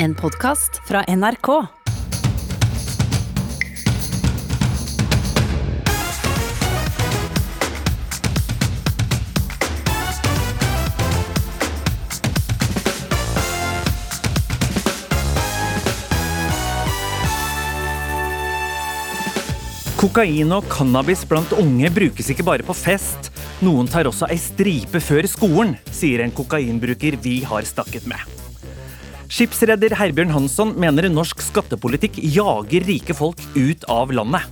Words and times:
En 0.00 0.14
podkast 0.14 0.76
fra 0.86 1.00
NRK. 1.10 1.48
Kokain 19.98 20.52
og 20.54 20.62
cannabis 20.70 21.24
blant 21.26 21.50
unge 21.58 21.90
brukes 21.90 22.30
ikke 22.30 22.46
bare 22.46 22.62
på 22.62 22.76
fest. 22.78 23.32
Noen 23.66 23.90
tar 23.90 24.06
også 24.06 24.30
ei 24.30 24.38
stripe 24.38 25.02
før 25.02 25.26
skolen, 25.26 25.74
sier 25.90 26.22
en 26.22 26.30
kokainbruker 26.30 27.18
vi 27.24 27.40
har 27.42 27.66
snakket 27.66 28.06
med. 28.06 28.47
Skipsreder 29.28 29.92
Herbjørn 29.92 30.32
Hansson 30.32 30.70
mener 30.80 31.04
norsk 31.12 31.42
skattepolitikk 31.44 32.16
jager 32.32 32.86
rike 32.88 33.14
folk 33.16 33.40
ut 33.58 33.84
av 33.92 34.12
landet. 34.16 34.46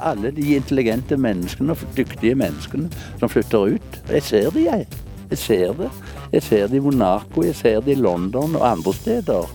Alle 0.00 0.30
de 0.32 0.54
intelligente 0.56 1.18
menneskene 1.20 1.74
og 1.74 1.82
dyktige 1.96 2.36
menneskene 2.40 2.88
som 3.20 3.28
flytter 3.28 3.74
ut. 3.76 3.98
Jeg 4.08 4.24
ser 4.24 4.48
det, 4.54 4.62
jeg. 4.64 4.86
Jeg 5.32 5.40
ser 5.40 5.74
det. 5.76 5.90
Jeg 6.32 6.46
ser 6.46 6.70
det 6.72 6.78
i 6.80 6.84
Monaco, 6.84 7.44
jeg 7.44 7.58
ser 7.58 7.84
det 7.84 7.92
i 7.92 8.00
London 8.00 8.56
og 8.56 8.64
andre 8.70 8.94
steder. 8.96 9.52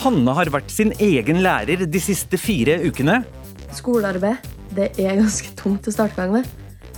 Hanne 0.00 0.34
har 0.36 0.50
vært 0.52 0.72
sin 0.72 0.92
egen 1.00 1.42
lærer 1.44 1.84
de 1.84 2.00
siste 2.02 2.40
fire 2.40 2.78
ukene. 2.88 3.20
Skolearbeid 3.76 4.50
det 4.74 4.88
er 4.98 5.20
ganske 5.20 5.52
tungt 5.60 5.86
å 5.86 5.92
starte 5.94 6.16
gang 6.18 6.32
med. 6.40 6.48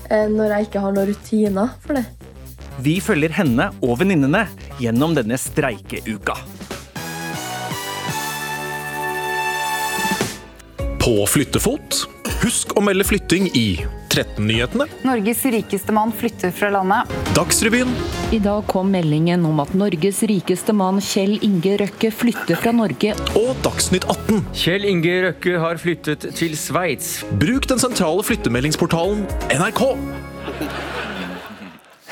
eh, 0.09 0.29
Når 0.31 0.55
jeg 0.55 0.69
ikke 0.69 0.81
har 0.81 0.95
noen 0.97 1.11
rutiner 1.11 1.75
for 1.83 1.99
det. 1.99 2.07
Vi 2.81 3.01
følger 3.01 3.33
henne 3.33 3.71
og 3.83 3.99
venninnene 4.01 4.47
gjennom 4.81 5.15
denne 5.17 5.37
streikeuka. 5.41 6.39
På 11.07 11.21
flyttefot. 11.31 12.01
Husk 12.41 12.73
å 12.75 12.83
melde 12.83 13.05
flytting 13.07 13.45
i 13.55 13.77
13-nyhetene, 14.11 14.89
Norges 15.07 15.45
rikeste 15.55 15.95
mann 15.95 16.11
flytter 16.11 16.51
fra 16.51 16.73
landet. 16.75 17.13
Dagsrevyen 17.37 17.93
I 18.35 18.41
dag 18.43 18.67
kom 18.67 18.91
meldingen 18.91 19.45
om 19.47 19.63
at 19.63 19.71
Norges 19.79 20.25
rikeste 20.27 20.75
mann 20.75 20.99
Kjell 20.99 21.37
Inge 21.47 21.77
Røkke 21.85 22.11
flytter 22.11 22.59
fra 22.59 22.75
Norge. 22.75 23.15
og 23.39 23.55
Dagsnytt 23.63 24.09
18. 24.11 24.43
Kjell 24.51 24.89
Inge 24.91 25.15
Røkke 25.29 25.55
har 25.63 25.79
flyttet 25.79 26.27
til 26.41 26.59
Sveits. 26.59 27.21
Bruk 27.39 27.71
den 27.71 27.79
sentrale 27.87 28.27
flyttemeldingsportalen 28.27 29.23
NRK. 29.55 29.85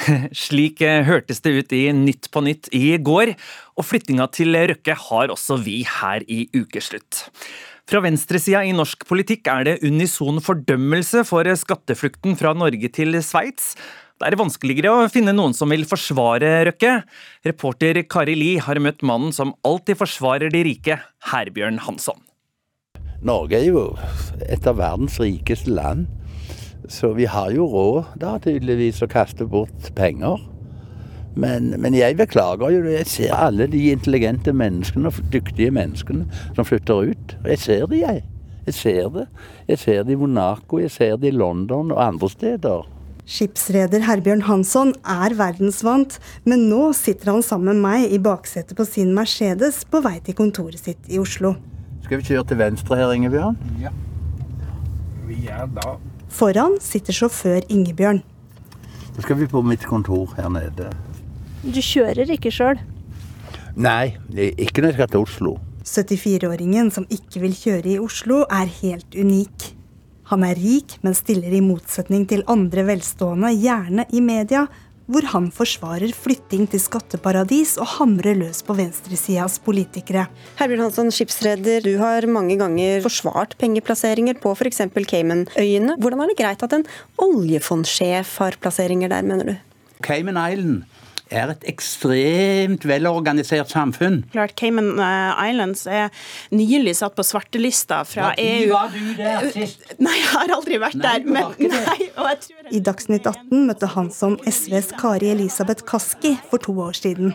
Slik 0.46 0.86
eh, 0.86 1.02
hørtes 1.02 1.42
det 1.42 1.56
ut 1.58 1.74
i 1.74 1.88
Nytt 1.98 2.30
på 2.30 2.46
nytt 2.46 2.70
i 2.70 2.94
går, 2.94 3.34
og 3.74 3.90
flyttinga 3.90 4.30
til 4.30 4.54
Røkke 4.54 5.00
har 5.10 5.34
også 5.34 5.58
vi 5.66 5.80
her 5.98 6.22
i 6.30 6.44
Ukeslutt. 6.54 7.26
Fra 7.84 8.00
venstresida 8.00 8.62
i 8.64 8.72
norsk 8.72 9.02
politikk 9.04 9.48
er 9.52 9.66
det 9.68 9.74
unison 9.84 10.40
fordømmelse 10.40 11.20
for 11.28 11.44
skatteflukten 11.60 12.32
fra 12.40 12.54
Norge 12.56 12.88
til 12.88 13.12
Sveits. 13.20 13.74
Det 14.14 14.30
er 14.30 14.38
vanskeligere 14.40 14.92
å 14.94 15.10
finne 15.12 15.34
noen 15.36 15.52
som 15.52 15.68
vil 15.68 15.84
forsvare 15.88 16.62
Røkke. 16.70 16.94
Reporter 17.44 18.00
Kari 18.08 18.38
Li 18.40 18.52
har 18.62 18.80
møtt 18.80 19.04
mannen 19.04 19.34
som 19.36 19.52
alltid 19.68 20.00
forsvarer 20.00 20.54
de 20.54 20.62
rike, 20.64 20.96
Herbjørn 21.28 21.82
Hansson. 21.84 22.22
Norge 23.24 23.60
er 23.60 23.68
jo 23.68 23.84
et 24.48 24.64
av 24.70 24.80
verdens 24.80 25.20
rikeste 25.20 25.74
land. 25.76 26.08
Så 26.88 27.12
vi 27.16 27.28
har 27.28 27.52
jo 27.52 27.68
råd 27.68 28.16
da 28.20 28.38
tydeligvis 28.40 29.04
å 29.04 29.10
kaste 29.12 29.44
bort 29.48 29.92
penger. 29.96 30.40
Men, 31.34 31.72
men 31.82 31.96
jeg 31.98 32.16
beklager 32.16 32.70
jo 32.70 32.82
det. 32.84 32.98
Jeg 33.00 33.10
ser 33.10 33.34
alle 33.34 33.66
de 33.70 33.90
intelligente 33.90 34.52
menneskene 34.54 35.10
og 35.10 35.18
dyktige 35.32 35.72
menneskene 35.74 36.28
som 36.54 36.66
flytter 36.68 37.10
ut. 37.10 37.36
Og 37.42 37.50
jeg 37.50 37.62
ser 37.64 37.86
det, 37.90 38.00
jeg. 38.04 38.24
Jeg 38.64 38.74
ser 38.74 39.08
det. 39.12 39.26
Jeg 39.68 39.78
ser 39.82 40.02
det 40.04 40.14
i 40.14 40.20
Monaco, 40.20 40.78
jeg 40.80 40.92
ser 40.94 41.16
det 41.20 41.32
i 41.32 41.36
London 41.36 41.92
og 41.92 42.00
andre 42.06 42.30
steder. 42.30 42.86
Skipsreder 43.24 44.04
Herbjørn 44.04 44.44
Hansson 44.44 44.92
er 45.08 45.32
verdensvant, 45.36 46.18
men 46.44 46.66
nå 46.68 46.90
sitter 46.96 47.32
han 47.32 47.44
sammen 47.44 47.80
med 47.80 47.84
meg 47.84 48.12
i 48.12 48.20
baksetet 48.20 48.76
på 48.76 48.84
sin 48.88 49.14
Mercedes 49.16 49.80
på 49.88 50.02
vei 50.04 50.18
til 50.24 50.36
kontoret 50.36 50.80
sitt 50.80 51.08
i 51.08 51.20
Oslo. 51.20 51.54
Skal 52.04 52.20
vi 52.20 52.28
kjøre 52.28 52.44
til 52.50 52.60
venstre 52.60 52.98
her, 53.00 53.14
Ingebjørn? 53.16 53.56
Ja. 53.80 53.94
Vi 55.24 55.46
er 55.48 55.64
da 55.72 55.96
Foran 56.34 56.76
sitter 56.82 57.16
sjåfør 57.16 57.64
Ingebjørn. 57.72 58.20
Da 59.14 59.22
skal 59.22 59.38
vi 59.38 59.48
på 59.48 59.62
mitt 59.62 59.84
kontor 59.86 60.34
her 60.36 60.50
nede. 60.52 60.90
Du 61.64 61.80
kjører 61.80 62.28
ikke 62.34 62.52
sjøl. 62.52 62.80
Nei, 63.74 64.14
ikke 64.36 64.82
når 64.82 64.92
jeg 64.92 64.98
skal 64.98 65.08
til 65.14 65.22
Oslo. 65.24 65.54
74-åringen 65.84 66.90
som 66.92 67.06
ikke 67.12 67.40
vil 67.40 67.54
kjøre 67.56 67.94
i 67.94 68.00
Oslo, 68.00 68.42
er 68.52 68.68
helt 68.82 69.16
unik. 69.16 69.70
Han 70.28 70.44
er 70.44 70.60
rik, 70.60 70.98
men 71.04 71.16
stiller 71.16 71.52
i 71.52 71.62
motsetning 71.64 72.26
til 72.28 72.44
andre 72.52 72.84
velstående 72.88 73.52
gjerne 73.56 74.06
i 74.12 74.20
media, 74.24 74.66
hvor 75.08 75.24
han 75.34 75.50
forsvarer 75.52 76.14
flytting 76.16 76.64
til 76.72 76.80
skatteparadis 76.80 77.74
og 77.80 77.90
hamrer 77.98 78.36
løs 78.40 78.62
på 78.64 78.76
venstresidas 78.76 79.58
politikere. 79.64 80.26
Herbjørn 80.60 80.86
Hansson, 80.86 81.12
skipsreder, 81.12 81.84
du 81.84 81.98
har 82.00 82.24
mange 82.28 82.56
ganger 82.60 83.04
forsvart 83.04 83.56
pengeplasseringer 83.60 84.40
på 84.40 84.52
f.eks. 84.56 84.84
Caymanøyene. 84.94 85.96
Hvordan 86.00 86.24
er 86.24 86.32
det 86.32 86.40
greit 86.40 86.64
at 86.64 86.76
en 86.76 86.88
oljefondsjef 87.24 88.38
har 88.40 88.56
plasseringer 88.60 89.12
der, 89.12 89.28
mener 89.28 89.52
du? 89.52 89.56
Cayman 90.04 90.40
Island 90.40 90.84
er 91.34 91.52
et 91.54 91.66
ekstremt 91.70 92.86
velorganisert 92.88 93.72
samfunn. 93.72 94.22
Klart 94.34 94.54
Cayman 94.58 94.94
eh, 95.02 95.44
Islands 95.50 95.86
er 95.90 96.12
nylig 96.54 96.96
satt 97.00 97.16
på 97.18 97.26
svartelista 97.26 98.02
fra 98.08 98.32
EU. 98.40 98.70
Var 98.72 98.92
du 98.94 99.10
der 99.18 99.50
sist? 99.54 99.88
Nei, 99.98 100.16
jeg 100.20 100.30
har 100.34 100.54
aldri 100.58 100.80
vært 100.82 101.00
Nei, 101.00 101.08
der. 101.08 101.26
Men, 101.28 101.42
har 101.42 101.58
det. 101.58 101.72
nei, 101.90 102.10
og 102.14 102.30
jeg 102.32 102.40
tror 102.46 102.70
I 102.70 102.84
Dagsnytt 102.90 103.32
18 103.32 103.66
møtte 103.70 103.90
han 103.96 104.12
som 104.14 104.38
SVs 104.48 104.94
Kari 105.00 105.34
Elisabeth 105.34 105.86
Kaski 105.88 106.36
for 106.50 106.62
to 106.62 106.76
år 106.86 106.96
siden. 106.98 107.34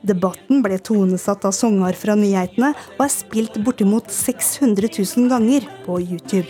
Debatten 0.00 0.62
ble 0.64 0.78
tonesatt 0.80 1.44
av 1.44 1.52
sanger 1.52 1.96
fra 1.98 2.14
nyhetene 2.16 2.70
og 2.96 3.02
er 3.04 3.12
spilt 3.12 3.58
bortimot 3.64 4.08
600 4.14 4.88
000 4.96 5.28
ganger 5.28 5.66
på 5.84 6.00
YouTube. 6.00 6.48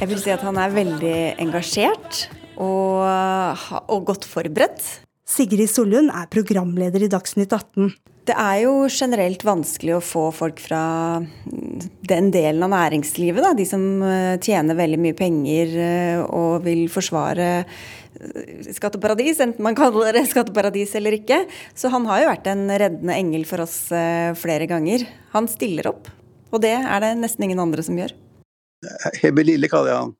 Jeg 0.00 0.08
vil 0.08 0.20
si 0.22 0.32
at 0.32 0.40
han 0.46 0.56
er 0.56 0.72
veldig 0.72 1.16
engasjert 1.44 2.22
og, 2.56 3.04
og 3.92 4.06
godt 4.08 4.24
forberedt. 4.28 4.80
Sigrid 5.28 5.68
Sollund 5.70 6.08
er 6.08 6.30
programleder 6.32 7.04
i 7.04 7.10
Dagsnytt 7.12 7.52
18. 7.52 7.92
Det 8.30 8.36
er 8.36 8.60
jo 8.62 8.72
generelt 8.92 9.42
vanskelig 9.46 9.94
å 9.96 10.02
få 10.04 10.26
folk 10.34 10.60
fra 10.62 10.80
den 12.10 12.28
delen 12.34 12.62
av 12.66 12.72
næringslivet, 12.72 13.42
da, 13.42 13.54
de 13.56 13.66
som 13.66 13.82
eh, 14.06 14.36
tjener 14.42 14.78
veldig 14.78 15.00
mye 15.00 15.16
penger 15.18 15.72
eh, 15.80 16.20
og 16.24 16.66
vil 16.66 16.84
forsvare 16.92 17.48
eh, 17.62 18.70
skatteparadis, 18.76 19.40
enten 19.42 19.64
man 19.64 19.78
kaller 19.78 20.14
det 20.16 20.26
skatteparadis 20.30 20.94
eller 21.00 21.16
ikke. 21.18 21.42
Så 21.74 21.90
han 21.94 22.06
har 22.10 22.22
jo 22.22 22.30
vært 22.30 22.50
en 22.52 22.64
reddende 22.70 23.16
engel 23.16 23.46
for 23.48 23.64
oss 23.64 23.82
flere 24.40 24.68
ganger. 24.70 25.06
Han 25.34 25.48
stiller 25.50 25.90
opp, 25.90 26.10
og 26.50 26.62
det 26.64 26.76
er 26.78 27.04
det 27.04 27.12
nesten 27.20 27.46
ingen 27.46 27.62
andre 27.62 27.84
som 27.86 27.98
gjør. 27.98 28.14
Hebbe 29.20 29.44
Lille 29.44 29.70
kaller 29.70 29.92
jeg 29.92 30.02
han. 30.04 30.16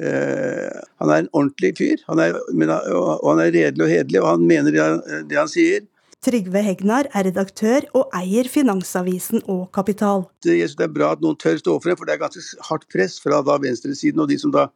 Uh, 0.00 0.80
han 1.02 1.10
er 1.12 1.22
en 1.22 1.32
ordentlig 1.36 1.74
fyr. 1.76 2.02
Han 2.08 2.22
er, 2.22 2.36
men, 2.56 2.72
og 2.72 3.26
han 3.34 3.42
er 3.44 3.54
redelig 3.54 3.84
og 3.84 3.92
hederlig, 3.92 4.22
og 4.22 4.30
han 4.32 4.46
mener 4.48 4.74
det 4.74 4.82
han, 4.82 5.26
det 5.28 5.38
han 5.38 5.50
sier. 5.50 5.86
Trygve 6.20 6.60
Hegnar 6.60 7.06
er 7.16 7.24
redaktør 7.30 7.86
og 7.96 8.10
eier 8.16 8.48
Finansavisen 8.52 9.40
og 9.48 9.70
Kapital. 9.72 10.26
Det, 10.44 10.58
jeg 10.58 10.68
synes 10.68 10.80
det 10.82 10.88
er 10.90 10.96
bra 10.98 11.14
at 11.14 11.22
noen 11.24 11.38
tør 11.40 11.56
stå 11.56 11.78
for 11.78 11.88
det, 11.88 11.96
for 11.96 12.08
det 12.08 12.12
er 12.12 12.20
ganske 12.20 12.64
hardt 12.68 12.84
press 12.92 13.16
fra 13.24 13.38
da 13.46 13.56
venstresiden 13.62 14.20
og 14.20 14.28
de 14.28 14.36
som 14.40 14.52
da 14.52 14.66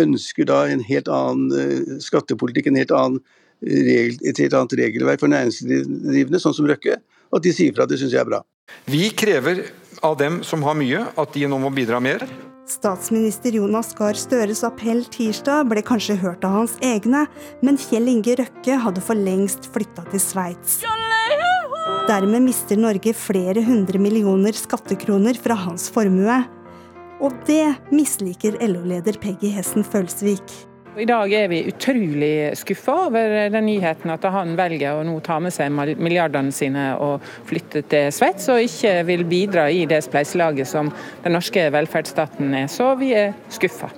ønsker 0.00 0.48
da 0.48 0.66
en 0.68 0.84
helt 0.84 1.08
annen 1.12 1.48
eh, 1.56 1.96
skattepolitikk, 2.04 2.68
en 2.68 2.80
helt 2.80 2.92
annen 2.96 3.22
regel, 3.64 4.18
et 4.28 4.40
helt 4.44 4.56
annet 4.58 4.76
regelverk 4.82 5.22
for 5.22 5.32
næringsdrivende, 5.32 6.40
sånn 6.42 6.56
som 6.56 6.68
Røkke. 6.68 6.98
Og 7.32 7.40
at 7.40 7.46
de 7.46 7.54
sier 7.56 7.72
fra, 7.76 7.88
det 7.88 8.00
syns 8.00 8.12
jeg 8.12 8.20
er 8.20 8.28
bra. 8.28 8.42
Vi 8.92 9.08
krever 9.16 9.64
av 10.02 10.16
dem 10.20 10.40
som 10.46 10.62
har 10.66 10.76
mye, 10.78 11.04
at 11.16 11.34
de 11.34 11.46
nå 11.48 11.58
må 11.62 11.70
bidra 11.74 12.00
mer. 12.02 12.24
Statsminister 12.68 13.54
Jonas 13.58 13.90
Gahr 13.98 14.16
Støres 14.16 14.62
appell 14.66 15.02
tirsdag 15.12 15.66
ble 15.70 15.82
kanskje 15.84 16.16
hørt 16.20 16.44
av 16.46 16.60
hans 16.60 16.76
egne, 16.84 17.24
men 17.62 17.78
Kjell 17.80 18.08
Inge 18.12 18.36
Røkke 18.38 18.78
hadde 18.84 19.02
for 19.04 19.18
lengst 19.18 19.66
flytta 19.74 20.06
til 20.12 20.22
Sveits. 20.22 20.80
Dermed 22.08 22.46
mister 22.46 22.78
Norge 22.78 23.14
flere 23.14 23.62
hundre 23.66 23.98
millioner 24.02 24.56
skattekroner 24.56 25.38
fra 25.38 25.58
hans 25.66 25.88
formue. 25.92 26.40
Og 27.22 27.34
det 27.46 27.76
misliker 27.94 28.58
LO-leder 28.62 29.18
Peggy 29.22 29.52
Hessen 29.54 29.86
Følsvik. 29.86 30.71
I 30.92 31.06
dag 31.08 31.32
er 31.32 31.46
vi 31.48 31.62
utrolig 31.70 32.52
skuffa 32.60 32.94
over 33.06 33.48
den 33.48 33.64
nyheten 33.64 34.12
at 34.12 34.26
han 34.28 34.50
velger 34.58 34.98
å 34.98 35.04
nå 35.08 35.14
ta 35.24 35.38
med 35.40 35.54
seg 35.54 35.72
milliardene 35.72 36.52
sine 36.52 36.90
og 37.00 37.24
flytte 37.48 37.80
til 37.88 38.10
Sveits, 38.12 38.50
og 38.52 38.60
ikke 38.60 38.98
vil 39.08 39.24
bidra 39.24 39.70
i 39.72 39.86
det 39.88 40.02
spleiselaget 40.04 40.68
som 40.68 40.90
den 41.24 41.32
norske 41.32 41.64
velferdsstaten 41.72 42.52
er. 42.60 42.68
Så 42.68 42.90
vi 43.00 43.14
er 43.16 43.32
skuffa. 43.48 43.88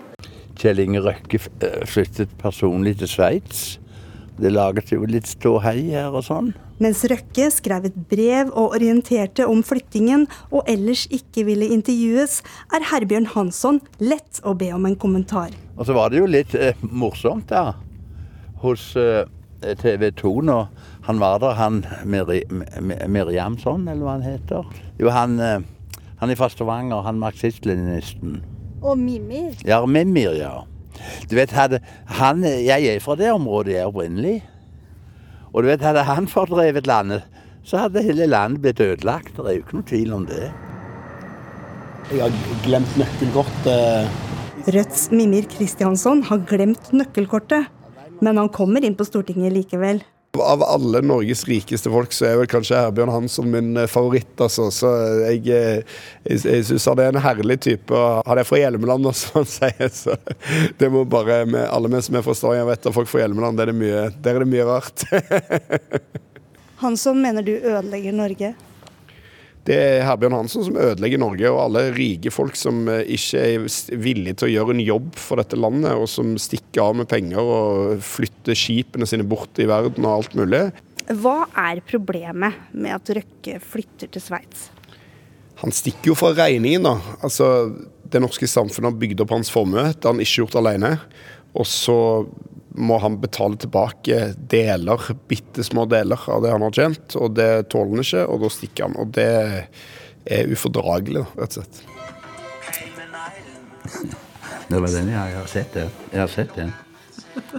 Kjell 0.55 0.85
Inge 0.85 1.02
Røkke 1.02 1.41
eh, 1.67 1.81
flyttet 1.91 2.38
personlig 2.38 3.00
til 3.02 3.11
Sveits. 3.11 3.64
Det 4.34 4.50
laget 4.50 4.90
jo 4.90 5.04
litt 5.06 5.28
ståhei 5.31 5.92
her 5.92 6.14
og 6.14 6.25
sånn. 6.26 6.50
Mens 6.82 7.04
Røkke 7.06 7.46
skrev 7.54 7.86
et 7.86 7.98
brev 8.10 8.48
og 8.50 8.75
orienterte 8.75 9.46
om 9.46 9.60
flyttingen, 9.62 10.26
og 10.50 10.66
ellers 10.70 11.04
ikke 11.14 11.44
ville 11.46 11.69
intervjues, 11.70 12.40
er 12.75 12.88
Herbjørn 12.90 13.31
Hansson 13.36 13.78
lett 14.02 14.42
å 14.42 14.56
be 14.58 14.72
om 14.75 14.88
en 14.88 14.98
kommentar. 14.98 15.54
Og 15.78 15.86
så 15.86 15.94
var 15.94 16.10
det 16.10 16.19
jo 16.19 16.26
litt 16.31 16.56
eh, 16.58 16.75
morsomt 16.82 17.46
da, 17.52 17.76
hos 18.64 18.90
eh, 18.98 19.22
TV 19.78 20.10
2 20.19 20.34
når 20.50 20.66
han 21.06 21.22
var 21.22 21.38
der, 21.44 21.54
han 21.60 21.84
Miri, 22.08 22.42
Miriamson, 23.06 23.87
eller 23.87 24.02
hva 24.02 24.19
han 24.19 24.26
heter. 24.26 24.66
Jo, 24.98 25.14
han, 25.14 25.38
eh, 25.38 26.02
han 26.19 26.34
er 26.34 26.40
fra 26.40 26.50
Stavanger, 26.50 27.06
han 27.06 27.22
marxist-leninisten. 27.22 28.40
Og 28.82 28.98
Mimir? 28.98 29.54
Ja, 29.64 29.84
Mimir, 29.87 30.34
ja. 30.37 30.64
Du 31.30 31.36
vet, 31.38 31.52
hadde 31.54 31.80
han 32.18 32.42
Jeg 32.44 32.88
er 32.90 33.00
fra 33.02 33.16
det 33.18 33.30
området, 33.32 33.74
jeg 33.76 33.84
er 33.84 33.90
opprinnelig. 33.92 34.36
Og 35.54 35.62
du 35.62 35.70
vet, 35.70 35.84
hadde 35.84 36.02
han 36.08 36.26
fordrevet 36.30 36.88
landet, 36.90 37.26
så 37.64 37.84
hadde 37.84 38.02
hele 38.04 38.26
landet 38.26 38.62
blitt 38.64 38.80
ødelagt. 38.82 39.36
Det 39.36 39.44
er 39.46 39.58
jo 39.58 39.64
ikke 39.64 39.78
noe 39.78 39.88
tvil 39.88 40.14
om 40.16 40.24
det. 40.28 40.48
Jeg 42.10 42.20
har 42.20 42.34
glemt 42.66 42.96
nøkkelkortet. 43.00 44.10
Rødts 44.74 45.06
Mimir 45.12 45.46
Kristiansson 45.48 46.22
har 46.28 46.42
glemt 46.48 46.90
nøkkelkortet, 46.92 47.70
men 48.24 48.40
han 48.40 48.50
kommer 48.52 48.84
inn 48.84 48.96
på 48.98 49.06
Stortinget 49.08 49.54
likevel. 49.54 50.02
Av 50.34 50.62
alle 50.66 51.00
Norges 51.04 51.44
rikeste 51.46 51.90
folk, 51.92 52.12
så 52.12 52.26
er 52.26 52.38
vel 52.40 52.48
kanskje 52.50 52.81
Herbjørn 52.81 53.12
Hansson 53.12 53.50
min 53.52 53.76
eh, 53.78 53.88
favoritt. 53.90 54.34
altså. 54.40 54.66
Så 54.75 54.90
jeg, 55.28 55.44
eh, 55.46 56.00
jeg, 56.26 56.42
jeg 56.42 56.66
syns 56.70 56.88
han 56.90 57.02
er 57.04 57.12
en 57.12 57.22
herlig 57.22 57.60
type. 57.62 58.02
Han 58.26 58.40
er 58.40 58.48
fra 58.48 58.58
Hjelmeland, 58.58 59.06
som 59.20 59.42
han 59.42 59.48
sier. 59.50 59.94
Så 59.94 60.19
det 60.81 60.90
må 60.90 61.04
bare 61.06 61.42
Alle 61.69 61.92
vi 61.92 62.02
som 62.02 62.19
er 62.19 62.26
fra 62.26 62.34
Stavanger, 62.34 62.69
vet 62.72 62.90
at 62.90 62.96
folk 62.96 63.10
fra 63.10 63.22
Hjelmeland, 63.22 63.60
der 63.60 63.70
er 63.70 63.75
det 63.75 63.78
mye, 63.78 64.04
er 64.10 64.44
det 64.44 64.50
mye 64.50 64.69
rart. 64.69 65.06
Hansson 66.82 67.20
mener 67.22 67.46
du 67.46 67.54
ødelegger 67.54 68.12
Norge? 68.12 68.54
Det 69.64 69.76
er 69.81 70.02
Herbjørn 70.05 70.37
Hansson 70.37 70.66
som 70.66 70.76
ødelegger 70.76 71.20
Norge, 71.22 71.49
og 71.49 71.62
alle 71.62 71.87
rike 71.96 72.32
folk 72.34 72.56
som 72.58 72.82
eh, 72.93 73.06
ikke 73.16 73.40
er 73.40 73.96
villige 74.00 74.37
til 74.40 74.50
å 74.50 74.52
gjøre 74.52 74.75
en 74.76 74.82
jobb 74.84 75.14
for 75.16 75.40
dette 75.40 75.56
landet, 75.56 75.94
og 75.96 76.05
som 76.11 76.34
stikker 76.40 76.82
av 76.84 76.99
med 77.00 77.08
penger 77.08 77.40
og 77.40 78.05
flytter 78.05 78.58
skipene 78.58 79.08
sine 79.08 79.25
bort 79.25 79.56
i 79.62 79.69
verden 79.70 80.05
og 80.05 80.19
alt 80.19 80.37
mulig. 80.37 80.66
Hva 81.16 81.46
er 81.64 81.81
problemet 81.84 82.61
med 82.76 82.93
at 82.96 83.12
Røkke 83.16 83.58
flytter 83.64 84.12
til 84.12 84.25
Sveits? 84.25 84.69
Han 85.62 85.72
stikker 85.72 86.12
jo 86.12 86.19
fra 86.19 86.34
regningen, 86.37 86.84
da. 86.84 86.99
Altså, 87.25 87.70
det 88.12 88.20
norske 88.20 88.49
samfunnet 88.50 88.90
har 88.90 89.00
bygd 89.00 89.25
opp 89.25 89.32
hans 89.32 89.52
formue. 89.52 89.87
Det 89.93 90.05
har 90.05 90.12
han 90.12 90.25
ikke 90.25 90.43
gjort 90.43 90.58
alene. 90.61 90.96
Og 91.55 91.69
så 91.70 91.96
må 92.75 92.99
han 92.99 93.21
betale 93.23 93.59
tilbake 93.61 94.32
deler, 94.50 95.11
bitte 95.31 95.65
små 95.65 95.87
deler 95.91 96.21
av 96.31 96.43
det 96.43 96.53
han 96.55 96.65
har 96.67 96.75
tjent. 96.75 97.17
Og 97.21 97.37
det 97.38 97.69
tåler 97.73 97.97
han 97.97 98.06
ikke, 98.06 98.25
og 98.26 98.44
da 98.44 98.50
stikker 98.53 98.88
han. 98.88 98.97
Og 98.99 99.12
det 99.15 99.29
er 100.25 100.50
ufordragelig, 100.50 101.26
rett 101.38 101.59
og 101.59 101.62
slett. 101.62 101.85
Det 104.65 104.81
var 104.81 104.91
den, 104.91 105.12
ja. 105.12 105.26
Jeg 105.29 105.38
har 105.38 105.50
sett 105.50 105.76
det. 105.76 105.88
Jeg 106.11 106.21
har 106.23 106.32
sett 106.32 106.55
den. 106.56 106.73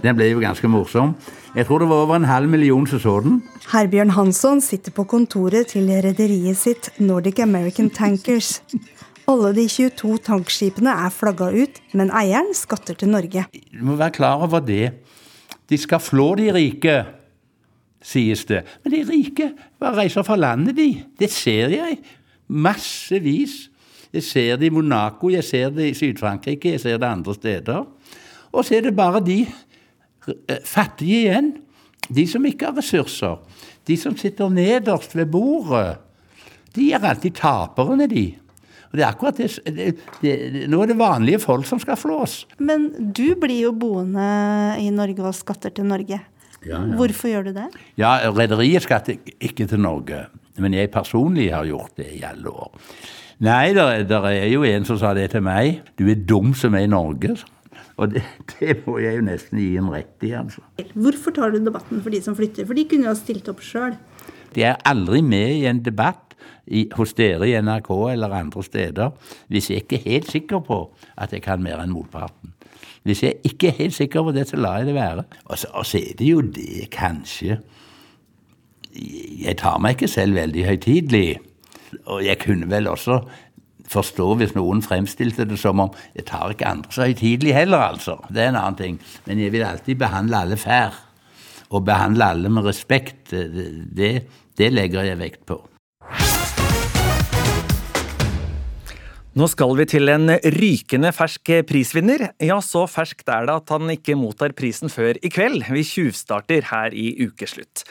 Den 0.02 0.16
ble 0.16 0.28
jo 0.30 0.40
ganske 0.42 0.68
morsom. 0.68 1.14
Jeg 1.56 1.68
tror 1.68 1.80
det 1.80 1.88
var 1.88 2.02
over 2.04 2.18
en 2.18 2.28
halv 2.28 2.50
million 2.52 2.84
som 2.88 3.00
så 3.00 3.14
den. 3.24 3.38
Herbjørn 3.70 4.12
Hansson 4.16 4.60
sitter 4.60 4.92
på 4.92 5.06
kontoret 5.08 5.72
til 5.72 5.88
rederiet 5.88 6.58
sitt 6.60 6.90
Nordic 7.00 7.40
American 7.40 7.88
Tankers. 7.88 8.58
Alle 9.26 9.54
de 9.56 9.64
22 9.66 10.18
tankskipene 10.26 10.92
er 11.06 11.10
flagga 11.10 11.48
ut, 11.50 11.80
men 11.98 12.12
eieren 12.14 12.52
skatter 12.54 12.98
til 12.98 13.10
Norge. 13.10 13.46
Du 13.72 13.80
må 13.88 13.96
være 13.98 14.14
klar 14.18 14.44
over 14.44 14.60
det. 14.62 14.92
De 15.70 15.78
skal 15.78 16.02
flå 16.02 16.34
de 16.38 16.50
rike, 16.54 16.96
sies 18.06 18.44
det. 18.46 18.62
Men 18.84 18.92
de 18.92 19.02
rike 19.08 19.50
bare 19.80 20.02
reiser 20.04 20.26
fra 20.26 20.36
landet, 20.38 20.76
de. 20.78 20.90
Det 21.18 21.30
ser 21.32 21.74
jeg. 21.74 21.98
Massevis. 22.48 23.66
Jeg 24.12 24.22
ser 24.22 24.56
det 24.56 24.70
i 24.70 24.72
Monaco, 24.72 25.28
jeg 25.28 25.44
ser 25.44 25.72
det 25.74 25.90
i 25.90 25.96
Syd-Frankrike, 25.96 26.76
jeg 26.76 26.80
ser 26.80 27.00
det 27.02 27.08
andre 27.08 27.34
steder. 27.34 27.82
Og 28.52 28.64
så 28.64 28.78
er 28.78 28.86
det 28.86 28.96
bare 28.96 29.20
de 29.20 29.42
eh, 29.44 30.62
fattige 30.64 31.26
igjen. 31.26 31.52
De 32.08 32.24
som 32.30 32.46
ikke 32.46 32.70
har 32.70 32.78
ressurser. 32.78 33.36
De 33.86 33.96
som 33.98 34.16
sitter 34.16 34.48
nederst 34.48 35.16
ved 35.16 35.26
bordet. 35.26 35.98
De 36.76 36.92
er 36.92 37.04
alltid 37.04 37.34
taperne, 37.36 38.06
de. 38.08 38.30
Og 38.90 38.98
det 38.98 39.04
er 39.04 39.08
akkurat 39.10 39.40
det, 39.40 39.50
det, 39.76 39.88
det, 40.22 40.64
Nå 40.70 40.80
er 40.82 40.92
det 40.92 40.98
vanlige 41.00 41.42
folk 41.42 41.66
som 41.68 41.80
skal 41.82 41.98
flås. 42.00 42.44
Men 42.58 42.88
du 42.96 43.34
blir 43.40 43.68
jo 43.68 43.74
boende 43.76 44.26
i 44.82 44.88
Norge 44.94 45.26
og 45.26 45.36
skatter 45.36 45.74
til 45.74 45.88
Norge. 45.88 46.20
Ja, 46.66 46.80
ja. 46.80 46.96
Hvorfor 46.98 47.30
gjør 47.30 47.50
du 47.50 47.52
det? 47.58 47.68
Ja, 48.00 48.16
Rederiet 48.34 48.86
skatter 48.86 49.18
ikke 49.38 49.68
til 49.70 49.82
Norge. 49.82 50.26
Men 50.62 50.74
jeg 50.74 50.90
personlig 50.90 51.50
har 51.52 51.68
gjort 51.68 51.98
det 52.00 52.08
i 52.16 52.22
alle 52.26 52.50
år. 52.50 52.72
Nei, 53.44 53.74
der 53.76 54.30
er 54.30 54.46
jo 54.48 54.64
en 54.64 54.86
som 54.88 54.96
sa 55.00 55.12
det 55.16 55.28
til 55.34 55.44
meg. 55.44 55.82
Du 56.00 56.06
er 56.08 56.16
dum 56.16 56.54
som 56.56 56.74
er 56.74 56.86
i 56.86 56.90
Norge. 56.90 57.36
Og 58.00 58.12
det, 58.12 58.22
det 58.58 58.78
må 58.86 58.98
jeg 59.02 59.18
jo 59.18 59.26
nesten 59.26 59.60
gi 59.60 59.74
en 59.80 59.90
rett 59.92 60.26
i, 60.26 60.32
altså. 60.36 60.64
Hvorfor 60.94 61.36
tar 61.36 61.52
du 61.52 61.60
debatten 61.64 62.02
for 62.04 62.14
de 62.14 62.22
som 62.24 62.36
flytter? 62.38 62.68
For 62.68 62.76
de 62.76 62.86
kunne 62.88 63.08
jo 63.08 63.12
ha 63.12 63.18
stilt 63.18 63.48
opp 63.52 63.62
sjøl. 63.64 63.96
De 64.56 64.64
er 64.64 64.80
aldri 64.88 65.20
med 65.24 65.58
i 65.58 65.66
en 65.68 65.82
debatt 65.84 66.25
i, 66.66 66.88
hos 66.96 67.14
dere 67.18 67.48
i 67.48 67.54
NRK 67.62 67.90
eller 68.12 68.34
andre 68.34 68.62
steder 68.64 69.32
hvis 69.52 69.70
jeg 69.70 69.84
ikke 69.84 70.00
er 70.00 70.10
helt 70.10 70.30
sikker 70.30 70.62
på 70.66 70.80
at 71.16 71.32
jeg 71.32 71.44
kan 71.44 71.62
mer 71.62 71.82
enn 71.82 71.94
motparten. 71.94 72.52
Hvis 73.06 73.22
jeg 73.22 73.38
ikke 73.46 73.68
er 73.70 73.78
helt 73.78 73.94
sikker 73.94 74.22
på 74.26 74.32
det, 74.34 74.48
så 74.48 74.58
lar 74.58 74.80
jeg 74.80 74.88
det 74.88 74.94
være. 74.96 75.22
Og 75.44 75.58
så, 75.58 75.68
og 75.78 75.86
så 75.86 75.98
er 75.98 76.16
det 76.18 76.26
jo 76.26 76.40
det, 76.40 76.88
kanskje 76.90 77.60
Jeg 78.96 79.58
tar 79.60 79.76
meg 79.78 79.94
ikke 79.94 80.08
selv 80.08 80.34
veldig 80.34 80.62
høytidelig. 80.64 81.38
Og 82.08 82.24
jeg 82.24 82.38
kunne 82.40 82.70
vel 82.70 82.88
også 82.88 83.20
forstå 83.86 84.28
hvis 84.40 84.54
noen 84.56 84.80
fremstilte 84.82 85.44
det 85.46 85.58
som 85.60 85.82
om 85.84 85.92
jeg 86.16 86.26
tar 86.26 86.50
ikke 86.50 86.66
andre 86.66 86.92
så 86.92 87.06
høytidelig 87.06 87.54
heller, 87.54 87.84
altså. 87.92 88.16
Det 88.30 88.42
er 88.42 88.50
en 88.50 88.60
annen 88.62 88.80
ting. 88.80 88.98
Men 89.26 89.42
jeg 89.44 89.52
vil 89.52 89.66
alltid 89.68 90.00
behandle 90.00 90.42
alle 90.42 90.56
fair. 90.56 90.96
Og 91.70 91.84
behandle 91.84 92.24
alle 92.24 92.50
med 92.50 92.66
respekt. 92.66 93.30
Det, 93.30 94.12
det, 94.58 94.72
legger 94.72 95.02
jeg 95.06 95.18
vekt 95.18 95.46
på. 95.46 95.60
Nå 99.36 99.44
skal 99.52 99.74
vi 99.76 99.84
til 99.84 100.08
en 100.08 100.30
rykende 100.54 101.10
fersk 101.12 101.50
prisvinner. 101.68 102.22
Ja, 102.40 102.56
så 102.64 102.86
ferskt 102.88 103.28
er 103.28 103.44
det 103.44 103.56
at 103.58 103.72
han 103.74 103.90
ikke 103.92 104.14
mottar 104.16 104.54
prisen 104.56 104.88
før 104.88 105.18
i 105.20 105.28
kveld. 105.28 105.66
Vi 105.76 105.82
tjuvstarter 105.84 106.64
her 106.70 106.96
i 106.96 107.10
ukeslutt. 107.20 107.82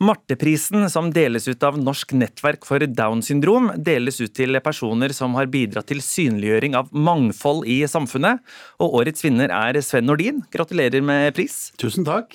Marteprisen, 0.00 0.86
som 0.88 1.10
deles 1.12 1.44
ut 1.44 1.66
av 1.68 1.76
Norsk 1.76 2.14
nettverk 2.16 2.64
for 2.64 2.80
Downs 2.88 3.28
syndrom, 3.28 3.68
deles 3.76 4.22
ut 4.22 4.32
til 4.32 4.56
personer 4.64 5.12
som 5.12 5.36
har 5.36 5.52
bidratt 5.52 5.90
til 5.92 6.00
synliggjøring 6.00 6.78
av 6.80 6.88
mangfold 6.96 7.68
i 7.68 7.82
samfunnet. 7.84 8.40
Og 8.80 8.96
årets 9.02 9.26
vinner 9.26 9.52
er 9.52 9.82
Sven 9.84 10.08
Nordin. 10.08 10.40
Gratulerer 10.56 11.04
med 11.04 11.36
pris. 11.36 11.66
Tusen 11.76 12.08
takk. 12.08 12.32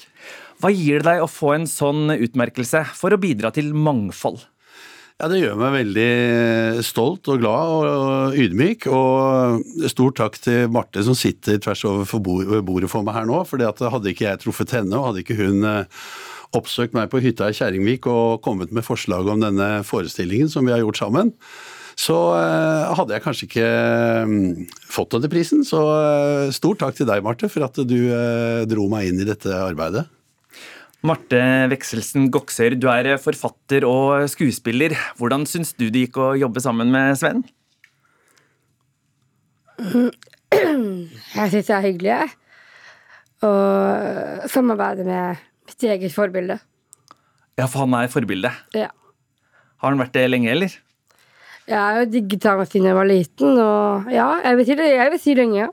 Hva 0.62 0.70
gir 0.70 1.02
det 1.02 1.10
deg 1.10 1.26
å 1.26 1.32
få 1.32 1.56
en 1.58 1.66
sånn 1.66 2.14
utmerkelse 2.20 2.86
for 3.02 3.18
å 3.18 3.22
bidra 3.26 3.50
til 3.58 3.74
mangfold? 3.74 4.46
Ja, 5.20 5.28
Det 5.28 5.42
gjør 5.42 5.58
meg 5.60 5.74
veldig 5.74 6.84
stolt 6.88 7.28
og 7.28 7.42
glad 7.42 7.72
og 7.76 8.36
ydmyk. 8.40 8.86
Og 8.88 9.90
stor 9.92 10.14
takk 10.16 10.38
til 10.40 10.70
Marte 10.72 11.04
som 11.04 11.18
sitter 11.18 11.58
tvers 11.60 11.82
over 11.90 12.62
bordet 12.64 12.88
for 12.88 13.04
meg 13.04 13.18
her 13.18 13.28
nå. 13.28 13.42
for 13.44 13.60
hadde 13.60 14.14
ikke 14.14 14.30
jeg 14.30 14.40
truffet 14.40 14.72
henne, 14.78 14.96
og 14.96 15.10
hadde 15.10 15.26
ikke 15.26 15.36
hun 15.36 15.68
oppsøkt 16.56 16.96
meg 16.96 17.12
på 17.12 17.20
hytta 17.20 17.50
i 17.52 17.58
Kjerringvik 17.58 18.08
og 18.08 18.40
kommet 18.42 18.72
med 18.72 18.88
forslag 18.88 19.28
om 19.28 19.44
denne 19.44 19.84
forestillingen 19.84 20.48
som 20.48 20.64
vi 20.64 20.72
har 20.72 20.80
gjort 20.80 21.02
sammen, 21.04 21.34
så 22.00 22.16
hadde 22.96 23.12
jeg 23.12 23.26
kanskje 23.26 23.50
ikke 23.50 23.70
fått 24.88 25.18
denne 25.18 25.28
prisen. 25.28 25.68
Så 25.68 25.84
stor 26.56 26.80
takk 26.80 26.96
til 26.96 27.12
deg, 27.12 27.20
Marte, 27.28 27.52
for 27.52 27.68
at 27.68 27.76
du 27.76 28.00
dro 28.72 28.88
meg 28.88 29.12
inn 29.12 29.20
i 29.20 29.28
dette 29.28 29.52
arbeidet. 29.52 30.08
Marte 31.00 31.40
Vekselsen 31.72 32.26
Goksøyr, 32.34 32.74
du 32.76 32.90
er 32.92 33.14
forfatter 33.24 33.86
og 33.88 34.26
skuespiller. 34.28 34.92
Hvordan 35.16 35.46
syns 35.48 35.72
du 35.78 35.86
det 35.88 36.10
gikk 36.10 36.20
å 36.20 36.34
jobbe 36.36 36.60
sammen 36.60 36.92
med 36.92 37.16
Sven? 37.16 37.46
Jeg 39.80 41.54
syns 41.54 41.70
det 41.70 41.76
er 41.78 41.86
hyggelig, 41.86 42.12
jeg. 42.18 42.34
Å 43.48 43.52
samarbeide 44.52 45.06
med 45.08 45.40
mitt 45.70 45.88
eget 45.88 46.12
forbilde. 46.12 46.60
Ja, 47.56 47.70
for 47.70 47.86
han 47.86 47.96
er 47.96 48.12
forbildet? 48.12 48.60
Ja. 48.76 48.92
Har 49.80 49.94
han 49.94 50.04
vært 50.04 50.18
det 50.18 50.26
lenge, 50.28 50.52
eller? 50.52 50.76
Jeg 51.70 51.80
har 51.80 52.02
jo 52.02 52.12
digget 52.12 52.50
ham 52.50 52.66
siden 52.68 52.90
jeg 52.90 52.98
var 52.98 53.08
liten, 53.08 53.56
og 53.56 54.12
ja, 54.12 54.28
jeg 54.44 54.60
vil 54.60 54.68
si, 54.68 54.76
det, 54.76 54.92
jeg 54.98 55.16
vil 55.16 55.24
si 55.24 55.38
lenge, 55.40 55.64
ja. 55.64 55.72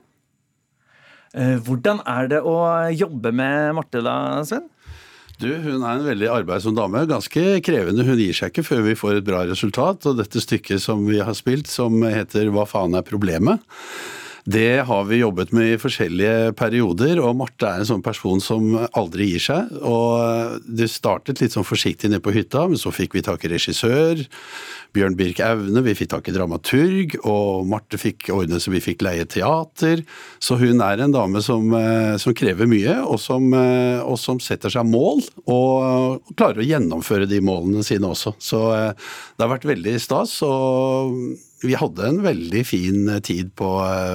Hvordan 1.67 1.99
er 2.07 2.31
det 2.31 2.39
å 2.47 2.55
jobbe 2.95 3.35
med 3.35 3.75
Marte 3.75 3.99
da, 4.05 4.15
Sven? 4.47 4.69
Du, 5.37 5.51
Hun 5.53 5.83
er 5.85 5.99
en 5.99 6.07
veldig 6.07 6.29
arbeidsom 6.33 6.73
dame. 6.77 7.03
Ganske 7.09 7.41
krevende. 7.65 8.05
Hun 8.07 8.17
gir 8.17 8.33
seg 8.33 8.49
ikke 8.49 8.65
før 8.65 8.85
vi 8.87 8.97
får 8.97 9.19
et 9.19 9.27
bra 9.27 9.43
resultat. 9.45 10.07
Og 10.09 10.17
dette 10.17 10.41
stykket 10.41 10.81
som 10.81 11.03
vi 11.05 11.19
har 11.21 11.37
spilt, 11.37 11.69
som 11.69 12.01
heter 12.01 12.49
Hva 12.53 12.65
faen 12.69 12.97
er 12.97 13.05
problemet? 13.05 13.61
Det 14.47 14.79
har 14.87 15.03
vi 15.09 15.19
jobbet 15.19 15.51
med 15.51 15.73
i 15.73 15.79
forskjellige 15.81 16.53
perioder, 16.55 17.19
og 17.19 17.33
Marte 17.35 17.67
er 17.67 17.81
en 17.81 17.89
sånn 17.89 18.03
person 18.05 18.39
som 18.39 18.69
aldri 18.95 19.27
gir 19.33 19.43
seg. 19.43 19.73
Og 19.83 20.63
Det 20.63 20.87
startet 20.89 21.43
litt 21.43 21.53
sånn 21.53 21.67
forsiktig 21.67 22.09
nede 22.09 22.23
på 22.23 22.33
hytta, 22.33 22.63
men 22.71 22.79
så 22.79 22.93
fikk 22.95 23.19
vi 23.19 23.25
tak 23.27 23.43
i 23.43 23.51
regissør. 23.51 24.23
Bjørn 24.95 25.17
Birk 25.19 25.39
Aune, 25.43 25.81
vi 25.85 25.95
fikk 25.97 26.11
tak 26.13 26.29
i 26.29 26.33
dramaturg, 26.35 27.17
og 27.27 27.67
Marte 27.69 27.99
fikk 27.99 28.29
ordne 28.33 28.59
så 28.63 28.71
vi 28.73 28.81
fikk 28.83 29.03
leie 29.05 29.27
teater. 29.29 30.03
Så 30.43 30.57
hun 30.61 30.81
er 30.83 31.03
en 31.03 31.13
dame 31.13 31.41
som, 31.45 31.67
eh, 31.75 32.15
som 32.21 32.35
krever 32.37 32.69
mye, 32.69 32.95
og 33.03 33.19
som, 33.21 33.51
eh, 33.53 33.99
og 34.01 34.17
som, 34.21 34.39
setter 34.39 34.71
seg 34.71 34.85
mål, 34.85 35.23
og 35.47 36.21
klarer 36.37 36.61
å 36.61 36.67
gjennomføre 36.67 37.27
de 37.27 37.41
målene 37.41 37.83
sine 37.83 38.07
også. 38.07 38.35
Så 38.39 38.61
eh, 38.75 38.93
det 39.35 39.43
har 39.43 39.53
vært 39.53 39.67
veldig 39.67 39.97
stas. 39.99 40.41
og 40.43 41.37
vi 41.57 41.73
hadde 41.73 42.05
en 42.05 42.21
veldig 42.21 42.61
fin 42.65 43.19
tid 43.25 43.49
på, 43.57 43.67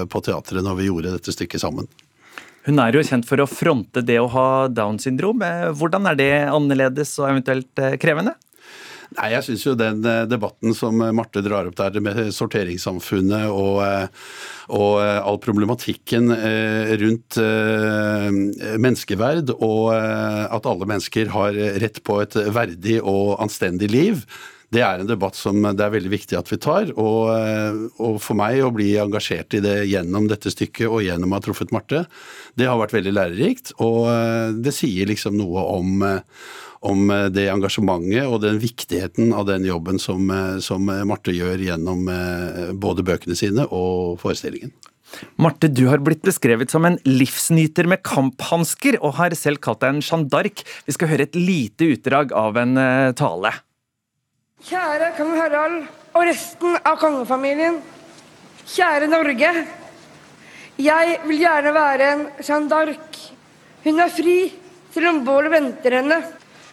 på 0.07 0.21
teatret 0.23 0.63
når 0.63 0.77
vi 0.79 0.87
gjorde 0.87 1.17
dette 1.17 1.33
stykket 1.35 1.61
sammen. 1.61 1.89
Hun 2.63 2.79
er 2.79 2.95
jo 2.95 3.03
kjent 3.03 3.27
for 3.27 3.43
å 3.43 3.49
fronte 3.51 4.05
det 4.07 4.21
å 4.23 4.31
ha 4.31 4.69
Downs 4.71 5.03
syndrom. 5.09 5.43
Hvordan 5.75 6.07
er 6.07 6.15
det 6.15 6.31
annerledes 6.47 7.17
og 7.19 7.33
eventuelt 7.33 7.83
krevende? 7.99 8.37
Nei, 9.17 9.29
Jeg 9.35 9.45
syns 9.47 9.65
jo 9.67 9.75
den 9.79 10.01
eh, 10.09 10.25
debatten 10.31 10.75
som 10.77 11.01
Marte 11.17 11.43
drar 11.45 11.69
opp 11.69 11.77
der 11.79 11.99
med 12.05 12.21
sorteringssamfunnet 12.35 13.51
og, 13.53 13.83
eh, 13.85 14.07
og 14.73 15.03
all 15.03 15.39
problematikken 15.43 16.31
rundt 17.03 17.37
menneskeverd, 18.81 19.51
og 19.59 19.91
at 19.93 20.69
alle 20.71 20.89
mennesker 20.89 21.33
har 21.35 21.59
rett 21.83 22.01
på 22.07 22.21
et 22.23 22.37
verdig 22.55 23.01
og 23.03 23.35
anstendig 23.43 23.91
liv, 23.93 24.23
det 24.73 24.81
er 24.81 25.03
en 25.03 25.09
debatt 25.09 25.37
som 25.37 25.59
det 25.61 25.85
er 25.85 25.93
veldig 25.93 26.11
viktig 26.15 26.37
at 26.39 26.49
vi 26.49 26.59
tar. 26.63 26.89
Og, 26.97 27.29
eh, 27.35 27.79
og, 28.01 28.17
for 28.25 28.39
meg 28.39 28.63
å 28.65 28.73
bli 28.73 28.95
engasjert 29.01 29.59
i 29.59 29.63
det 29.65 29.77
gjennom 29.91 30.29
dette 30.31 30.53
stykket 30.53 30.89
og 30.89 31.05
gjennom 31.05 31.33
å 31.33 31.39
ha 31.39 31.45
truffet 31.45 31.73
Marte, 31.75 32.07
det 32.57 32.69
har 32.71 32.81
vært 32.81 32.95
veldig 32.97 33.13
lærerikt. 33.13 33.75
Og 33.85 34.07
eh, 34.09 34.53
det 34.65 34.73
sier 34.77 35.11
liksom 35.11 35.37
noe 35.37 35.65
om, 35.75 36.07
eh, 36.09 36.23
om 36.89 37.13
det 37.35 37.51
engasjementet 37.53 38.25
og 38.25 38.41
den 38.47 38.63
viktigheten 38.63 39.35
av 39.37 39.45
den 39.51 39.69
jobben 39.69 40.01
som, 40.03 40.33
som 40.65 40.89
Marte 41.07 41.35
gjør 41.37 41.61
gjennom 41.63 42.09
både 42.83 43.05
bøkene 43.07 43.37
sine 43.39 43.69
og 43.69 44.17
forestillingen. 44.19 44.73
Marte, 45.39 45.69
du 45.71 45.85
har 45.93 46.03
blitt 46.03 46.25
beskrevet 46.27 46.73
som 46.73 46.89
en 46.89 46.97
livsnyter 47.07 47.87
med 47.87 48.03
kamphansker, 48.03 48.99
og 48.99 49.15
har 49.21 49.37
selv 49.39 49.63
kalt 49.63 49.85
deg 49.85 49.95
en 49.95 50.03
Jeanne 50.03 50.33
d'Arc. 50.33 50.65
Vi 50.89 50.97
skal 50.97 51.13
høre 51.13 51.29
et 51.29 51.39
lite 51.39 51.93
utdrag 51.93 52.35
av 52.35 52.59
en 52.59 52.75
tale. 53.15 53.53
Kjære 54.63 55.09
kong 55.17 55.33
Harald 55.35 55.79
og 56.15 56.23
resten 56.23 56.77
av 56.87 56.95
kongefamilien. 57.01 57.81
Kjære 58.63 59.09
Norge. 59.11 59.51
Jeg 60.79 61.17
vil 61.27 61.41
gjerne 61.43 61.73
være 61.75 62.11
en 62.13 62.23
Jeanne 62.39 62.71
d'Arc. 62.71 63.19
Hun 63.83 63.99
er 64.05 64.13
fri, 64.15 64.37
selv 64.95 65.11
om 65.11 65.19
bålet 65.27 65.51
venter 65.57 65.99
henne. 65.99 66.21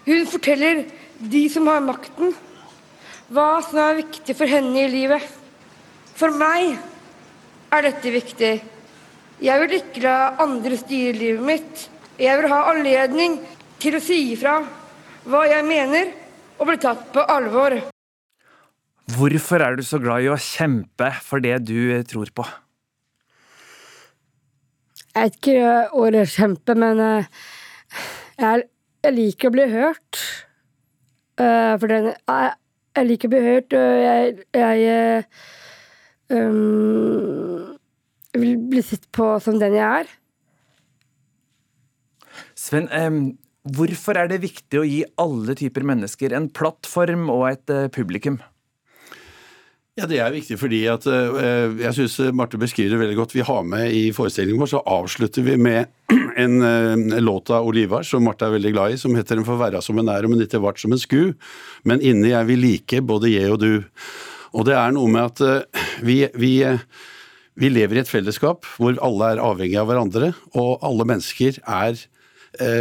Hun 0.05 0.29
forteller 0.29 0.84
de 1.34 1.43
som 1.50 1.65
har 1.72 1.81
makten, 1.81 2.36
hva 3.34 3.48
som 3.65 3.81
er 3.81 4.00
viktig 4.03 4.38
for 4.38 4.53
henne 4.53 4.86
i 4.86 4.93
livet. 4.93 5.25
For 6.13 6.29
meg 6.29 6.77
er 7.74 7.89
dette 7.89 8.13
viktig. 8.13 8.53
Jeg 9.41 9.65
vil 9.65 9.77
ikke 9.81 10.05
la 10.05 10.17
andre 10.46 10.77
styre 10.77 11.17
livet 11.17 11.46
mitt. 11.50 11.86
Jeg 12.22 12.38
vil 12.38 12.53
ha 12.53 12.67
anledning 12.69 13.41
til 13.81 13.98
å 13.98 14.03
si 14.03 14.27
ifra 14.36 14.60
hva 15.25 15.48
jeg 15.50 15.65
mener 15.65 16.13
og 16.59 16.67
bli 16.67 16.77
tatt 16.81 17.07
på 17.15 17.23
alvor. 17.31 17.77
Hvorfor 19.09 19.63
er 19.65 19.77
du 19.79 19.83
så 19.85 19.97
glad 20.01 20.25
i 20.25 20.29
å 20.29 20.37
kjempe 20.37 21.09
for 21.25 21.41
det 21.43 21.55
du 21.65 22.03
tror 22.07 22.29
på? 22.35 22.45
Jeg 25.09 25.25
vet 25.25 25.39
ikke 25.39 25.71
ordet 25.97 26.27
kjempe, 26.29 26.75
men 26.77 27.01
eh, 27.01 27.29
jeg, 28.37 28.67
liker 29.15 29.49
å 29.49 29.55
bli 29.55 29.65
hørt. 29.71 30.19
Eh, 31.41 31.73
for 31.81 31.89
den 31.89 32.11
jeg, 32.11 32.53
jeg 32.99 33.09
liker 33.09 33.29
å 33.29 33.33
bli 33.33 33.41
hørt, 33.47 33.73
og 33.79 33.97
jeg, 34.03 34.45
jeg 34.59 35.25
um, 36.35 37.75
vil 38.37 38.57
bli 38.69 38.83
sett 38.85 39.09
på 39.15 39.31
som 39.43 39.57
den 39.61 39.77
jeg 39.79 40.03
er. 40.03 40.15
Sven, 42.59 42.89
um, 42.91 43.38
Hvorfor 43.67 44.15
er 44.15 44.29
det 44.31 44.39
viktig 44.45 44.79
å 44.79 44.87
gi 44.87 45.01
alle 45.19 45.55
typer 45.59 45.83
mennesker 45.83 46.31
en 46.35 46.47
plattform 46.47 47.27
og 47.33 47.49
et 47.49 47.73
uh, 47.73 47.87
publikum? 47.91 48.39
Ja, 49.99 50.07
Det 50.07 50.21
er 50.23 50.31
viktig 50.31 50.55
fordi 50.61 50.85
at 50.87 51.03
uh, 51.11 51.75
jeg 51.75 51.91
syns 51.97 52.15
Marte 52.31 52.59
beskriver 52.61 52.95
det 52.95 53.01
veldig 53.01 53.17
godt. 53.17 53.35
Vi 53.35 53.43
har 53.43 53.67
med 53.67 53.91
i 53.91 54.05
forestillingen 54.15 54.63
vår, 54.63 54.71
så 54.71 54.83
avslutter 54.87 55.43
vi 55.43 55.57
med 55.59 55.91
en 56.39 56.55
låt 57.19 57.51
av 57.51 57.67
Olivar 57.67 58.07
som 58.07 58.23
Marte 58.23 58.47
er 58.47 58.55
veldig 58.55 58.71
glad 58.77 58.95
i, 58.95 59.01
som 59.01 59.15
heter 59.17 59.37
'En 59.37 59.47
får 59.47 59.59
være 59.59 59.83
som 59.83 59.99
en 59.99 60.09
er, 60.15 60.27
men 60.27 60.39
ikke 60.39 60.63
vart 60.63 60.79
som 60.79 60.95
en 60.95 61.03
sku'. 61.03 61.35
Men 61.83 61.99
inni 61.99 62.31
er 62.31 62.47
vi 62.47 62.55
like, 62.55 63.01
både 63.03 63.33
jeg 63.35 63.51
og 63.51 63.59
du. 63.59 63.83
Og 64.55 64.65
det 64.65 64.79
er 64.79 64.95
noe 64.95 65.11
med 65.11 65.35
at 65.35 65.67
vi, 66.01 66.25
vi 66.33 66.63
vi 67.59 67.67
lever 67.67 67.97
i 67.97 67.99
et 67.99 68.07
fellesskap 68.07 68.63
hvor 68.79 68.95
alle 69.03 69.33
er 69.33 69.43
avhengige 69.43 69.81
av 69.81 69.89
hverandre, 69.91 70.31
og 70.55 70.79
alle 70.79 71.03
mennesker 71.03 71.59
er 71.67 71.99
Eh, 71.99 72.17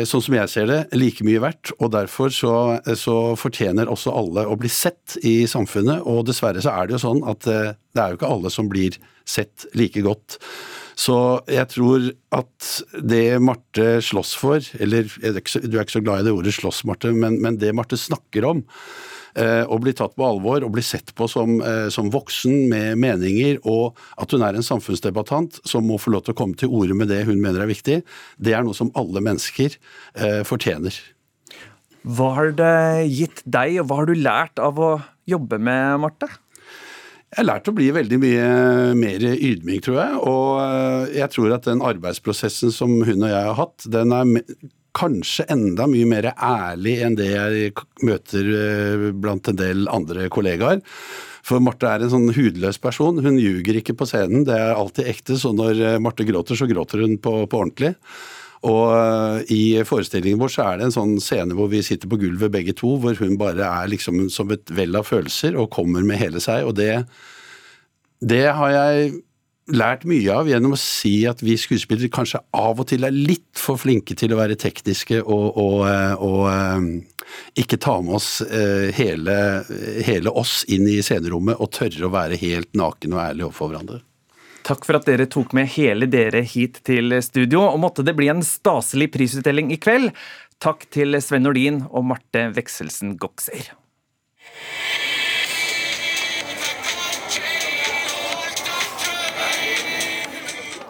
sånn 0.09 0.23
som 0.25 0.35
jeg 0.35 0.51
ser 0.51 0.69
det, 0.71 0.79
like 0.97 1.25
mye 1.27 1.43
verdt. 1.43 1.73
Og 1.79 1.93
derfor 1.93 2.33
så, 2.35 2.55
så, 2.97 3.17
fortjener 3.39 3.91
også 3.91 4.15
alle 4.17 4.47
å 4.49 4.57
bli 4.59 4.71
sett 4.73 5.19
i 5.27 5.43
samfunnet. 5.51 6.07
Og 6.09 6.25
dessverre 6.29 6.63
så 6.65 6.73
er 6.75 6.89
det 6.89 6.97
jo 6.97 7.05
sånn 7.05 7.23
at 7.29 7.49
eh, 7.51 7.75
det 7.95 8.03
er 8.03 8.13
jo 8.13 8.21
ikke 8.21 8.33
alle 8.33 8.53
som 8.55 8.71
blir 8.71 8.97
sett 9.29 9.69
like 9.77 10.03
godt. 10.05 10.39
Så 10.99 11.17
jeg 11.47 11.69
tror 11.71 12.09
at 12.35 12.71
det 13.07 13.39
Marte 13.45 14.01
slåss 14.03 14.33
for, 14.39 14.65
eller 14.83 15.07
du 15.07 15.29
er 15.29 15.85
ikke 15.85 15.99
så 15.99 16.03
glad 16.03 16.25
i 16.25 16.27
det 16.27 16.35
ordet 16.35 16.57
slåss, 16.57 16.83
Marte, 16.89 17.13
men, 17.15 17.39
men 17.45 17.61
det 17.61 17.71
Marte 17.77 17.99
snakker 18.01 18.49
om, 18.49 18.65
å 19.39 19.77
bli 19.79 19.93
tatt 19.95 20.17
på 20.19 20.25
alvor 20.27 20.65
og 20.67 20.73
bli 20.75 20.83
sett 20.83 21.13
på 21.15 21.29
som, 21.31 21.59
eh, 21.63 21.89
som, 21.95 22.09
voksen 22.11 22.65
med 22.71 22.99
meninger, 22.99 23.61
og 23.69 23.99
at 24.19 24.33
hun 24.35 24.43
er 24.43 24.57
en 24.59 24.67
samfunnsdebattant 24.67 25.61
som 25.69 25.87
må 25.87 25.99
få 26.01 26.11
lov 26.15 26.25
til 26.27 26.35
å 26.35 26.39
komme 26.41 26.59
til 26.59 26.73
orde 26.75 26.97
med 26.99 27.11
det 27.13 27.21
hun 27.29 27.39
mener 27.39 27.63
er 27.63 27.71
viktig, 27.71 28.01
det 28.39 28.57
er 28.57 28.67
noe 28.67 28.75
som 28.75 28.91
alle 28.99 29.23
mennesker 29.23 29.77
eh, 29.77 30.43
fortjener. 30.49 30.97
Hva 32.09 32.33
har 32.39 32.53
det 32.57 33.07
gitt 33.13 33.43
deg, 33.45 33.81
og 33.83 33.89
hva 33.91 34.01
har 34.01 34.11
du 34.11 34.17
lært 34.17 34.63
av 34.63 34.79
å 34.81 34.93
jobbe 35.29 35.59
med 35.61 36.03
Marte? 36.03 36.31
Jeg 37.29 37.43
har 37.43 37.49
lært 37.51 37.69
å 37.69 37.77
bli 37.77 37.91
veldig 37.93 38.19
mye 38.23 38.49
mer 38.97 39.25
ydmyk, 39.35 39.83
tror 39.85 39.99
jeg. 40.01 40.21
Og 40.31 41.13
jeg 41.13 41.29
tror 41.35 41.55
at 41.59 41.69
den 41.69 41.85
arbeidsprosessen 41.85 42.73
som 42.73 42.95
hun 43.05 43.27
og 43.27 43.29
jeg 43.29 43.49
har 43.51 43.59
hatt, 43.59 43.85
den 43.93 44.15
er 44.17 44.31
kanskje 44.99 45.47
enda 45.53 45.87
mye 45.91 46.09
mer 46.09 46.31
ærlig 46.35 46.99
enn 47.05 47.17
det 47.19 47.29
jeg 47.31 47.73
møter 48.07 48.49
eh, 48.57 49.09
blant 49.15 49.51
en 49.51 49.59
del 49.59 49.87
andre 49.93 50.29
kollegaer. 50.33 50.81
For 51.47 51.63
Marte 51.65 51.89
er 51.89 52.05
en 52.05 52.13
sånn 52.13 52.33
hudløs 52.35 52.81
person. 52.83 53.21
Hun 53.25 53.39
ljuger 53.41 53.79
ikke 53.79 53.97
på 53.97 54.09
scenen. 54.09 54.45
Det 54.49 54.57
er 54.57 54.75
alltid 54.75 55.09
ekte. 55.09 55.39
Så 55.41 55.55
når 55.57 55.81
eh, 55.81 56.01
Marte 56.03 56.27
gråter, 56.29 56.59
så 56.59 56.69
gråter 56.69 57.05
hun 57.05 57.17
på, 57.23 57.41
på 57.49 57.63
ordentlig. 57.63 57.95
Og 58.67 58.91
eh, 58.91 59.53
i 59.55 59.63
forestillingen 59.87 60.41
vår 60.41 60.51
så 60.51 60.67
er 60.67 60.79
det 60.79 60.89
en 60.89 60.97
sånn 60.97 61.15
scene 61.23 61.55
hvor 61.59 61.71
vi 61.71 61.83
sitter 61.87 62.11
på 62.11 62.19
gulvet 62.19 62.55
begge 62.55 62.75
to, 62.79 62.97
hvor 62.99 63.19
hun 63.21 63.39
bare 63.39 63.67
er 63.69 63.91
liksom 63.93 64.27
som 64.35 64.51
et 64.55 64.75
vell 64.75 64.99
av 64.99 65.07
følelser 65.07 65.59
og 65.59 65.71
kommer 65.75 66.07
med 66.07 66.19
hele 66.19 66.43
seg. 66.43 66.67
Og 66.67 66.75
det, 66.79 67.05
det 68.19 68.47
har 68.59 68.75
jeg 68.75 69.13
lært 69.69 70.07
mye 70.09 70.33
av 70.33 70.49
gjennom 70.49 70.75
å 70.75 70.81
si 70.81 71.21
at 71.29 71.43
vi 71.45 71.55
skuespillere 71.61 72.11
kanskje 72.11 72.41
av 72.57 72.81
og 72.81 72.89
til 72.89 73.05
er 73.05 73.15
litt 73.15 73.53
for 73.61 73.79
flinke 73.79 74.17
til 74.19 74.33
å 74.33 74.41
være 74.41 74.57
tekniske 74.59 75.21
og, 75.23 75.47
og, 75.61 75.79
eh, 75.87 76.15
og 76.19 76.43
eh, 76.51 76.91
ikke 77.61 77.79
ta 77.79 77.99
med 78.01 78.17
oss 78.17 78.31
hele, 78.97 79.35
hele, 80.07 80.33
oss 80.33 80.63
inn 80.73 80.89
i 80.89 80.97
scenerommet 81.05 81.61
og 81.61 81.69
tørre 81.77 82.09
å 82.09 82.15
være 82.15 82.39
helt 82.41 82.73
naken 82.79 83.13
og 83.13 83.21
ærlig 83.21 83.45
overfor 83.51 83.69
hverandre. 83.69 84.01
Takk 84.69 84.85
for 84.85 84.99
at 84.99 85.07
dere 85.09 85.25
tok 85.33 85.55
med 85.57 85.71
hele 85.73 86.05
dere 86.13 86.43
hit 86.45 86.83
til 86.85 87.15
studio, 87.25 87.63
og 87.71 87.79
måtte 87.81 88.05
det 88.05 88.13
bli 88.19 88.27
en 88.29 88.45
staselig 88.45 89.07
prisutdeling 89.15 89.71
i 89.73 89.79
kveld. 89.81 90.11
Takk 90.61 90.85
til 90.93 91.17
Sven 91.25 91.47
Nordin 91.47 91.87
og 91.89 92.05
Marte 92.11 92.51
Vekselsen 92.53 93.15
Gokser. 93.17 93.71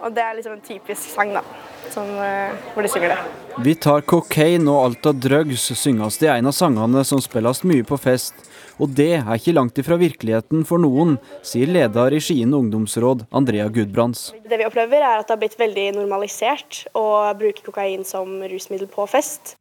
Og 0.03 0.15
det 0.17 0.27
er 0.27 0.35
liksom 0.41 0.59
en 0.59 0.67
typisk 0.67 1.15
sang, 1.15 1.37
da. 1.39 1.47
Som, 1.93 2.09
uh, 2.19 2.55
hvor 2.75 2.87
de 2.87 2.91
synger 2.93 3.15
det. 3.15 3.19
Vi 3.65 3.75
tar 3.75 4.05
cocaine 4.07 4.71
og 4.71 4.85
alt 4.85 5.09
av 5.11 5.19
drugs 5.19 5.65
synges 5.81 6.21
det 6.21 6.31
en 6.31 6.51
av 6.51 6.55
sangene 6.55 7.03
som 7.07 7.23
spilles 7.23 7.65
mye 7.67 7.87
på 7.87 7.99
fest. 7.99 8.45
Og 8.79 8.93
det 8.95 9.11
er 9.19 9.31
ikke 9.35 9.57
langt 9.57 9.79
ifra 9.83 9.99
virkeligheten 9.99 10.63
for 10.69 10.79
noen, 10.79 11.17
sier 11.43 11.67
leder 11.67 12.15
i 12.15 12.21
Skien 12.23 12.55
ungdomsråd, 12.55 13.27
Andrea 13.35 13.67
Gudbrands. 13.75 14.29
Det 14.47 14.61
vi 14.61 14.69
opplever 14.69 15.03
er 15.03 15.19
at 15.19 15.27
det 15.27 15.35
har 15.35 15.43
blitt 15.43 15.59
veldig 15.59 15.89
normalisert 15.99 16.85
å 16.95 17.07
bruke 17.39 17.67
kokain 17.67 18.07
som 18.07 18.39
rusmiddel 18.47 18.91
på 18.93 19.09
fest. 19.11 19.57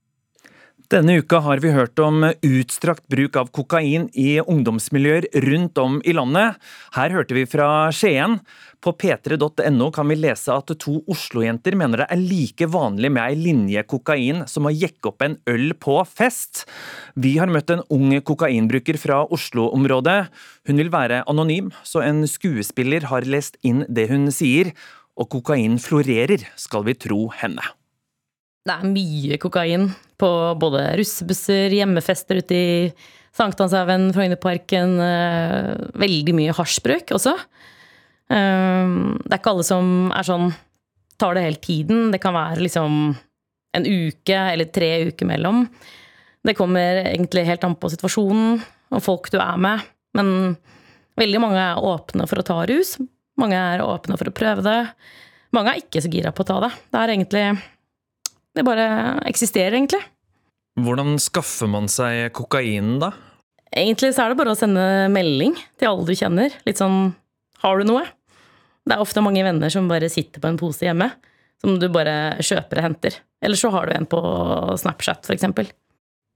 Denne 0.87 1.17
uka 1.19 1.41
har 1.43 1.59
vi 1.59 1.73
hørt 1.75 1.99
om 1.99 2.21
utstrakt 2.23 3.09
bruk 3.11 3.35
av 3.35 3.49
kokain 3.51 4.05
i 4.15 4.37
ungdomsmiljøer 4.39 5.25
rundt 5.43 5.81
om 5.83 5.97
i 6.07 6.13
landet. 6.15 6.55
Her 6.95 7.11
hørte 7.11 7.35
vi 7.35 7.43
fra 7.49 7.89
Skien. 7.91 8.37
På 8.83 8.91
p3.no 8.93 9.87
kan 9.91 10.07
vi 10.11 10.15
lese 10.19 10.53
at 10.53 10.69
to 10.79 10.99
Oslo-jenter 11.09 11.73
mener 11.79 12.03
det 12.03 12.07
er 12.13 12.21
like 12.21 12.67
vanlig 12.69 13.09
med 13.15 13.23
ei 13.23 13.37
linje 13.39 13.81
kokain 13.89 14.43
som 14.49 14.69
å 14.69 14.73
jekke 14.73 15.09
opp 15.09 15.25
en 15.25 15.39
øl 15.49 15.73
på 15.81 15.97
fest. 16.05 16.65
Vi 17.17 17.35
har 17.41 17.49
møtt 17.49 17.73
en 17.73 17.81
ung 17.93 18.13
kokainbruker 18.21 18.99
fra 19.01 19.23
Oslo-området. 19.33 20.19
Hun 20.69 20.81
vil 20.83 20.93
være 20.93 21.23
anonym, 21.25 21.71
så 21.81 22.05
en 22.05 22.21
skuespiller 22.29 23.09
har 23.09 23.25
lest 23.25 23.57
inn 23.65 23.81
det 23.89 24.09
hun 24.13 24.29
sier. 24.33 24.71
Og 25.17 25.31
kokain 25.33 25.79
florerer, 25.81 26.45
skal 26.55 26.85
vi 26.85 26.93
tro 26.93 27.23
henne. 27.33 27.63
Det 28.67 28.75
er 28.75 28.91
mye 28.91 29.37
kokain 29.41 29.87
på 30.21 30.29
både 30.61 30.91
russebusser, 30.99 31.73
hjemmefester 31.73 32.43
ute 32.43 32.57
i 32.57 32.73
Sankthanshaugen, 33.37 34.11
Frognerparken. 34.13 34.99
eh, 35.01 35.73
Veldig 35.97 36.33
mye 36.37 36.53
hasjbruk 36.57 37.13
også. 37.17 37.33
Eh, 38.29 38.95
Det 39.23 39.33
er 39.33 39.39
ikke 39.39 39.53
alle 39.53 39.67
som 39.67 40.11
er 40.11 40.27
sånn 40.27 40.49
tar 41.17 41.33
det 41.35 41.45
hele 41.47 41.61
tiden. 41.61 42.11
Det 42.11 42.21
kan 42.21 42.35
være 42.35 42.61
liksom 42.61 43.15
en 43.77 43.85
uke 43.85 44.37
eller 44.53 44.65
tre 44.73 45.07
uker 45.09 45.25
mellom. 45.29 45.65
Det 46.45 46.55
kommer 46.55 47.03
egentlig 47.03 47.45
helt 47.47 47.63
an 47.67 47.75
på 47.75 47.89
situasjonen 47.91 48.61
og 48.93 49.03
folk 49.03 49.29
du 49.33 49.39
er 49.41 49.57
med. 49.59 49.81
Men 50.15 50.57
veldig 51.19 51.41
mange 51.43 51.59
er 51.59 51.81
åpne 51.83 52.27
for 52.29 52.39
å 52.41 52.45
ta 52.45 52.61
rus. 52.69 52.95
Mange 53.37 53.57
er 53.57 53.83
åpne 53.83 54.17
for 54.17 54.29
å 54.29 54.35
prøve 54.35 54.63
det. 54.65 54.77
Mange 55.53 55.73
er 55.73 55.81
ikke 55.81 56.01
så 56.03 56.11
gira 56.11 56.31
på 56.35 56.45
å 56.45 56.47
ta 56.47 56.59
det. 56.65 56.71
Det 56.91 57.01
er 57.01 57.15
egentlig 57.15 57.47
Det 58.57 58.63
bare 58.65 59.19
eksisterer, 59.29 59.75
egentlig. 59.77 60.01
Hvordan 60.81 61.19
skaffer 61.21 61.69
man 61.69 61.85
seg 61.85 62.31
kokainen, 62.33 62.95
da? 62.97 63.11
Egentlig 63.69 64.15
så 64.15 64.23
er 64.23 64.31
det 64.33 64.37
bare 64.39 64.55
å 64.55 64.57
sende 64.57 64.85
melding 65.13 65.53
til 65.77 65.91
alle 65.91 66.05
du 66.07 66.15
kjenner. 66.17 66.55
Litt 66.65 66.81
sånn 66.81 67.13
Har 67.61 67.77
du 67.77 67.85
noe? 67.85 68.01
Det 68.87 68.95
er 68.95 69.03
ofte 69.03 69.23
mange 69.23 69.43
venner 69.43 69.71
som 69.73 69.89
bare 69.89 70.09
sitter 70.11 70.43
på 70.43 70.49
en 70.49 70.59
pose 70.59 70.85
hjemme, 70.87 71.09
som 71.61 71.75
du 71.81 71.87
bare 71.91 72.37
kjøper 72.39 72.79
og 72.79 72.87
henter. 72.87 73.17
Eller 73.43 73.59
så 73.59 73.71
har 73.73 73.87
du 73.89 73.95
en 73.97 74.07
på 74.09 74.21
Snapchat, 74.79 75.27
eksempel. 75.33 75.69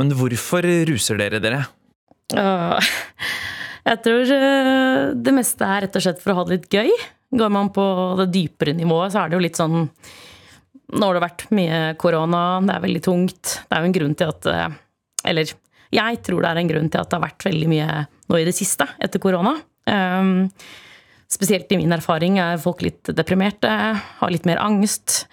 Men 0.01 0.11
hvorfor 0.17 0.65
ruser 0.89 1.19
dere 1.21 1.39
dere? 1.43 1.63
Jeg 3.81 4.01
tror 4.05 4.33
eh, 4.35 5.05
det 5.17 5.33
meste 5.35 5.65
er 5.67 5.85
rett 5.85 5.95
og 5.97 6.03
slett 6.05 6.21
for 6.21 6.33
å 6.33 6.39
ha 6.39 6.45
det 6.47 6.57
litt 6.57 6.75
gøy. 6.75 6.91
Går 7.37 7.53
man 7.53 7.71
på 7.73 7.85
det 8.19 8.27
dypere 8.33 8.75
nivået, 8.77 9.13
så 9.13 9.23
er 9.23 9.31
det 9.31 9.39
jo 9.39 9.45
litt 9.47 9.59
sånn 9.59 9.87
Nå 10.91 11.07
har 11.07 11.15
det 11.15 11.23
vært 11.23 11.43
mye 11.55 11.75
korona, 11.95 12.59
det 12.67 12.73
er 12.75 12.81
veldig 12.83 13.01
tungt. 13.05 13.51
Det 13.63 13.77
er 13.77 13.79
jo 13.79 13.87
en 13.87 13.93
grunn 13.95 14.15
til 14.19 14.31
at 14.33 14.47
eh, 14.51 14.73
Eller 15.31 15.53
jeg 15.91 16.19
tror 16.25 16.43
det 16.43 16.49
er 16.51 16.59
en 16.59 16.71
grunn 16.71 16.89
til 16.91 16.99
at 16.99 17.11
det 17.11 17.17
har 17.17 17.23
vært 17.25 17.45
veldig 17.47 17.69
mye 17.71 17.87
nå 18.31 18.39
i 18.39 18.47
det 18.47 18.55
siste 18.55 18.87
etter 18.99 19.23
korona. 19.23 19.57
Spesielt 21.31 21.71
i 21.71 21.79
min 21.79 21.95
erfaring 21.95 22.39
er 22.43 22.59
folk 22.61 22.81
litt 22.83 23.11
deprimerte, 23.15 23.71
har 24.19 24.33
litt 24.33 24.47
mer 24.49 24.59
angst. 24.63 25.25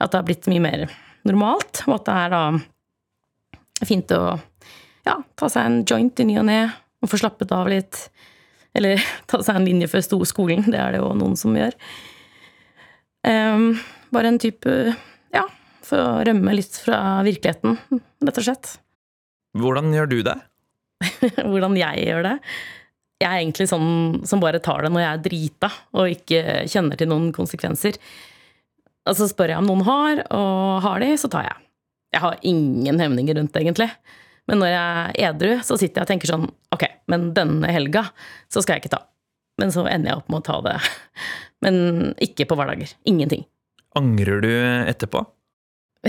At 0.00 0.12
det 0.12 0.20
har 0.20 0.28
blitt 0.28 0.48
mye 0.50 0.62
mer 0.62 0.84
normalt, 1.28 1.82
og 1.88 1.98
at 1.98 2.06
det 2.06 2.18
er 2.20 2.30
da 2.32 2.42
fint 3.84 4.12
å 4.16 4.22
ja, 5.06 5.16
ta 5.36 5.48
seg 5.50 5.66
en 5.66 5.80
joint 5.88 6.22
i 6.22 6.28
ny 6.28 6.38
og 6.40 6.46
ne 6.48 6.60
og 7.00 7.08
få 7.10 7.20
slappet 7.20 7.52
av 7.56 7.68
litt. 7.72 8.06
Eller 8.76 9.02
ta 9.30 9.42
seg 9.44 9.58
en 9.58 9.68
linje 9.68 9.90
før 9.90 10.04
skolen, 10.28 10.66
det 10.70 10.80
er 10.80 10.94
det 10.94 11.02
jo 11.02 11.12
noen 11.18 11.36
som 11.38 11.56
gjør. 11.56 11.76
Um, 13.26 13.74
bare 14.14 14.30
en 14.32 14.40
type 14.40 14.76
ja, 15.34 15.44
for 15.84 16.00
å 16.00 16.22
rømme 16.24 16.54
litt 16.56 16.78
fra 16.80 17.20
virkeligheten, 17.26 17.76
rett 18.24 18.40
og 18.40 18.46
slett. 18.46 18.76
Hvordan 19.58 19.90
gjør 19.92 20.12
du 20.12 20.20
det? 20.24 20.38
Hvordan 21.50 21.76
jeg 21.80 22.06
gjør 22.06 22.26
det? 22.28 22.36
Jeg 23.20 23.28
er 23.28 23.42
egentlig 23.42 23.68
sånn 23.68 24.22
som 24.28 24.40
bare 24.40 24.62
tar 24.64 24.86
det 24.86 24.90
når 24.94 25.02
jeg 25.04 25.10
er 25.10 25.24
drita 25.24 25.68
og 25.92 26.14
ikke 26.14 26.42
kjenner 26.72 26.96
til 26.96 27.10
noen 27.10 27.28
konsekvenser. 27.36 27.98
Og 29.08 29.16
så 29.18 29.28
spør 29.28 29.52
jeg 29.52 29.60
om 29.60 29.68
noen 29.68 29.84
har, 29.84 30.22
og 30.36 30.80
har 30.84 31.02
de, 31.02 31.10
så 31.20 31.28
tar 31.32 31.46
jeg. 31.48 31.68
Jeg 32.14 32.24
har 32.24 32.40
ingen 32.48 33.00
hemninger 33.00 33.36
rundt 33.38 33.52
det, 33.54 33.62
egentlig. 33.62 33.90
Men 34.50 34.62
når 34.62 34.72
jeg 34.72 34.88
er 34.88 35.28
edru, 35.30 35.52
så 35.62 35.76
sitter 35.78 36.00
jeg 36.00 36.06
og 36.06 36.10
tenker 36.10 36.30
sånn 36.30 36.48
Ok, 36.74 36.86
men 37.12 37.30
denne 37.36 37.70
helga 37.70 38.08
så 38.50 38.62
skal 38.62 38.76
jeg 38.76 38.84
ikke 38.84 38.96
ta. 38.96 39.04
Men 39.60 39.72
så 39.74 39.84
ender 39.86 40.12
jeg 40.12 40.22
opp 40.22 40.32
med 40.32 40.40
å 40.40 40.46
ta 40.46 40.58
det. 40.64 40.76
Men 41.64 41.76
ikke 42.24 42.46
på 42.48 42.56
hverdager. 42.56 42.94
Ingenting. 43.04 43.44
Angrer 43.98 44.40
du 44.40 44.52
etterpå? 44.88 45.20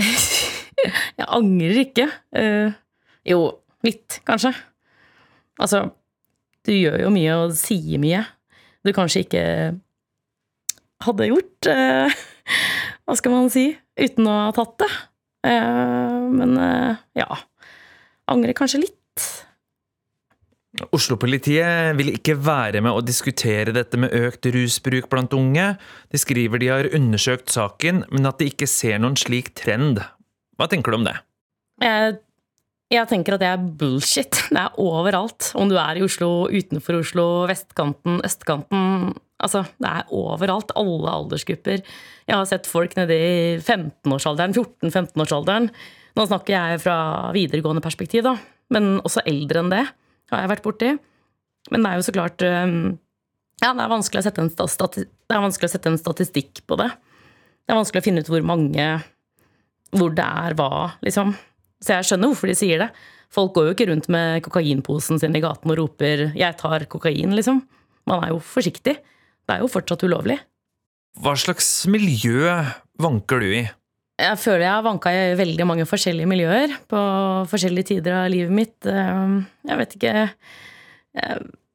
jeg 1.18 1.26
angrer 1.26 1.80
ikke. 1.82 2.06
Uh, 2.32 2.72
jo, 3.28 3.42
litt, 3.84 4.22
kanskje. 4.24 4.54
Altså, 5.60 5.84
du 6.66 6.72
gjør 6.74 7.00
jo 7.04 7.10
mye 7.14 7.36
og 7.42 7.56
sier 7.58 8.00
mye 8.02 8.22
du 8.82 8.90
kanskje 8.94 9.24
ikke 9.26 9.44
hadde 11.06 11.30
gjort. 11.30 11.70
eh, 11.70 12.18
hva 13.06 13.16
skal 13.18 13.34
man 13.34 13.50
si? 13.52 13.70
Uten 13.98 14.28
å 14.30 14.38
ha 14.48 14.50
tatt 14.56 14.76
det. 14.82 14.90
Eh, 15.46 16.18
men 16.32 16.58
eh, 16.58 17.00
ja. 17.22 17.28
Angrer 18.30 18.56
kanskje 18.56 18.84
litt. 18.84 18.98
Oslo-politiet 20.96 21.92
vil 21.98 22.14
ikke 22.14 22.38
være 22.40 22.80
med 22.82 22.96
å 22.96 23.04
diskutere 23.04 23.74
dette 23.76 23.98
med 24.00 24.14
økt 24.16 24.48
rusbruk 24.54 25.10
blant 25.12 25.34
unge. 25.36 25.74
De 26.10 26.18
skriver 26.20 26.62
de 26.62 26.70
har 26.72 26.88
undersøkt 26.96 27.52
saken, 27.52 28.06
men 28.10 28.30
at 28.30 28.40
de 28.40 28.48
ikke 28.50 28.70
ser 28.70 29.02
noen 29.02 29.18
slik 29.20 29.52
trend. 29.58 30.00
Hva 30.56 30.70
tenker 30.72 30.94
du 30.94 31.02
om 31.02 31.06
det? 31.06 31.18
Jeg, 31.82 32.16
jeg 32.92 33.08
tenker 33.08 33.36
at 33.36 33.42
det 33.42 33.48
er 33.48 33.66
bullshit. 33.80 34.38
Det 34.52 34.60
er 34.60 34.78
overalt. 34.80 35.52
Om 35.58 35.70
du 35.70 35.76
er 35.80 35.98
i 35.98 36.04
Oslo, 36.04 36.46
utenfor 36.52 36.98
Oslo, 37.00 37.26
vestkanten, 37.48 38.20
østkanten. 38.26 39.12
Altså, 39.42 39.64
det 39.80 39.90
er 39.90 40.10
overalt. 40.14 40.74
Alle 40.78 41.14
aldersgrupper. 41.16 41.82
Jeg 42.28 42.36
har 42.36 42.48
sett 42.48 42.68
folk 42.70 42.94
nede 42.98 43.16
i 43.16 43.36
15-årsalderen, 43.58 44.54
14-15-årsalderen. 44.54 45.70
Nå 46.18 46.26
snakker 46.28 46.54
jeg 46.54 46.82
fra 46.82 46.96
videregående 47.34 47.82
perspektiv, 47.84 48.26
da. 48.26 48.36
Men 48.72 48.98
også 49.00 49.24
eldre 49.28 49.62
enn 49.62 49.72
det 49.72 49.84
har 50.32 50.44
jeg 50.44 50.52
vært 50.52 50.66
borti. 50.66 50.90
Men 51.72 51.84
det 51.84 51.92
er 51.92 52.00
jo 52.00 52.04
så 52.08 52.14
klart 52.14 52.42
Ja, 52.42 53.70
det 53.70 53.84
er 53.84 53.92
vanskelig 53.92 54.18
å 54.18 54.24
sette 54.26 54.42
en, 54.42 54.50
stati 54.50 55.04
å 55.06 55.70
sette 55.70 55.90
en 55.92 56.00
statistikk 56.00 56.64
på 56.66 56.78
det. 56.80 56.88
Det 57.62 57.72
er 57.72 57.78
vanskelig 57.78 58.02
å 58.02 58.06
finne 58.08 58.24
ut 58.24 58.30
hvor 58.32 58.42
mange 58.44 58.86
Hvor 59.94 60.14
det 60.16 60.26
er 60.26 60.56
hva, 60.58 60.90
liksom. 61.04 61.34
Så 61.82 61.96
jeg 61.96 62.08
skjønner 62.08 62.30
hvorfor 62.30 62.50
de 62.50 62.56
sier 62.58 62.84
det. 62.84 62.90
Folk 63.32 63.54
går 63.56 63.68
jo 63.68 63.74
ikke 63.74 63.88
rundt 63.90 64.08
med 64.12 64.42
kokainposen 64.44 65.18
sin 65.20 65.34
i 65.36 65.42
gaten 65.42 65.70
og 65.72 65.78
roper 65.78 66.32
'jeg 66.36 66.56
tar 66.58 66.84
kokain', 66.86 67.34
liksom. 67.34 67.62
Man 68.06 68.24
er 68.24 68.28
jo 68.30 68.38
forsiktig. 68.38 68.98
Det 69.46 69.50
er 69.56 69.60
jo 69.60 69.68
fortsatt 69.72 70.04
ulovlig. 70.04 70.38
Hva 71.20 71.34
slags 71.36 71.86
miljø 71.86 72.48
vanker 73.00 73.40
du 73.40 73.46
i? 73.46 73.70
Jeg 74.22 74.38
føler 74.38 74.66
jeg 74.66 74.76
har 74.76 74.84
vanka 74.84 75.10
i 75.10 75.34
veldig 75.34 75.66
mange 75.66 75.86
forskjellige 75.88 76.28
miljøer 76.30 76.74
på 76.90 77.00
forskjellige 77.50 77.88
tider 77.96 78.12
av 78.12 78.30
livet 78.30 78.52
mitt. 78.54 78.86
Eh, 78.86 79.42
Jeg 79.66 79.78
vet 79.78 79.96
ikke 79.96 80.28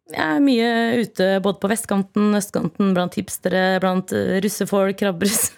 Jeg 0.08 0.24
er 0.24 0.40
mye 0.40 0.70
ute 1.04 1.26
både 1.44 1.60
på 1.60 1.68
vestkanten, 1.68 2.32
østkanten, 2.38 2.94
blant 2.96 3.18
hipstere, 3.20 3.80
blant 3.84 4.14
eh, 4.14 4.40
russefolk, 4.40 4.96
krabbrus. 4.98 5.52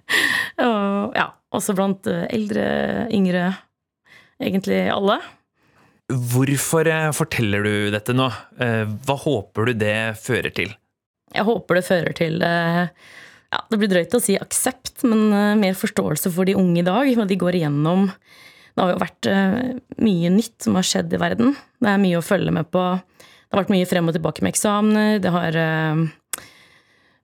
Og 0.64 1.12
ja, 1.14 1.26
også 1.52 1.74
blant 1.76 2.06
eh, 2.08 2.24
eldre, 2.32 2.64
yngre. 3.12 3.50
Egentlig 4.40 4.80
alle. 4.88 5.20
Hvorfor 6.10 6.88
eh, 6.90 7.08
forteller 7.14 7.64
du 7.66 7.72
dette 7.94 8.14
nå? 8.16 8.26
Eh, 8.58 8.84
Hva 9.06 9.16
håper 9.20 9.70
du 9.70 9.80
det 9.84 9.96
fører 10.20 10.52
til? 10.54 10.72
Jeg 11.30 11.46
håper 11.46 11.78
det 11.78 11.86
fører 11.86 12.16
til 12.18 12.40
eh, 12.42 12.88
ja, 13.52 13.60
Det 13.70 13.78
blir 13.78 13.90
drøyt 13.92 14.16
å 14.16 14.22
si 14.22 14.34
aksept, 14.40 15.04
men 15.06 15.28
mer 15.60 15.76
forståelse 15.78 16.32
for 16.34 16.48
de 16.48 16.56
unge 16.58 16.80
i 16.82 16.86
dag. 16.86 17.10
Hva 17.18 17.26
de 17.28 17.38
går 17.38 17.60
igjennom. 17.60 18.08
Det 18.70 18.82
har 18.82 18.92
jo 18.94 19.02
vært 19.02 19.28
mye 20.00 20.30
nytt 20.30 20.62
som 20.62 20.78
har 20.78 20.86
skjedd 20.86 21.12
i 21.12 21.18
verden. 21.20 21.56
Det 21.82 21.90
er 21.90 22.00
mye 22.00 22.20
å 22.20 22.24
følge 22.24 22.54
med 22.54 22.70
på. 22.70 22.84
Det 23.18 23.50
har 23.50 23.64
vært 23.64 23.72
mye 23.74 23.88
frem 23.90 24.06
og 24.06 24.14
tilbake 24.14 24.46
med 24.46 24.54
eksamener. 24.54 25.18
Det 25.22 25.32
har 25.34 25.58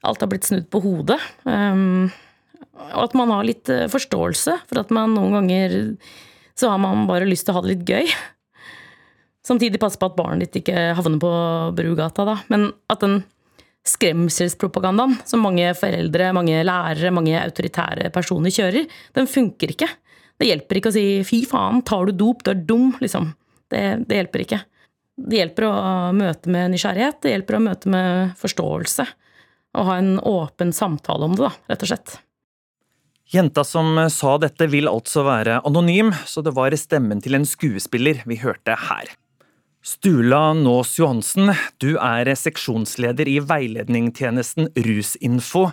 Alt 0.06 0.22
har 0.22 0.30
blitt 0.30 0.46
snudd 0.46 0.66
på 0.70 0.82
hodet. 0.82 1.20
Um, 1.46 2.10
og 2.90 3.06
at 3.06 3.14
man 3.18 3.30
har 3.32 3.46
litt 3.46 3.70
forståelse 3.90 4.58
for 4.66 4.82
at 4.82 4.92
man 4.94 5.14
noen 5.14 5.38
ganger 5.38 5.78
så 6.56 6.72
har 6.72 6.80
man 6.82 7.06
bare 7.08 7.28
lyst 7.28 7.46
til 7.46 7.54
å 7.54 7.58
ha 7.58 7.64
det 7.64 7.74
litt 7.74 7.88
gøy. 7.88 8.10
Samtidig 9.46 9.80
passe 9.80 10.00
på 10.00 10.08
at 10.08 10.16
barnet 10.18 10.48
ditt 10.48 10.62
ikke 10.64 10.90
havner 10.98 11.20
på 11.22 11.32
Brugata, 11.76 12.24
da. 12.26 12.36
Men 12.50 12.70
at 12.90 13.04
den 13.04 13.20
skremselspropagandaen 13.86 15.14
som 15.28 15.44
mange 15.46 15.68
foreldre, 15.78 16.32
mange 16.34 16.64
lærere, 16.66 17.12
mange 17.14 17.36
autoritære 17.38 18.10
personer 18.14 18.50
kjører, 18.54 18.88
den 19.14 19.30
funker 19.30 19.74
ikke. 19.76 19.88
Det 20.36 20.48
hjelper 20.48 20.80
ikke 20.80 20.90
å 20.90 20.96
si 20.96 21.04
'fy 21.24 21.44
faen, 21.48 21.84
tar 21.86 22.08
du 22.08 22.12
dop, 22.12 22.42
du 22.42 22.50
er 22.50 22.64
dum', 22.66 22.96
liksom. 23.00 23.30
Det, 23.70 24.08
det 24.08 24.18
hjelper 24.18 24.42
ikke. 24.44 24.60
Det 25.16 25.38
hjelper 25.38 25.68
å 25.68 25.72
møte 26.12 26.50
med 26.52 26.74
nysgjerrighet, 26.74 27.22
det 27.22 27.32
hjelper 27.32 27.56
å 27.56 27.64
møte 27.70 27.88
med 27.92 28.34
forståelse. 28.40 29.06
Og 29.76 29.88
ha 29.88 29.96
en 30.00 30.18
åpen 30.18 30.72
samtale 30.76 31.24
om 31.24 31.36
det, 31.36 31.46
da, 31.46 31.52
rett 31.70 31.86
og 31.86 31.92
slett. 31.92 32.18
Jenta 33.26 33.64
som 33.66 33.96
sa 34.12 34.36
dette 34.38 34.68
vil 34.70 34.86
altså 34.86 35.24
være 35.26 35.58
anonym, 35.66 36.12
så 36.30 36.44
det 36.46 36.52
var 36.54 36.74
stemmen 36.78 37.18
til 37.22 37.34
en 37.34 37.46
skuespiller 37.48 38.20
vi 38.22 38.38
hørte 38.38 38.76
her. 38.86 39.10
Stula 39.86 40.52
Nås 40.54 40.96
Johansen, 40.98 41.50
du 41.82 41.96
er 41.98 42.30
seksjonsleder 42.38 43.26
i 43.30 43.40
veiledningstjenesten 43.42 44.70
Rusinfo. 44.86 45.68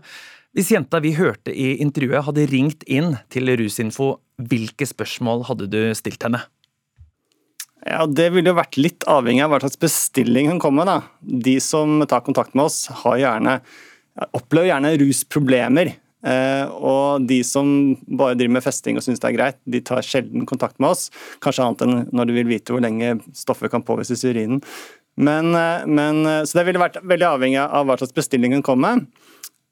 Hvis 0.54 0.74
jenta 0.74 1.02
vi 1.02 1.14
hørte 1.18 1.54
i 1.54 1.76
intervjuet 1.82 2.26
hadde 2.26 2.50
ringt 2.50 2.86
inn 2.90 3.16
til 3.34 3.54
Rusinfo, 3.58 4.16
hvilke 4.42 4.86
spørsmål 4.90 5.46
hadde 5.50 5.70
du 5.70 5.80
stilt 5.98 6.26
henne? 6.26 6.42
Ja, 7.86 8.06
Det 8.06 8.32
ville 8.34 8.50
jo 8.50 8.58
vært 8.58 8.78
litt 8.82 9.06
avhengig 9.10 9.44
av 9.46 9.54
hva 9.54 9.62
slags 9.62 9.82
bestilling 9.82 10.50
hun 10.50 10.62
kommer 10.62 10.86
med. 10.86 10.94
da. 10.94 11.42
De 11.50 11.60
som 11.60 12.02
tar 12.10 12.26
kontakt 12.26 12.56
med 12.56 12.66
oss, 12.66 12.88
har 12.88 13.18
gjerne, 13.18 13.60
opplever 14.34 14.72
gjerne 14.72 14.98
rusproblemer. 15.02 15.98
Eh, 16.24 16.66
og 16.72 17.26
de 17.28 17.42
som 17.44 17.68
bare 18.08 18.38
driver 18.40 18.56
med 18.58 18.64
festing 18.64 19.00
og 19.00 19.04
syns 19.04 19.20
det 19.20 19.30
er 19.30 19.38
greit, 19.38 19.60
de 19.68 19.82
tar 19.84 20.06
sjelden 20.06 20.48
kontakt 20.50 20.80
med 20.80 20.94
oss. 20.94 21.10
Kanskje 21.44 21.66
annet 21.66 21.84
enn 21.86 22.06
når 22.16 22.30
de 22.30 22.38
vil 22.38 22.52
vite 22.54 22.76
hvor 22.76 22.84
lenge 22.84 23.18
stoffet 23.36 23.74
kan 23.74 23.84
påvises 23.86 24.24
i 24.24 24.32
urinen. 24.32 24.64
Men, 25.20 25.52
eh, 25.54 25.86
men, 25.86 26.26
eh, 26.26 26.44
så 26.48 26.60
det 26.60 26.70
ville 26.70 26.82
vært 26.82 27.04
veldig 27.04 27.30
avhengig 27.36 27.60
av 27.66 27.86
hva 27.88 28.00
slags 28.00 28.16
bestilling 28.16 28.56
hun 28.56 28.66
kommer 28.66 28.96
med. 28.96 29.12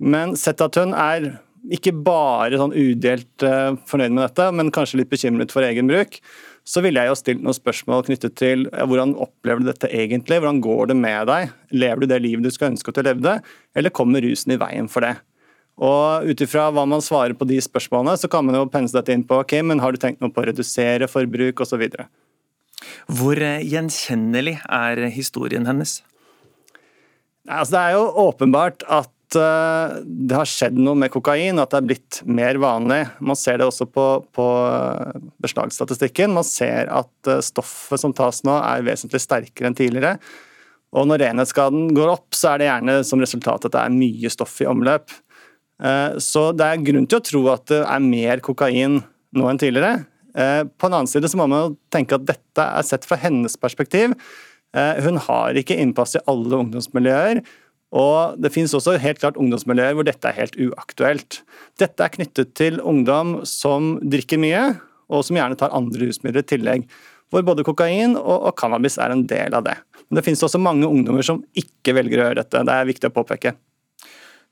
Men 0.01 0.35
hun 0.35 0.93
er 0.97 1.39
ikke 1.71 1.93
bare 2.03 2.57
sånn 2.57 2.73
udelt 2.73 3.43
fornøyd 3.85 4.15
med 4.15 4.23
dette, 4.25 4.47
men 4.51 4.71
kanskje 4.73 4.97
litt 4.97 5.11
bekymret 5.11 5.51
for 5.53 5.61
egen 5.61 5.85
bruk, 5.85 6.17
så 6.65 6.81
ville 6.81 6.97
jeg 6.97 7.11
jo 7.11 7.17
stilt 7.19 7.43
noen 7.45 7.53
spørsmål 7.53 8.07
knyttet 8.07 8.33
til 8.35 8.65
hvordan 8.65 9.13
opplever 9.13 9.61
du 9.61 9.69
dette 9.69 9.91
egentlig? 9.93 10.41
Hvordan 10.41 10.61
går 10.61 10.89
det 10.89 10.97
med 10.97 11.29
deg? 11.29 11.53
Lever 11.69 12.01
du 12.01 12.07
det 12.07 12.21
livet 12.23 12.43
du 12.43 12.49
skal 12.49 12.71
ønske 12.71 12.89
at 12.89 12.97
du 12.97 13.05
levde, 13.05 13.43
eller 13.77 13.93
kommer 13.93 14.25
rusen 14.25 14.55
i 14.55 14.57
veien 14.57 14.89
for 14.89 15.05
det? 15.05 15.19
Og 15.81 16.27
Ut 16.27 16.43
ifra 16.43 16.67
hva 16.73 16.83
man 16.89 17.03
svarer 17.03 17.37
på 17.37 17.47
de 17.49 17.57
spørsmålene, 17.63 18.17
så 18.19 18.29
kan 18.31 18.45
man 18.45 18.57
jo 18.57 18.67
pense 18.71 18.95
dette 18.95 19.13
inn 19.15 19.23
på 19.27 19.39
ok, 19.41 19.59
men 19.65 19.81
har 19.81 19.93
du 19.93 20.01
tenkt 20.01 20.21
noe 20.21 20.33
på 20.33 20.43
å 20.43 20.49
redusere 20.49 21.09
forbruk 21.09 21.63
osv. 21.63 21.85
Hvor 23.11 23.41
eh, 23.41 23.63
gjenkjennelig 23.65 24.59
er 24.67 25.05
historien 25.13 25.69
hennes? 25.69 26.01
Altså, 27.49 27.73
det 27.73 27.81
er 27.81 27.97
jo 27.97 28.27
åpenbart 28.27 28.85
at 28.89 29.09
Eh, 29.35 29.95
det 30.03 30.35
har 30.35 30.49
skjedd 30.49 30.77
noe 30.79 30.97
med 30.97 31.11
kokain, 31.13 31.59
at 31.61 31.71
det 31.71 31.79
er 31.79 31.87
blitt 31.91 32.19
mer 32.27 32.59
vanlig. 32.61 33.01
Man 33.23 33.39
ser 33.39 33.61
det 33.61 33.67
også 33.67 33.87
på, 33.87 34.05
på 34.35 34.47
eh, 34.67 35.19
beslagsstatistikken. 35.43 36.33
Man 36.35 36.47
ser 36.47 36.91
at 36.91 37.31
stoffet 37.45 38.01
som 38.01 38.15
tas 38.15 38.43
nå 38.47 38.57
er 38.59 38.85
vesentlig 38.87 39.23
sterkere 39.23 39.71
enn 39.71 39.77
tidligere. 39.77 40.17
Og 40.91 41.07
når 41.07 41.23
renhetsskaden 41.25 41.93
går 41.95 42.15
opp, 42.17 42.29
så 42.35 42.51
er 42.51 42.61
det 42.61 42.67
gjerne 42.67 42.97
som 43.07 43.21
resultat 43.23 43.67
at 43.67 43.75
det 43.75 43.83
er 43.85 43.95
mye 43.95 44.31
stoff 44.33 44.57
i 44.63 44.67
omløp. 44.67 45.13
Så 46.21 46.43
det 46.53 46.67
er 46.67 46.83
grunn 46.85 47.07
til 47.09 47.17
å 47.17 47.25
tro 47.25 47.41
at 47.49 47.63
det 47.71 47.79
er 47.81 48.03
mer 48.05 48.41
kokain 48.45 48.99
nå 49.33 49.47
enn 49.49 49.61
tidligere. 49.61 50.03
På 50.31 50.87
en 50.87 50.93
annen 50.93 51.09
side 51.09 51.31
så 51.31 51.39
må 51.39 51.47
man 51.49 51.73
tenke 51.93 52.19
at 52.19 52.27
dette 52.27 52.65
er 52.65 52.85
sett 52.85 53.07
fra 53.09 53.17
hennes 53.17 53.57
perspektiv. 53.57 54.13
Hun 54.75 55.17
har 55.25 55.57
ikke 55.57 55.79
innpass 55.81 56.13
i 56.19 56.21
alle 56.29 56.59
ungdomsmiljøer. 56.61 57.41
Og 57.91 58.39
Det 58.39 58.53
finnes 58.53 58.73
også 58.75 58.95
helt 59.03 59.19
klart 59.19 59.39
ungdomsmiljøer 59.39 59.97
hvor 59.97 60.07
dette 60.07 60.29
er 60.29 60.37
helt 60.37 60.55
uaktuelt. 60.55 61.41
Dette 61.81 62.05
er 62.05 62.13
knyttet 62.13 62.53
til 62.55 62.79
ungdom 62.79 63.41
som 63.47 63.97
drikker 63.99 64.39
mye, 64.39 64.63
og 65.11 65.25
som 65.27 65.35
gjerne 65.35 65.57
tar 65.59 65.75
andre 65.75 66.07
rusmidler 66.07 66.45
i 66.45 66.49
tillegg. 66.53 66.85
Hvor 67.31 67.43
både 67.47 67.65
kokain 67.67 68.15
og, 68.19 68.47
og 68.47 68.55
cannabis 68.59 68.97
er 68.99 69.11
en 69.11 69.25
del 69.27 69.55
av 69.55 69.65
det. 69.67 69.75
Men 70.07 70.19
det 70.19 70.25
finnes 70.27 70.43
også 70.43 70.59
mange 70.59 70.87
ungdommer 70.87 71.23
som 71.23 71.43
ikke 71.55 71.95
velger 71.95 72.19
å 72.19 72.29
gjøre 72.29 72.39
dette. 72.43 72.63
Det 72.67 72.77
er 72.77 72.89
viktig 72.89 73.11
å 73.11 73.15
påpeke. 73.15 73.53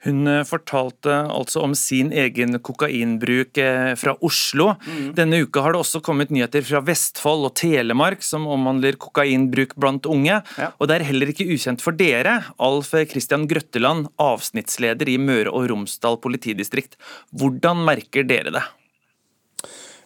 Hun 0.05 0.27
eh, 0.31 0.45
fortalte 0.47 1.15
altså 1.27 1.63
om 1.65 1.73
sin 1.75 2.13
egen 2.15 2.55
kokainbruk 2.63 3.59
eh, 3.59 3.91
fra 3.99 4.15
Oslo. 4.25 4.71
Mm. 4.85 5.11
Denne 5.17 5.41
uka 5.43 5.63
har 5.65 5.75
det 5.75 5.81
også 5.83 6.01
kommet 6.05 6.31
nyheter 6.31 6.63
fra 6.67 6.81
Vestfold 6.87 7.49
og 7.49 7.55
Telemark 7.59 8.23
som 8.23 8.47
omhandler 8.47 8.99
kokainbruk 9.01 9.75
blant 9.79 10.07
unge. 10.09 10.39
Ja. 10.55 10.71
Og 10.79 10.89
det 10.89 10.99
er 10.99 11.07
heller 11.11 11.33
ikke 11.33 11.49
ukjent 11.51 11.83
for 11.83 11.95
dere, 11.99 12.39
Alf 12.63 12.93
Christian 13.11 13.47
Grøtteland, 13.51 14.07
avsnittsleder 14.23 15.11
i 15.11 15.19
Møre 15.19 15.51
og 15.51 15.67
Romsdal 15.71 16.19
politidistrikt. 16.23 16.95
Hvordan 17.35 17.83
merker 17.87 18.27
dere 18.27 18.55
det? 18.55 18.65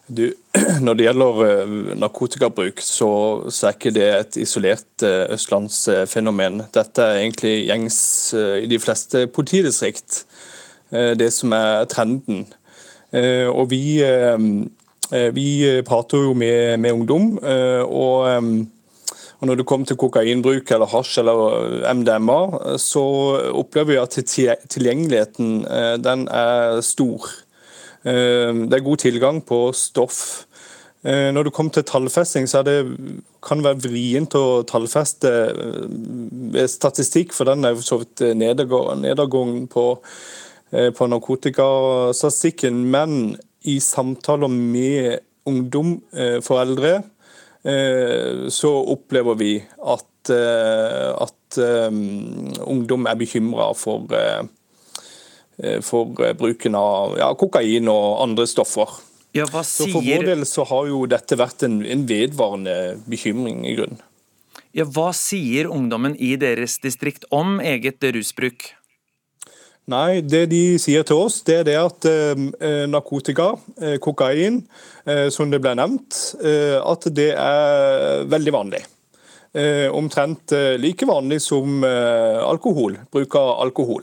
Du, 0.08 0.26
når 0.84 0.98
det 0.98 1.06
gjelder 1.06 1.38
eh, 1.46 1.70
narkotikabruk, 1.96 2.82
så, 2.84 3.08
er 3.48 3.76
ikke 3.76 3.92
det 3.96 4.08
et 4.08 4.36
isolert 4.42 5.04
eh, 5.06 5.24
østlandsfenomen. 5.32 6.60
Dette 6.74 7.06
er 7.06 7.22
egentlig 7.22 7.54
gjengs 7.70 7.98
eh, 8.36 8.58
i 8.66 8.68
de 8.68 8.80
fleste 8.80 9.26
politidistrikt, 9.32 10.24
det 10.94 11.26
som 11.32 11.50
er 11.56 11.88
trenden. 11.90 12.44
Og 13.50 13.64
vi, 13.72 13.98
vi 15.34 15.46
prater 15.82 16.22
jo 16.22 16.34
med, 16.38 16.76
med 16.78 16.92
ungdom. 16.92 17.24
og 17.42 18.28
og 19.40 19.48
Når 19.48 19.54
det 19.58 19.66
kommer 19.66 19.86
til 19.86 19.96
kokainbruk 19.98 20.70
eller 20.70 20.86
hasj 20.86 21.18
eller 21.18 21.94
MDMA, 21.94 22.76
så 22.78 23.02
opplever 23.50 23.90
vi 23.90 23.98
at 23.98 24.18
tilgjengeligheten 24.70 25.64
den 26.04 26.28
er 26.28 26.78
stor. 26.80 27.26
Ehm, 28.04 28.66
det 28.68 28.78
er 28.78 28.84
god 28.84 29.00
tilgang 29.00 29.40
på 29.44 29.72
stoff. 29.76 30.44
Ehm, 31.04 31.32
når 31.34 31.48
det 31.48 31.52
kommer 31.56 31.72
til 31.72 31.86
tallfesting, 31.88 32.48
så 32.48 32.62
det, 32.62 32.76
kan 33.42 33.60
det 33.60 33.68
være 33.68 33.84
vrient 33.88 34.36
å 34.36 34.62
tallfeste 34.68 35.32
eh, 35.32 36.66
statistikk, 36.68 37.32
for 37.32 37.48
den 37.48 37.64
er 37.64 37.74
jo 37.74 37.84
så 37.84 38.00
vidt 38.02 38.24
nedadgående 38.36 39.68
på, 39.72 39.86
eh, 40.72 40.90
på 40.92 41.08
narkotikastatistikken. 41.08 42.84
Men 42.92 43.36
i 43.64 43.78
samtaler 43.80 44.52
med 44.52 45.20
ungdom, 45.48 46.00
eh, 46.12 46.40
foreldre, 46.40 47.02
så 48.52 48.70
opplever 48.92 49.38
vi 49.40 49.54
at, 49.88 50.28
at 50.28 51.56
ungdom 51.56 53.06
er 53.08 53.16
bekymra 53.16 53.70
for 53.72 54.04
Eh, 54.12 54.42
for 55.84 56.14
eh, 56.24 56.34
bruken 56.38 56.74
av 56.78 57.18
ja, 57.20 57.32
kokain 57.38 57.90
og 57.90 58.22
andre 58.24 58.46
stoffer. 58.50 58.96
Ja, 59.34 59.48
hva 59.50 59.64
sier... 59.66 59.90
Så 59.90 59.98
For 59.98 60.06
vår 60.06 60.28
del 60.30 60.46
så 60.46 60.66
har 60.70 60.88
jo 60.90 61.04
dette 61.10 61.38
vært 61.38 61.66
en, 61.66 61.80
en 61.82 62.04
vedvarende 62.06 62.76
bekymring 63.10 63.64
i 63.66 63.74
grunnen. 63.78 64.02
Ja, 64.74 64.86
hva 64.90 65.12
sier 65.14 65.68
ungdommen 65.70 66.16
i 66.18 66.32
deres 66.38 66.80
distrikt 66.82 67.26
om 67.34 67.60
eget 67.62 68.02
rusbruk? 68.14 68.72
Nei, 69.90 70.22
Det 70.22 70.46
de 70.48 70.78
sier 70.80 71.04
til 71.04 71.18
oss, 71.26 71.42
det 71.44 71.58
er 71.60 71.66
det 71.68 71.76
at 71.76 72.06
eh, 72.08 72.44
eh 72.56 72.86
narkotika, 72.88 73.52
eh, 73.76 73.98
kokain, 74.00 74.62
eh, 75.04 75.28
som 75.28 75.50
det 75.50 75.60
ble 75.60 75.74
nevnt, 75.76 76.16
at 76.40 77.08
det 77.12 77.34
er 77.36 78.24
veldig 78.24 78.52
vanlig. 78.52 78.84
omtrent 79.94 80.50
like 80.82 81.06
vanlig 81.06 81.40
som 81.40 81.84
alkohol, 81.84 82.96
bruk 83.12 83.36
av 83.38 83.60
alkohol. 83.62 84.02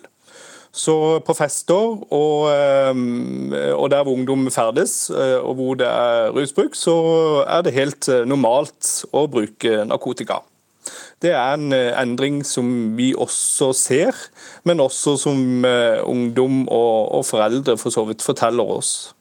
Så 0.71 1.19
på 1.27 1.34
fester 1.36 1.97
og, 2.15 2.47
eh, 2.47 2.95
og, 3.75 3.89
der 3.91 4.05
hvor 4.05 4.15
ungdom 4.15 4.47
ferdes, 4.51 5.10
eh, 5.12 5.39
og 5.43 5.57
hvor 5.60 5.75
det 5.75 5.88
er 5.88 6.31
rusbruk, 6.31 6.77
så 6.79 6.95
er 7.43 7.65
det 7.67 7.75
helt 7.75 8.07
eh, 8.07 8.23
normalt 8.23 9.03
å 9.12 9.25
bruke 9.27 9.84
narkotika. 9.84 10.39
Det 11.21 11.34
er 11.36 11.53
en 11.53 11.75
endring 11.75 12.39
som 12.47 12.95
vi 12.97 13.12
også 13.13 13.69
ser, 13.77 14.15
men 14.65 14.81
også 14.81 15.13
som 15.21 15.38
ungdom 16.10 16.63
og, 16.65 17.12
og 17.19 17.25
foreldre 17.27 17.75
for 17.77 17.93
så 17.93 18.07
vidt 18.07 18.25
forteller 18.25 18.71
oss. 18.79 19.12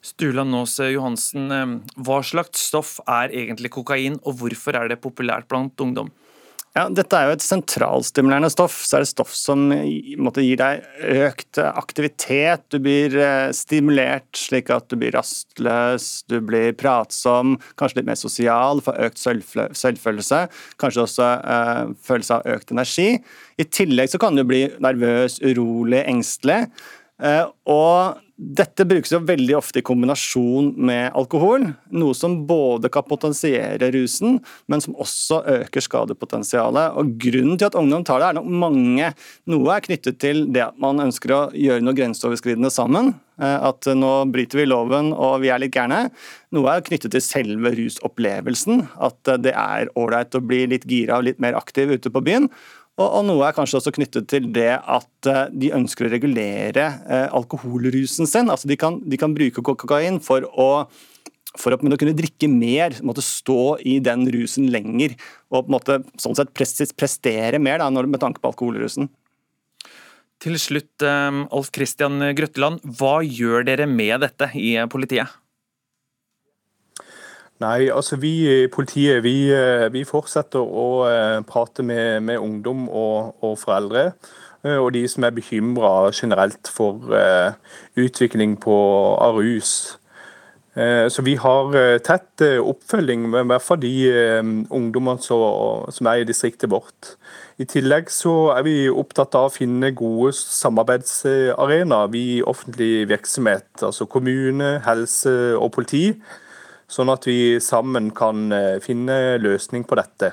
Stula 0.00 0.46
Nås 0.48 0.78
Johansen, 0.80 1.52
hva 2.00 2.22
slags 2.24 2.64
stoff 2.70 2.94
er 3.04 3.34
egentlig 3.36 3.74
kokain, 3.74 4.16
og 4.24 4.40
hvorfor 4.40 4.78
er 4.80 4.88
det 4.88 5.02
populært 5.04 5.50
blant 5.50 5.76
ungdom? 5.84 6.08
Ja, 6.76 6.84
dette 6.92 7.16
er 7.16 7.26
jo 7.26 7.34
et 7.34 7.42
sentralstimulerende 7.42 8.50
stoff. 8.52 8.76
så 8.86 8.98
er 8.98 9.04
det 9.04 9.10
stoff 9.10 9.32
som 9.34 9.64
måte, 10.20 10.44
gir 10.44 10.60
deg 10.60 10.84
økt 11.24 11.58
aktivitet. 11.64 12.66
Du 12.70 12.78
blir 12.84 13.16
eh, 13.18 13.48
stimulert 13.56 14.28
slik 14.36 14.70
at 14.74 14.86
du 14.90 14.98
blir 15.00 15.16
rastløs, 15.16 16.06
du 16.28 16.38
blir 16.44 16.76
pratsom, 16.78 17.56
kanskje 17.80 18.00
litt 18.00 18.10
mer 18.10 18.20
sosial, 18.20 18.82
får 18.84 19.00
økt 19.08 19.24
selvfølelse. 19.80 20.44
Kanskje 20.78 21.04
også 21.06 21.32
eh, 21.40 21.82
følelse 22.04 22.38
av 22.38 22.54
økt 22.58 22.76
energi. 22.76 23.10
I 23.58 23.66
tillegg 23.66 24.12
så 24.12 24.20
kan 24.22 24.38
du 24.38 24.44
bli 24.46 24.66
nervøs, 24.84 25.40
urolig, 25.42 26.04
engstelig. 26.04 26.66
Eh, 27.18 27.44
og 27.66 28.20
dette 28.38 28.84
brukes 28.86 29.10
jo 29.10 29.18
veldig 29.26 29.56
ofte 29.58 29.80
i 29.80 29.86
kombinasjon 29.86 30.70
med 30.86 31.10
alkohol, 31.18 31.64
noe 31.90 32.14
som 32.14 32.36
både 32.46 32.86
kan 32.94 33.02
potensiere 33.08 33.90
rusen, 33.90 34.38
men 34.70 34.82
som 34.84 34.94
også 34.94 35.40
øker 35.56 35.82
skadepotensialet. 35.82 36.94
Og 36.94 37.16
Grunnen 37.18 37.58
til 37.58 37.66
at 37.66 37.78
ungdom 37.78 38.06
tar 38.06 38.22
det, 38.22 38.28
er 38.28 38.38
nok 38.38 38.52
mange. 38.62 39.10
Noe 39.50 39.74
er 39.74 39.82
knyttet 39.82 40.20
til 40.22 40.44
det 40.54 40.68
at 40.68 40.78
man 40.78 41.02
ønsker 41.08 41.34
å 41.34 41.40
gjøre 41.50 41.82
noe 41.82 41.98
grenseoverskridende 41.98 42.70
sammen. 42.70 43.16
Eh, 43.42 43.58
at 43.68 43.86
nå 43.94 44.12
bryter 44.30 44.62
vi 44.62 44.68
loven 44.70 45.12
og 45.14 45.42
vi 45.42 45.50
er 45.50 45.62
litt 45.62 45.74
gærne. 45.74 46.08
Noe 46.54 46.72
er 46.76 46.86
knyttet 46.86 47.14
til 47.14 47.24
selve 47.24 47.74
rusopplevelsen. 47.74 48.86
At 49.02 49.34
det 49.42 49.54
er 49.58 49.90
ålreit 49.98 50.38
å 50.38 50.44
bli 50.46 50.64
litt 50.70 50.86
gira 50.86 51.18
og 51.18 51.26
litt 51.26 51.42
mer 51.42 51.58
aktiv 51.58 51.90
ute 51.90 52.14
på 52.14 52.22
byen. 52.22 52.46
Og, 52.98 53.06
og 53.06 53.22
noe 53.28 53.46
er 53.46 53.54
kanskje 53.54 53.78
også 53.78 53.92
knyttet 53.94 54.26
til 54.30 54.48
det 54.54 54.72
at 54.78 55.28
eh, 55.30 55.44
de 55.54 55.70
ønsker 55.76 56.08
å 56.08 56.12
regulere 56.12 56.88
eh, 57.06 57.28
alkoholrusen 57.36 58.26
sin. 58.26 58.50
Altså 58.50 58.70
de 58.70 58.78
kan, 58.80 58.98
de 59.06 59.20
kan 59.20 59.34
bruke 59.36 59.62
kokain 59.62 60.18
for 60.24 60.48
å 60.54 60.70
for 61.58 61.74
å 61.74 61.78
kunne 61.80 62.14
drikke 62.14 62.46
mer, 62.52 62.92
måtte 63.02 63.22
stå 63.24 63.78
i 63.88 63.96
den 64.04 64.26
rusen 64.30 64.68
lenger 64.70 65.14
og 65.48 65.64
på 65.64 65.64
en 65.64 65.72
måte, 65.74 65.96
sånn 66.20 66.36
sett 66.36 66.52
prestere 66.54 67.58
mer 67.58 67.80
da, 67.80 67.88
med 67.88 68.20
tanke 68.22 68.38
på 68.42 68.52
alkoholrusen. 68.52 69.08
Til 70.44 70.54
slutt, 70.60 71.02
eh, 71.02 71.42
Alf 71.48 71.72
Christian 71.74 72.20
Grøtteland, 72.38 72.84
hva 73.00 73.18
gjør 73.24 73.66
dere 73.66 73.88
med 73.90 74.20
dette 74.26 74.52
i 74.54 74.76
politiet? 74.92 75.32
Nei, 77.58 77.88
altså 77.90 78.16
vi 78.22 78.32
i 78.46 78.66
politiet 78.70 79.24
vi, 79.24 79.48
eh, 79.50 79.88
vi 79.90 80.04
fortsetter 80.06 80.62
å 80.62 80.88
uh, 81.10 81.38
prate 81.46 81.82
med, 81.82 82.22
med 82.22 82.38
ungdom 82.38 82.84
og, 82.86 83.32
og 83.42 83.56
foreldre. 83.58 84.12
Uh, 84.62 84.76
og 84.78 84.92
de 84.94 85.02
som 85.10 85.26
er 85.26 85.34
bekymra 85.34 86.12
generelt 86.14 86.70
for 86.70 87.02
utvikling 87.98 88.54
på, 88.62 88.76
av 89.18 89.42
rus. 89.42 89.98
Så 90.78 91.24
vi 91.26 91.32
har 91.34 91.72
tett 92.06 92.42
oppfølging 92.62 93.24
med 93.32 93.40
i 93.40 93.48
hvert 93.50 93.64
fall 93.64 93.80
de 93.82 93.94
ungdommene 94.70 95.18
som 95.26 96.06
er 96.06 96.20
i 96.20 96.26
distriktet 96.28 96.70
vårt. 96.70 97.16
I 97.58 97.66
tillegg 97.66 98.12
så 98.14 98.52
er 98.54 98.62
vi 98.62 98.76
opptatt 98.86 99.34
av 99.34 99.48
å 99.48 99.50
finne 99.56 99.90
gode 99.98 100.30
samarbeidsarenaer 100.38 102.12
vi 102.14 102.22
offentlig 102.46 103.08
virksomhet, 103.10 103.66
altså 103.82 104.06
kommune, 104.06 104.76
helse 104.86 105.34
og 105.58 105.72
politi 105.74 106.12
sånn 106.88 107.12
at 107.12 107.28
vi 107.28 107.58
sammen 107.62 108.10
kan 108.16 108.50
eh, 108.52 108.76
finne 108.84 109.38
løsning 109.42 109.84
på 109.88 109.98
dette. 110.00 110.32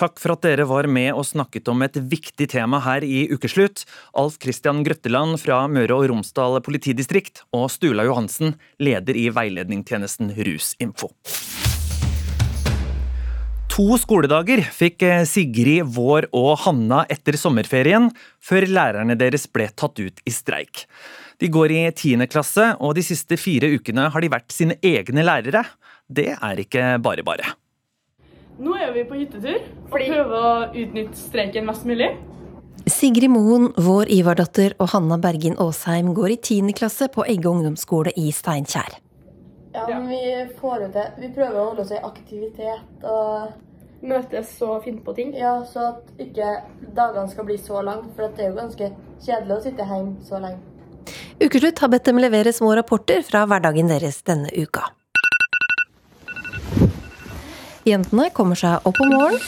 Takk 0.00 0.20
for 0.22 0.36
at 0.36 0.44
dere 0.46 0.64
var 0.70 0.86
med 0.88 1.10
og 1.12 1.26
snakket 1.26 1.66
om 1.68 1.82
et 1.84 1.96
viktig 1.98 2.46
tema 2.52 2.78
her 2.84 3.04
i 3.04 3.26
Ukeslutt. 3.32 3.82
Alf 4.16 4.38
Christian 4.40 4.84
Grøtteland 4.86 5.40
fra 5.42 5.64
Møre 5.68 5.98
og 5.98 6.06
Romsdal 6.12 6.60
politidistrikt 6.64 7.42
og 7.56 7.66
Stula 7.74 8.06
Johansen, 8.06 8.54
leder 8.80 9.18
i 9.18 9.26
veiledningstjenesten 9.34 10.32
Rusinfo. 10.38 11.10
To 13.70 13.96
skoledager 14.00 14.62
fikk 14.74 15.04
eh, 15.06 15.24
Sigrid, 15.28 15.86
Vår 15.94 16.30
og 16.36 16.52
Hanna 16.64 17.04
etter 17.10 17.36
sommerferien, 17.38 18.08
før 18.42 18.66
lærerne 18.68 19.18
deres 19.18 19.46
ble 19.50 19.68
tatt 19.72 20.00
ut 20.00 20.22
i 20.26 20.32
streik. 20.34 20.86
De 21.40 21.48
går 21.48 21.72
i 21.72 21.82
tiende 21.96 22.26
klasse, 22.28 22.74
og 22.84 22.94
de 22.98 23.04
siste 23.04 23.38
fire 23.40 23.70
ukene 23.72 24.10
har 24.12 24.20
de 24.20 24.28
vært 24.28 24.52
sine 24.52 24.76
egne 24.84 25.24
lærere. 25.24 25.64
Det 26.04 26.34
er 26.36 26.60
ikke 26.60 26.98
bare 27.00 27.24
bare. 27.24 27.54
Nå 28.60 28.74
er 28.76 28.90
vi 28.92 29.06
på 29.08 29.16
hyttetur 29.16 29.56
og 29.56 29.94
prøver 29.94 30.34
å 30.36 30.50
utnytte 30.76 31.16
streiken 31.16 31.64
mest 31.64 31.86
mulig. 31.88 32.10
Sigrid 32.90 33.32
Moen, 33.32 33.70
vår 33.80 34.10
Ivar-datter 34.12 34.74
og 34.80 34.90
Hanna 34.92 35.16
Bergin 35.20 35.56
Aasheim 35.60 36.12
går 36.16 36.34
i 36.34 36.40
tiende 36.44 36.74
klasse 36.76 37.08
på 37.12 37.24
Egge 37.24 37.48
ungdomsskole 37.48 38.12
i 38.20 38.28
Steinkjer. 38.36 38.98
Ja, 39.72 39.86
men 39.86 40.08
vi 40.10 40.20
får 40.60 40.84
det 40.84 40.90
til. 40.96 41.10
Vi 41.22 41.32
prøver 41.36 41.56
å 41.56 41.66
holde 41.70 41.86
oss 41.86 41.94
i 41.94 42.00
aktivitet 42.04 43.04
og 43.06 43.56
Møtes 44.00 44.52
og 44.64 44.84
finne 44.84 45.04
på 45.04 45.12
ting. 45.16 45.32
Ja, 45.36 45.58
så 45.68 45.90
at 45.90 46.20
ikke 46.20 46.48
dagene 46.96 47.28
skal 47.32 47.48
bli 47.48 47.56
så 47.60 47.82
lange. 47.84 48.08
For 48.16 48.32
det 48.32 48.46
er 48.46 48.52
jo 48.52 48.60
ganske 48.60 48.90
kjedelig 49.20 49.56
å 49.56 49.64
sitte 49.66 49.88
hjemme 49.88 50.24
så 50.24 50.40
lenge. 50.40 50.79
Ukeslutt 51.40 51.78
har 51.80 51.88
bedt 51.92 52.08
dem 52.10 52.20
levere 52.20 52.52
små 52.52 52.74
rapporter 52.76 53.22
fra 53.26 53.46
hverdagen 53.48 53.88
deres 53.88 54.20
denne 54.28 54.50
uka. 54.52 54.90
Jentene 57.88 58.28
kommer 58.36 58.58
seg 58.60 58.84
opp 58.84 58.98
om 59.00 59.08
morgenen, 59.08 59.40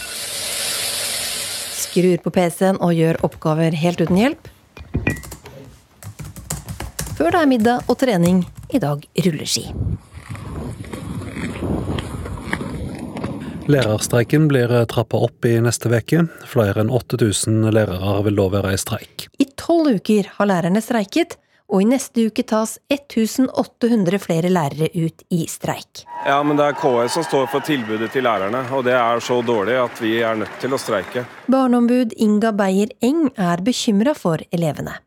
skrur 1.77 2.23
på 2.25 2.33
PC-en 2.33 2.81
og 2.81 2.95
gjør 2.97 3.21
oppgaver 3.29 3.77
helt 3.77 4.01
uten 4.01 4.17
hjelp. 4.17 4.49
Før 7.19 7.35
det 7.35 7.43
er 7.43 7.51
middag 7.51 7.91
og 7.93 7.99
trening, 8.01 8.41
i 8.73 8.81
dag 8.81 9.05
rulleski. 9.27 9.69
Lærerstreiken 13.71 14.49
blir 14.51 14.73
trappa 14.91 15.21
opp 15.23 15.47
i 15.47 15.53
neste 15.63 15.93
uke. 15.93 16.25
Flere 16.51 16.83
enn 16.83 16.91
8000 16.91 17.69
lærere 17.77 18.17
vil 18.27 18.41
da 18.41 18.49
være 18.57 18.73
i 18.75 18.81
streik. 18.81 19.29
I 19.39 19.47
tolv 19.61 19.93
uker 20.01 20.33
har 20.39 20.51
lærerne 20.51 20.83
streiket, 20.83 21.37
og 21.73 21.83
i 21.83 21.89
neste 21.89 22.29
uke 22.29 22.45
tas 22.45 22.77
1800 22.93 24.21
flere 24.21 24.51
lærere 24.53 24.91
ut 24.93 25.25
i 25.33 25.47
streik. 25.49 26.05
Ja, 26.27 26.39
men 26.45 26.59
det 26.61 26.69
er 26.69 26.77
KS 26.79 27.17
som 27.17 27.25
står 27.27 27.49
for 27.53 27.65
tilbudet 27.67 28.13
til 28.13 28.27
lærerne, 28.29 28.61
og 28.77 28.85
det 28.87 28.95
er 28.99 29.25
så 29.25 29.41
dårlig 29.43 29.79
at 29.81 30.03
vi 30.05 30.19
er 30.23 30.37
nødt 30.45 30.61
til 30.61 30.77
å 30.77 30.81
streike. 30.81 31.25
Barneombud 31.51 32.13
Inga 32.21 32.53
Beyer 32.57 32.93
Eng 33.03 33.31
er 33.41 33.65
bekymra 33.65 34.15
for 34.19 34.45
elevene. 34.53 35.01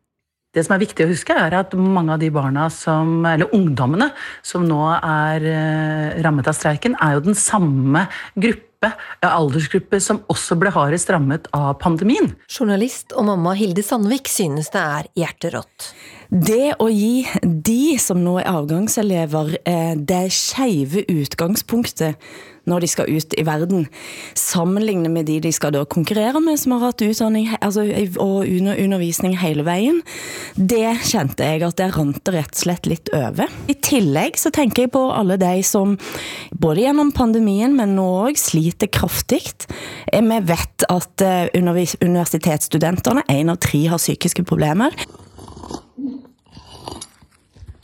Det 0.56 0.64
som 0.64 0.78
er 0.78 0.86
viktig 0.86 1.04
å 1.04 1.12
huske, 1.12 1.36
er 1.36 1.58
at 1.60 1.74
mange 1.76 2.16
av 2.16 2.22
de 2.22 2.30
barna 2.32 2.70
som, 2.72 3.18
eller 3.28 3.52
ungdommene 3.56 4.12
som 4.46 4.64
nå 4.68 4.80
er 4.96 5.50
eh, 5.52 6.22
rammet 6.24 6.48
av 6.48 6.56
streiken, 6.56 6.96
er 7.04 7.18
jo 7.18 7.26
den 7.28 7.36
samme 7.36 8.06
gruppe 8.40 8.64
aldersgruppe 9.26 10.00
som 10.04 10.22
også 10.32 10.58
ble 10.62 10.72
hardest 10.76 11.10
rammet 11.12 11.50
av 11.56 11.74
pandemien. 11.82 12.32
Journalist 12.52 13.16
og 13.18 13.28
mamma 13.28 13.56
Hilde 13.58 13.84
Sandvik 13.84 14.30
synes 14.32 14.72
det 14.74 14.84
er 14.84 15.10
hjerterått. 15.18 15.90
Det 16.30 16.76
å 16.82 16.88
gi 16.90 17.26
de 17.44 17.98
som 18.02 18.22
nå 18.24 18.38
er 18.42 18.50
avgangselever, 18.54 19.58
eh, 19.66 19.94
det 19.98 20.28
skeive 20.34 21.06
utgangspunktet 21.12 22.22
når 22.70 22.86
de 22.86 22.90
skal 22.90 23.12
ut 23.12 23.36
i 23.38 23.46
verden, 23.46 23.88
sammenligne 24.38 25.12
med 25.12 25.30
de 25.30 25.40
de 25.44 25.52
skal 25.56 25.74
da 25.76 25.84
konkurrere 25.86 26.42
med, 26.44 26.60
som 26.60 26.76
har 26.76 26.88
hatt 26.88 27.04
utdanning 27.06 27.50
altså, 27.60 27.86
og 28.22 28.46
undervisning 28.48 29.38
hele 29.42 29.66
veien, 29.68 30.02
det 30.56 30.98
kjente 31.06 31.46
jeg 31.46 31.64
at 31.66 31.78
det 31.80 31.92
rant 31.96 32.34
rett 32.34 32.54
og 32.56 32.64
slett 32.66 32.90
litt 32.90 33.12
over. 33.16 33.52
I 33.72 33.78
tillegg 33.86 34.40
så 34.42 34.52
tenker 34.56 34.86
jeg 34.86 34.94
på 34.96 35.04
alle 35.14 35.38
de 35.42 35.60
som 35.66 35.98
både 36.56 36.86
gjennom 36.86 37.12
pandemien, 37.16 37.76
men 37.78 37.96
nå 37.98 38.06
òg 38.26 38.40
sliter 38.40 38.90
kraftig. 38.92 39.44
Eh, 40.12 40.24
vi 40.26 40.40
vet 40.50 40.88
at 40.90 41.26
eh, 41.26 41.52
universitetsstudentene, 41.56 43.26
én 43.32 43.52
av 43.52 43.62
tre, 43.62 43.86
har 43.92 44.02
psykiske 44.02 44.46
problemer. 44.48 44.96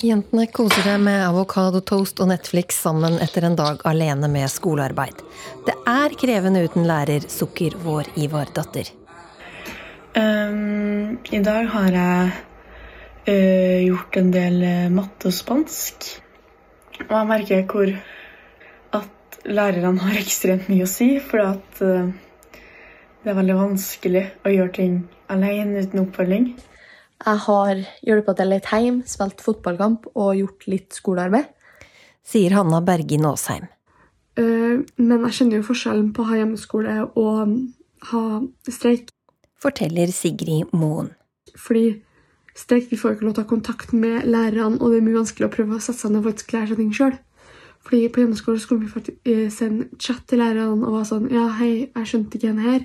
Jentene 0.02 0.48
koser 0.50 0.82
seg 0.82 1.02
med 1.04 1.20
avokadotoast 1.28 2.24
og 2.24 2.32
Netflix 2.32 2.80
sammen 2.82 3.20
etter 3.22 3.46
en 3.46 3.58
dag 3.58 3.84
alene 3.86 4.26
med 4.34 4.50
skolearbeid. 4.50 5.20
Det 5.68 5.76
er 5.90 6.16
krevende 6.18 6.64
uten 6.66 6.88
lærer, 6.90 7.28
sukker 7.30 7.76
vår 7.84 8.10
Ivar-datter. 8.18 8.90
Um, 10.18 11.20
I 11.30 11.42
dag 11.46 11.70
har 11.76 11.98
jeg 11.98 12.32
uh, 13.30 13.78
gjort 13.86 14.18
en 14.24 14.34
del 14.34 14.58
uh, 14.66 14.90
matte 14.96 15.30
og 15.30 15.38
spansk. 15.38 16.10
Og 17.06 17.14
jeg 17.14 17.30
merker 17.30 17.64
hvor 17.70 17.94
at 18.98 19.40
lærerne 19.46 20.02
har 20.02 20.18
ekstremt 20.24 20.66
mye 20.72 20.90
å 20.90 20.90
si, 20.90 21.12
for 21.22 21.46
at 21.46 21.86
uh, 21.86 22.10
det 23.22 23.30
er 23.30 23.38
veldig 23.38 23.62
vanskelig 23.62 24.26
å 24.42 24.58
gjøre 24.58 24.78
ting 24.82 25.00
alene 25.30 25.86
uten 25.86 26.08
oppfølging. 26.08 26.52
Jeg 27.22 27.42
har 27.46 27.82
hjulpet 28.02 28.40
til 28.40 28.50
litt 28.50 28.70
hjemme, 28.74 29.06
spilt 29.06 29.44
fotballkamp 29.46 30.08
og 30.16 30.34
gjort 30.40 30.68
litt 30.72 30.98
skolearbeid. 30.98 31.50
Sier 32.26 32.56
Hanna 32.58 32.82
Bergin 32.86 33.28
Aasheim. 33.30 33.68
Uh, 34.40 34.82
men 34.98 35.26
jeg 35.28 35.38
kjenner 35.38 35.60
jo 35.60 35.68
forskjellen 35.68 36.12
på 36.16 36.24
å 36.24 36.30
ha 36.30 36.40
hjemmeskole 36.40 36.96
og 37.20 37.58
ha 38.12 38.24
streik. 38.70 39.12
Forteller 39.62 40.10
Sigrid 40.16 40.72
Moen. 40.74 41.12
Fordi 41.60 42.00
streik 42.58 42.90
vi 42.90 42.98
får 42.98 43.18
ikke 43.18 43.28
lov 43.28 43.36
til 43.36 43.44
å 43.44 43.46
ha 43.46 43.52
kontakt 43.52 43.94
med 43.94 44.26
lærerne, 44.26 44.80
og 44.80 44.94
det 44.94 45.02
er 45.02 45.06
mye 45.06 45.20
vanskelig 45.20 45.50
å 45.50 45.54
prøve 45.54 45.78
å 45.78 45.84
sette 45.84 46.02
seg 46.02 46.14
ned 46.14 46.24
og 46.24 46.32
faktisk 46.32 46.56
lære 46.56 46.72
seg 46.72 46.82
ting 46.82 46.96
sjøl. 46.96 47.20
Fordi 47.82 48.08
på 48.14 48.22
hjemmeskole 48.22 48.62
skulle 48.62 48.86
vi 48.86 48.92
faktisk 48.94 49.30
eh, 49.30 49.48
sende 49.54 49.88
chat 49.98 50.22
til 50.30 50.42
lærerne 50.42 50.86
og 50.86 50.94
være 51.00 51.08
sånn 51.10 51.30
Ja, 51.34 51.48
hei, 51.58 51.72
jeg 51.90 52.10
skjønte 52.10 52.38
ikke 52.38 52.52
henne 52.52 52.66
her. 52.68 52.84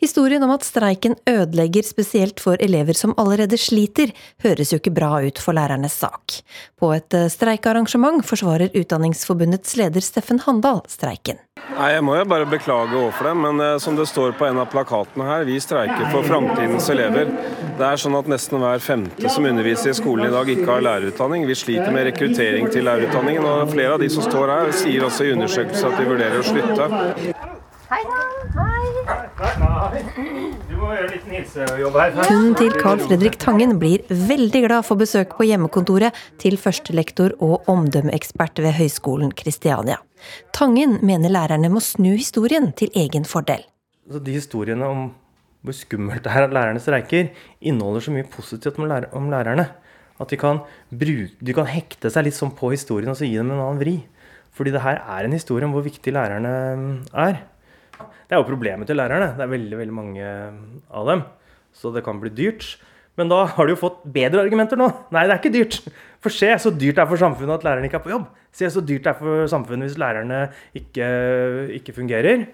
Historien 0.00 0.42
om 0.42 0.54
at 0.54 0.64
streiken 0.64 1.16
ødelegger 1.28 1.86
spesielt 1.86 2.40
for 2.40 2.60
elever 2.60 2.96
som 2.96 3.14
allerede 3.20 3.58
sliter, 3.60 4.14
høres 4.42 4.72
jo 4.72 4.80
ikke 4.80 4.94
bra 4.96 5.18
ut 5.22 5.38
for 5.38 5.56
lærernes 5.56 5.98
sak. 6.00 6.40
På 6.80 6.94
et 6.96 7.08
streikarrangement 7.08 7.60
streikearrangement 7.60 8.26
forsvarer 8.26 8.70
Utdanningsforbundets 8.74 9.76
leder 9.76 10.00
Steffen 10.00 10.40
Handal 10.40 10.80
streiken. 10.88 11.38
Nei, 11.76 11.92
Jeg 11.92 12.04
må 12.04 12.16
jo 12.16 12.24
bare 12.24 12.46
beklage 12.46 12.96
overfor 12.96 13.30
dem, 13.30 13.42
men 13.44 13.60
uh, 13.60 13.78
som 13.78 13.96
det 13.96 14.06
står 14.08 14.32
på 14.38 14.46
en 14.46 14.58
av 14.58 14.70
plakatene 14.72 15.24
her, 15.24 15.44
vi 15.44 15.58
streiker 15.60 16.10
for 16.12 16.26
framtidens 16.26 16.88
elever. 16.90 17.30
Det 17.78 17.86
er 17.86 18.00
sånn 18.00 18.16
at 18.18 18.28
nesten 18.28 18.60
hver 18.60 18.80
femte 18.80 19.28
som 19.28 19.44
underviser 19.44 19.92
i 19.92 19.96
skolen 19.96 20.28
i 20.28 20.32
dag, 20.34 20.48
ikke 20.48 20.68
har 20.70 20.84
lærerutdanning. 20.84 21.46
Vi 21.48 21.58
sliter 21.58 21.92
med 21.94 22.08
rekruttering 22.10 22.70
til 22.72 22.84
lærerutdanningen, 22.88 23.46
og 23.46 23.70
flere 23.72 23.96
av 23.96 24.02
de 24.02 24.10
som 24.12 24.26
står 24.26 24.56
her, 24.56 24.72
sier 24.72 25.06
også 25.06 25.28
i 25.28 25.36
undersøkelser 25.36 25.92
at 25.92 26.00
de 26.00 26.10
vurderer 26.10 26.40
å 26.40 26.48
slutte. 26.50 26.90
Hei. 27.90 28.04
Du 29.40 30.74
må 30.76 30.90
gjøre 30.92 31.06
en 31.06 31.12
liten 31.14 31.32
hilsejobb 31.32 31.94
her. 31.96 32.16
Hunden 32.28 32.56
til 32.58 32.74
Carl 32.76 33.00
Fredrik 33.00 33.38
Tangen 33.40 33.78
blir 33.80 34.02
veldig 34.08 34.60
glad 34.66 34.84
for 34.84 35.00
besøk 35.00 35.32
på 35.38 35.46
hjemmekontoret 35.48 36.16
til 36.42 36.58
førstelektor 36.60 37.32
og 37.40 37.68
omdømmeekspert 37.72 38.60
ved 38.60 38.76
Høgskolen 38.76 39.30
Kristiania. 39.32 39.96
Tangen 40.52 40.98
mener 41.00 41.32
lærerne 41.32 41.70
må 41.72 41.80
snu 41.80 42.10
historien 42.18 42.68
til 42.76 42.92
egen 42.92 43.24
fordel. 43.24 43.64
De 44.12 44.34
historiene 44.34 44.84
om 44.84 45.06
hvor 45.64 45.76
skummelt 45.76 46.24
det 46.24 46.32
er 46.32 46.44
at 46.44 46.52
lærerne 46.56 46.80
streiker, 46.80 47.30
inneholder 47.60 48.04
så 48.04 48.12
mye 48.12 48.28
positivt 48.28 48.76
om, 48.80 48.88
lærer 48.92 49.08
om 49.16 49.30
lærerne. 49.32 49.70
At 50.20 50.32
de 50.32 50.36
kan, 50.40 50.60
bruke, 50.92 51.32
de 51.40 51.54
kan 51.56 51.68
hekte 51.68 52.12
seg 52.12 52.26
litt 52.26 52.36
sånn 52.36 52.52
på 52.56 52.74
historien 52.74 53.12
og 53.12 53.16
så 53.16 53.28
gi 53.28 53.40
dem 53.40 53.54
en 53.54 53.62
annen 53.62 53.80
vri. 53.80 53.96
Fordi 54.52 54.76
det 54.76 54.84
her 54.84 55.00
er 55.00 55.24
en 55.24 55.36
historie 55.36 55.64
om 55.64 55.72
hvor 55.72 55.86
viktig 55.86 56.12
lærerne 56.12 56.52
mm, 56.76 56.92
er. 57.24 57.40
Det 58.30 58.36
er 58.36 58.44
jo 58.44 58.46
problemet 58.46 58.86
til 58.86 58.94
lærerne. 58.94 59.32
Det 59.34 59.42
er 59.42 59.50
veldig, 59.50 59.76
veldig 59.80 59.94
mange 59.96 60.26
av 60.94 61.08
dem. 61.10 61.22
Så 61.74 61.90
det 61.90 62.04
kan 62.06 62.20
bli 62.22 62.30
dyrt. 62.30 62.76
Men 63.18 63.26
da 63.26 63.40
har 63.56 63.66
de 63.66 63.74
jo 63.74 63.80
fått 63.80 64.04
bedre 64.06 64.44
argumenter 64.44 64.78
nå. 64.78 64.86
Nei, 65.10 65.24
det 65.26 65.34
er 65.34 65.40
ikke 65.40 65.50
dyrt. 65.50 65.80
For 66.22 66.30
se 66.30 66.52
så 66.62 66.70
dyrt 66.70 66.94
det 66.94 67.02
er 67.02 67.08
for 67.10 67.18
samfunnet 67.18 67.58
at 67.58 67.66
lærerne 67.66 67.88
ikke 67.90 67.98
er 67.98 68.04
på 68.04 68.12
jobb. 68.12 68.28
Se 68.54 68.70
så 68.70 68.82
dyrt 68.86 69.08
det 69.08 69.10
er 69.10 69.18
for 69.18 69.48
samfunnet 69.50 69.90
hvis 69.90 69.98
lærerne 69.98 70.38
ikke, 70.78 71.08
ikke 71.80 71.96
fungerer. 71.96 72.44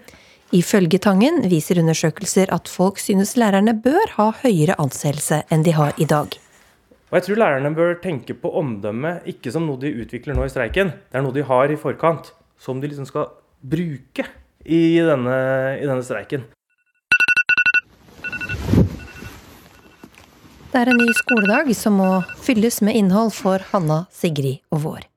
Ifølge 0.57 0.97
Tangen 1.03 1.43
viser 1.51 1.77
undersøkelser 1.83 2.49
at 2.55 2.73
folk 2.73 2.97
synes 3.03 3.35
lærerne 3.37 3.75
bør 3.77 4.15
ha 4.15 4.27
høyere 4.41 4.79
anseelse 4.81 5.43
enn 5.53 5.67
de 5.67 5.75
har 5.77 5.93
i 6.01 6.09
dag. 6.09 6.39
Og 7.07 7.19
jeg 7.19 7.27
tror 7.27 7.41
lærerne 7.43 7.73
bør 7.77 7.93
tenke 8.01 8.33
på 8.33 8.49
omdømmet 8.57 9.29
ikke 9.29 9.53
som 9.53 9.69
noe 9.69 9.77
de 9.85 9.93
utvikler 10.01 10.33
nå 10.33 10.49
i 10.49 10.51
streiken. 10.51 10.89
Det 11.05 11.21
er 11.21 11.23
noe 11.27 11.37
de 11.37 11.45
har 11.45 11.69
i 11.69 11.77
forkant, 11.79 12.33
som 12.57 12.81
de 12.81 12.89
liksom 12.89 13.05
skal 13.07 13.29
bruke 13.61 14.25
i 14.67 14.99
denne, 14.99 15.35
i 15.79 15.85
denne 15.87 16.03
streiken. 16.03 16.43
Det 20.67 20.81
er 20.83 20.91
en 20.91 20.99
ny 20.99 21.07
skoledag 21.15 21.71
som 21.73 21.95
må 22.01 22.09
fylles 22.43 22.81
med 22.85 22.99
innhold 22.99 23.31
for 23.33 23.63
Hanna, 23.71 24.03
Sigrid 24.13 24.59
og 24.75 24.83
Vår. 24.83 25.07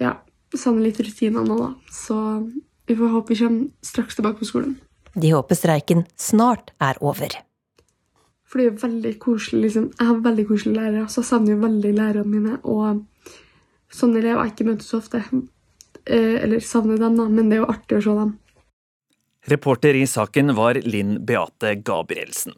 Ja, 0.00 0.14
savner 0.54 0.86
litt 0.86 1.00
rutiner 1.02 1.44
nå, 1.44 1.56
da. 1.58 1.72
Så 1.92 2.16
vi 2.86 2.94
får 2.96 3.10
håpe 3.16 3.34
vi 3.34 3.40
kommer 3.42 3.66
straks 3.84 4.16
tilbake 4.16 4.40
på 4.40 4.48
skolen. 4.48 4.78
De 5.16 5.34
håper 5.34 5.58
streiken 5.58 6.06
snart 6.20 6.70
er 6.78 6.96
over. 7.02 7.34
For 8.46 8.62
det 8.62 8.70
er 8.70 8.80
veldig 8.86 9.14
koselig, 9.18 9.66
liksom. 9.66 9.90
Jeg 9.98 10.06
har 10.12 10.24
veldig 10.30 10.46
koselige 10.46 10.78
lærere, 10.78 11.10
så 11.10 11.24
jeg 11.24 11.30
savner 11.32 11.56
jo 11.56 11.60
veldig 11.66 11.92
lærerne 11.98 12.30
mine. 12.30 12.58
Og 12.62 13.02
sånne 13.90 14.22
elever 14.22 14.44
jeg 14.44 14.54
ikke 14.54 14.70
møter 14.70 14.86
så 14.86 15.02
ofte. 15.02 15.24
Eh, 16.06 16.36
eller 16.46 16.62
savner 16.62 17.02
dem, 17.02 17.18
da, 17.18 17.26
men 17.26 17.50
det 17.50 17.58
er 17.58 17.64
jo 17.64 17.72
artig 17.74 17.98
å 17.98 18.04
se 18.06 18.18
dem. 18.22 18.36
Reporter 19.46 19.94
i 19.94 20.06
saken 20.10 20.54
var 20.56 20.74
Linn 20.82 21.20
Beate 21.26 21.76
Gabrielsen. 21.86 22.56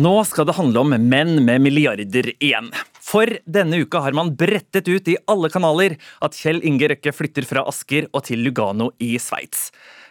Nå 0.00 0.12
skal 0.26 0.48
det 0.48 0.56
handle 0.56 0.82
om 0.82 0.94
menn 0.98 1.36
med 1.44 1.62
milliarder 1.62 2.32
igjen. 2.32 2.72
For 2.98 3.30
denne 3.46 3.82
uka 3.84 4.00
har 4.02 4.14
man 4.16 4.32
brettet 4.38 4.88
ut 4.88 5.08
i 5.10 5.14
alle 5.30 5.50
kanaler 5.52 5.94
at 6.24 6.34
Kjell 6.34 6.58
Inge 6.66 6.88
Røkke 6.90 7.12
flytter 7.14 7.46
fra 7.46 7.62
Asker 7.70 8.08
og 8.10 8.24
til 8.26 8.42
Lugano 8.42 8.90
i 9.02 9.12
Sveits. 9.22 9.68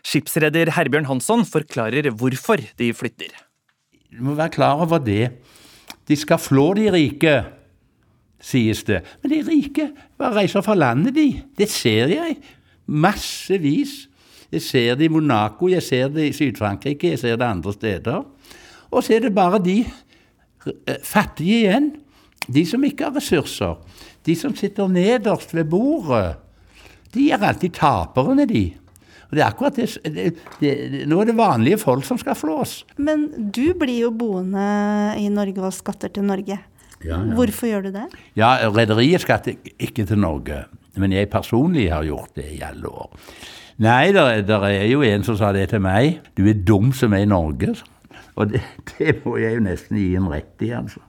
Skipsreder 0.07 0.71
Herbjørn 0.77 1.09
Hansson 1.09 1.43
forklarer 1.47 2.07
hvorfor 2.15 2.63
de 2.79 2.91
flytter. 2.95 3.33
Du 4.15 4.21
må 4.23 4.37
være 4.37 4.55
klar 4.55 4.83
over 4.85 5.03
det. 5.03 5.33
De 6.07 6.15
skal 6.15 6.39
flå 6.39 6.69
de 6.79 6.87
rike, 6.95 7.35
sies 8.39 8.85
det. 8.87 9.03
Men 9.19 9.35
de 9.35 9.41
rike 9.47 9.89
bare 10.19 10.39
reiser 10.39 10.63
fra 10.63 10.77
landet, 10.77 11.17
de. 11.19 11.27
Det 11.59 11.67
ser 11.71 12.15
jeg. 12.15 12.39
Massevis. 12.89 14.07
Jeg 14.49 14.65
ser 14.65 14.97
det 14.97 15.05
i 15.05 15.13
Monaco, 15.13 15.69
jeg 15.69 15.85
ser 15.85 16.09
det 16.13 16.25
i 16.25 16.33
Syd-Frankrike, 16.33 17.13
jeg 17.13 17.21
ser 17.21 17.37
det 17.37 17.45
andre 17.45 17.73
steder. 17.73 18.23
Og 18.89 19.05
så 19.05 19.13
er 19.15 19.27
det 19.27 19.35
bare 19.35 19.61
de 19.61 19.83
eh, 19.85 21.01
fattige 21.05 21.59
igjen. 21.63 21.91
De 22.49 22.65
som 22.65 22.83
ikke 22.83 23.05
har 23.05 23.17
ressurser. 23.19 23.77
De 24.25 24.35
som 24.35 24.55
sitter 24.57 24.89
nederst 24.89 25.53
ved 25.53 25.69
bordet. 25.69 26.39
De 27.13 27.29
er 27.33 27.45
alltid 27.45 27.77
taperne, 27.77 28.47
de. 28.49 28.65
Og 29.29 29.37
det 29.37 29.43
er 29.43 29.51
akkurat 29.51 29.77
det, 29.77 29.85
det, 30.09 30.25
det, 30.57 31.03
Nå 31.09 31.21
er 31.21 31.29
det 31.29 31.37
vanlige 31.37 31.77
folk 31.81 32.05
som 32.07 32.17
skal 32.17 32.37
flås. 32.37 32.81
Men 32.97 33.27
du 33.53 33.75
blir 33.77 34.07
jo 34.07 34.11
boende 34.17 34.65
i 35.21 35.27
Norge 35.29 35.61
og 35.61 35.75
skatter 35.77 36.09
til 36.13 36.25
Norge. 36.25 36.57
Ja, 37.05 37.13
ja. 37.13 37.35
Hvorfor 37.37 37.69
gjør 37.69 37.85
du 37.85 37.93
det? 37.93 38.07
Ja, 38.35 38.55
Rederiet 38.73 39.23
skatter 39.23 39.55
ikke 39.77 40.07
til 40.09 40.19
Norge. 40.19 40.63
Men 40.99 41.15
jeg 41.15 41.31
personlig 41.31 41.89
har 41.93 42.07
gjort 42.07 42.35
det 42.39 42.49
i 42.57 42.61
alle 42.65 42.91
år. 42.91 43.09
Nei, 43.79 44.11
det 44.11 44.25
er 44.59 44.89
jo 44.89 45.05
en 45.07 45.23
som 45.23 45.37
sa 45.39 45.53
det 45.55 45.69
til 45.71 45.79
meg. 45.83 46.19
Du 46.35 46.43
er 46.51 46.57
dum 46.67 46.91
som 46.95 47.15
er 47.15 47.23
i 47.23 47.29
Norge. 47.29 47.77
Og 48.35 48.51
det, 48.51 48.63
det, 48.97 49.21
må 49.23 49.37
jeg 49.39 49.55
jo 49.55 49.63
nesten 49.63 49.99
gi 49.99 50.09
en 50.19 50.27
rett 50.31 50.65
i, 50.65 50.73
altså. 50.75 51.03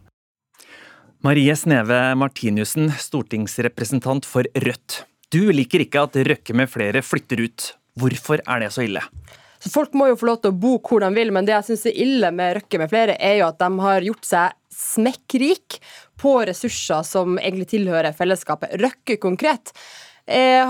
Marie 1.27 1.53
Sneve 1.59 1.99
Martinussen, 2.17 2.89
stortingsrepresentant 2.97 4.25
for 4.25 4.47
Rødt. 4.65 5.03
Du 5.31 5.51
liker 5.53 5.85
ikke 5.85 6.07
at 6.07 6.17
Røkke 6.31 6.57
med 6.57 6.71
flere 6.73 7.03
flytter 7.05 7.43
ut. 7.45 7.67
Hvorfor 8.01 8.41
er 8.47 8.65
det 8.65 8.71
så 8.73 8.87
ille? 8.87 9.03
Så 9.61 9.69
Folk 9.75 9.93
må 9.99 10.07
jo 10.09 10.17
få 10.17 10.31
lov 10.31 10.39
til 10.41 10.55
å 10.55 10.57
bo 10.57 10.79
hvor 10.81 11.05
de 11.05 11.11
vil, 11.13 11.35
men 11.35 11.45
det 11.45 11.53
jeg 11.59 11.67
syns 11.69 11.85
er 11.91 11.99
ille 12.07 12.31
med 12.33 12.55
Røkke 12.57 12.81
med 12.81 12.93
flere, 12.93 13.19
er 13.21 13.43
jo 13.43 13.51
at 13.51 13.61
de 13.61 13.69
har 13.85 14.07
gjort 14.07 14.31
seg 14.31 14.57
smekkrik 14.73 15.77
på 16.21 16.37
ressurser 16.49 17.03
som 17.09 17.41
egentlig 17.41 17.71
tilhører 17.73 18.17
fellesskapet. 18.17 18.77
Røkke 18.81 19.17
konkret 19.23 19.75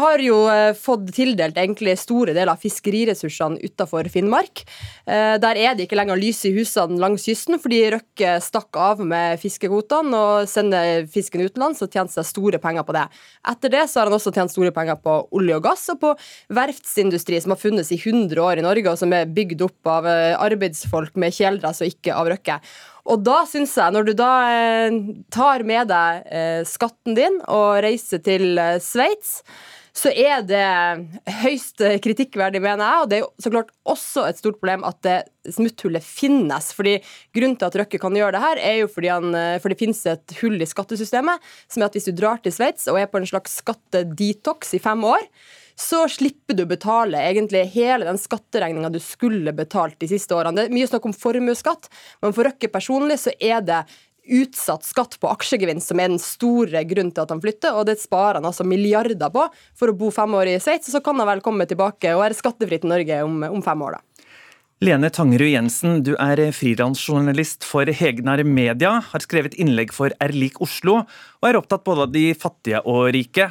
har 0.00 0.22
jo 0.24 0.36
eh, 0.48 0.72
fått 0.78 1.10
tildelt 1.12 1.58
egentlig 1.58 1.96
store 2.00 2.32
deler 2.32 2.54
av 2.54 2.60
fiskeriressursene 2.62 3.60
utafor 3.60 4.08
Finnmark. 4.08 4.62
Eh, 5.04 5.36
der 5.42 5.58
er 5.58 5.74
det 5.74 5.84
ikke 5.84 5.98
lenger 5.98 6.16
lys 6.16 6.44
i 6.48 6.52
husene 6.54 7.00
langs 7.00 7.26
kysten, 7.28 7.58
fordi 7.60 7.82
Røkke 7.92 8.38
stakk 8.40 8.76
av 8.80 9.02
med 9.04 9.40
fiskekvotene 9.42 10.16
og 10.16 10.48
sender 10.48 11.04
fisken 11.12 11.44
utenlands 11.44 11.82
og 11.84 11.90
tjente 11.92 12.16
seg 12.16 12.28
store 12.28 12.60
penger 12.62 12.86
på 12.88 12.96
det. 12.96 13.06
Etter 13.52 13.74
det 13.74 13.84
så 13.90 14.00
har 14.00 14.10
han 14.10 14.16
også 14.16 14.32
tjent 14.32 14.54
store 14.54 14.72
penger 14.76 15.00
på 15.02 15.18
olje 15.36 15.58
og 15.58 15.66
gass 15.66 15.88
og 15.92 16.00
på 16.06 16.14
verftsindustri 16.56 17.42
som 17.42 17.54
har 17.54 17.60
funnes 17.60 17.92
i 17.92 18.00
100 18.00 18.40
år 18.40 18.62
i 18.62 18.64
Norge, 18.64 18.94
og 18.94 19.02
som 19.02 19.12
er 19.16 19.28
bygd 19.28 19.66
opp 19.66 19.92
av 19.98 20.08
eh, 20.08 20.38
arbeidsfolk 20.40 21.20
med 21.20 21.36
kjeledress 21.36 21.84
og 21.84 21.92
ikke 21.92 22.16
av 22.16 22.32
Røkke. 22.32 22.60
Og 23.10 23.24
da 23.26 23.42
syns 23.48 23.74
jeg, 23.74 23.90
når 23.94 24.06
du 24.06 24.14
da 24.18 24.30
eh, 24.54 25.00
tar 25.34 25.66
med 25.66 25.90
deg 25.90 26.30
eh, 26.30 26.62
skatten 26.68 27.16
din 27.18 27.40
og 27.50 27.80
reiser 27.82 28.22
til 28.22 28.54
eh, 28.60 28.78
Sveits, 28.82 29.40
så 30.00 30.12
er 30.14 30.44
det 30.46 30.62
høyst 31.42 31.82
kritikkverdig, 32.04 32.60
mener 32.62 32.86
jeg. 32.86 33.02
Og 33.02 33.08
det 33.10 33.16
er 33.16 33.22
jo 33.24 33.42
så 33.42 33.50
klart 33.50 33.72
også 33.90 34.22
et 34.28 34.38
stort 34.38 34.60
problem 34.60 34.86
at 34.86 35.00
det 35.02 35.16
smutthullet 35.50 36.06
finnes. 36.06 36.70
fordi 36.76 37.00
Grunnen 37.34 37.58
til 37.58 37.66
at 37.66 37.78
Røkke 37.82 37.98
kan 38.00 38.14
gjøre 38.14 38.36
det 38.36 38.44
her, 38.44 38.60
er 38.70 38.76
jo 38.78 38.92
fordi 38.94 39.10
han, 39.10 39.34
for 39.58 39.74
det 39.74 39.80
finnes 39.82 40.04
et 40.06 40.36
hull 40.38 40.62
i 40.62 40.70
skattesystemet, 40.70 41.42
som 41.66 41.82
er 41.82 41.90
at 41.90 41.98
hvis 41.98 42.06
du 42.06 42.14
drar 42.14 42.38
til 42.38 42.54
Sveits 42.54 42.86
og 42.86 43.00
er 43.02 43.10
på 43.10 43.18
en 43.18 43.26
slags 43.28 43.58
skattedetox 43.64 44.76
i 44.78 44.82
fem 44.86 45.02
år, 45.10 45.26
så 45.78 46.04
slipper 46.10 46.56
du 46.56 46.64
å 46.64 46.70
betale 46.70 47.22
egentlig 47.28 47.64
hele 47.74 48.08
den 48.08 48.20
skatteregninga 48.20 48.92
du 48.92 49.00
skulle 49.02 49.54
betalt 49.56 49.98
de 50.00 50.10
siste 50.10 50.36
årene. 50.36 50.56
Det 50.56 50.68
er 50.68 50.76
mye 50.76 50.90
snakk 50.90 51.08
om 51.10 51.16
formuesskatt, 51.16 51.90
men 52.24 52.36
for 52.36 52.48
Røkke 52.48 52.70
personlig 52.72 53.20
så 53.24 53.34
er 53.38 53.64
det 53.66 53.84
utsatt 54.30 54.84
skatt 54.86 55.16
på 55.20 55.30
aksjegevinst 55.30 55.90
som 55.90 56.00
er 56.00 56.12
den 56.12 56.20
store 56.22 56.84
grunnen 56.88 57.12
til 57.14 57.24
at 57.24 57.32
han 57.32 57.40
flytter, 57.42 57.74
og 57.76 57.88
det 57.88 57.98
sparer 58.02 58.38
han 58.38 58.48
altså 58.50 58.66
milliarder 58.68 59.32
på 59.32 59.46
for 59.78 59.90
å 59.90 59.96
bo 59.96 60.12
fem 60.14 60.36
år 60.38 60.52
i 60.52 60.60
Sveits, 60.62 60.92
så 60.92 61.02
kan 61.04 61.18
han 61.20 61.28
vel 61.28 61.42
komme 61.44 61.66
tilbake 61.68 62.14
og 62.14 62.22
være 62.24 62.38
skattefritt 62.38 62.86
i 62.86 62.92
Norge 62.92 63.24
om, 63.26 63.42
om 63.50 63.64
fem 63.64 63.88
år, 63.88 63.98
da. 63.98 64.04
Lene 64.80 65.10
Tangerud 65.12 65.50
Jensen, 65.50 65.98
du 66.00 66.14
er 66.16 66.40
frilansjournalist 66.56 67.66
for 67.68 67.84
Hegnar 67.84 68.40
Media, 68.48 68.94
har 69.10 69.20
skrevet 69.20 69.58
innlegg 69.60 69.92
for 69.92 70.14
Er 70.24 70.32
lik 70.32 70.56
Oslo, 70.64 71.02
og 71.04 71.48
er 71.48 71.58
opptatt 71.58 71.84
både 71.84 72.06
av 72.06 72.14
de 72.14 72.22
fattige 72.32 72.80
og 72.88 73.10
rike. 73.12 73.50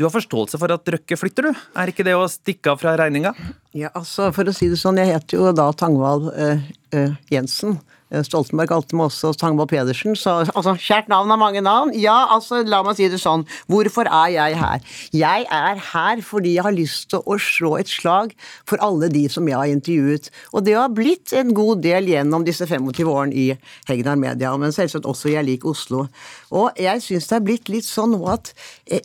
Du 0.00 0.06
har 0.06 0.12
forståelse 0.14 0.56
for 0.56 0.72
at 0.72 0.88
Røkke 0.94 1.16
flytter, 1.20 1.50
du? 1.50 1.64
Er 1.76 1.90
ikke 1.92 2.06
det 2.06 2.14
å 2.16 2.24
stikke 2.32 2.72
av 2.72 2.78
fra 2.80 2.94
regninga? 2.96 3.34
Ja, 3.76 3.90
altså 3.92 4.30
for 4.32 4.48
å 4.48 4.54
si 4.56 4.70
det 4.72 4.78
sånn, 4.80 4.96
jeg 4.96 5.12
heter 5.12 5.36
jo 5.36 5.50
da 5.52 5.66
Tangvald 5.76 6.30
eh, 6.32 6.62
uh, 6.96 7.18
Jensen. 7.28 7.76
Eh, 8.10 8.22
Stoltenberg 8.26 8.70
kalte 8.72 8.96
meg 8.96 9.10
også 9.10 9.34
Tangvald 9.38 9.68
Pedersen, 9.70 10.16
så 10.18 10.38
altså, 10.40 10.72
kjært 10.80 11.10
navn 11.12 11.30
har 11.30 11.38
mange 11.42 11.60
navn. 11.62 11.92
Ja, 12.00 12.16
altså, 12.32 12.62
la 12.66 12.80
meg 12.86 12.96
si 12.98 13.10
det 13.12 13.20
sånn, 13.22 13.44
hvorfor 13.70 14.08
er 14.08 14.32
jeg 14.34 14.56
her? 14.62 14.88
Jeg 15.12 15.46
er 15.60 15.84
her 15.90 16.24
fordi 16.26 16.56
jeg 16.56 16.64
har 16.66 16.74
lyst 16.74 17.10
til 17.12 17.20
å 17.20 17.36
slå 17.36 17.76
et 17.82 17.92
slag 17.92 18.32
for 18.64 18.80
alle 18.80 19.12
de 19.12 19.26
som 19.30 19.46
jeg 19.52 19.58
har 19.60 19.70
intervjuet. 19.70 20.32
Og 20.54 20.64
det 20.66 20.78
har 20.78 20.90
blitt 20.96 21.36
en 21.36 21.52
god 21.56 21.84
del 21.84 22.08
gjennom 22.10 22.48
disse 22.48 22.64
25 22.64 23.04
årene 23.04 23.36
i 23.36 23.46
Hegnar 23.92 24.18
Media, 24.20 24.56
men 24.56 24.72
selvsagt 24.74 25.04
også 25.04 25.36
Jeg 25.36 25.46
liker 25.46 25.76
Oslo. 25.76 26.08
Og 26.50 26.72
jeg 26.80 27.04
syns 27.04 27.30
det 27.30 27.36
er 27.36 27.46
blitt 27.52 27.70
litt 27.70 27.86
sånn 27.86 28.16
nå 28.16 28.24
at 28.32 28.54
eh, 28.90 29.04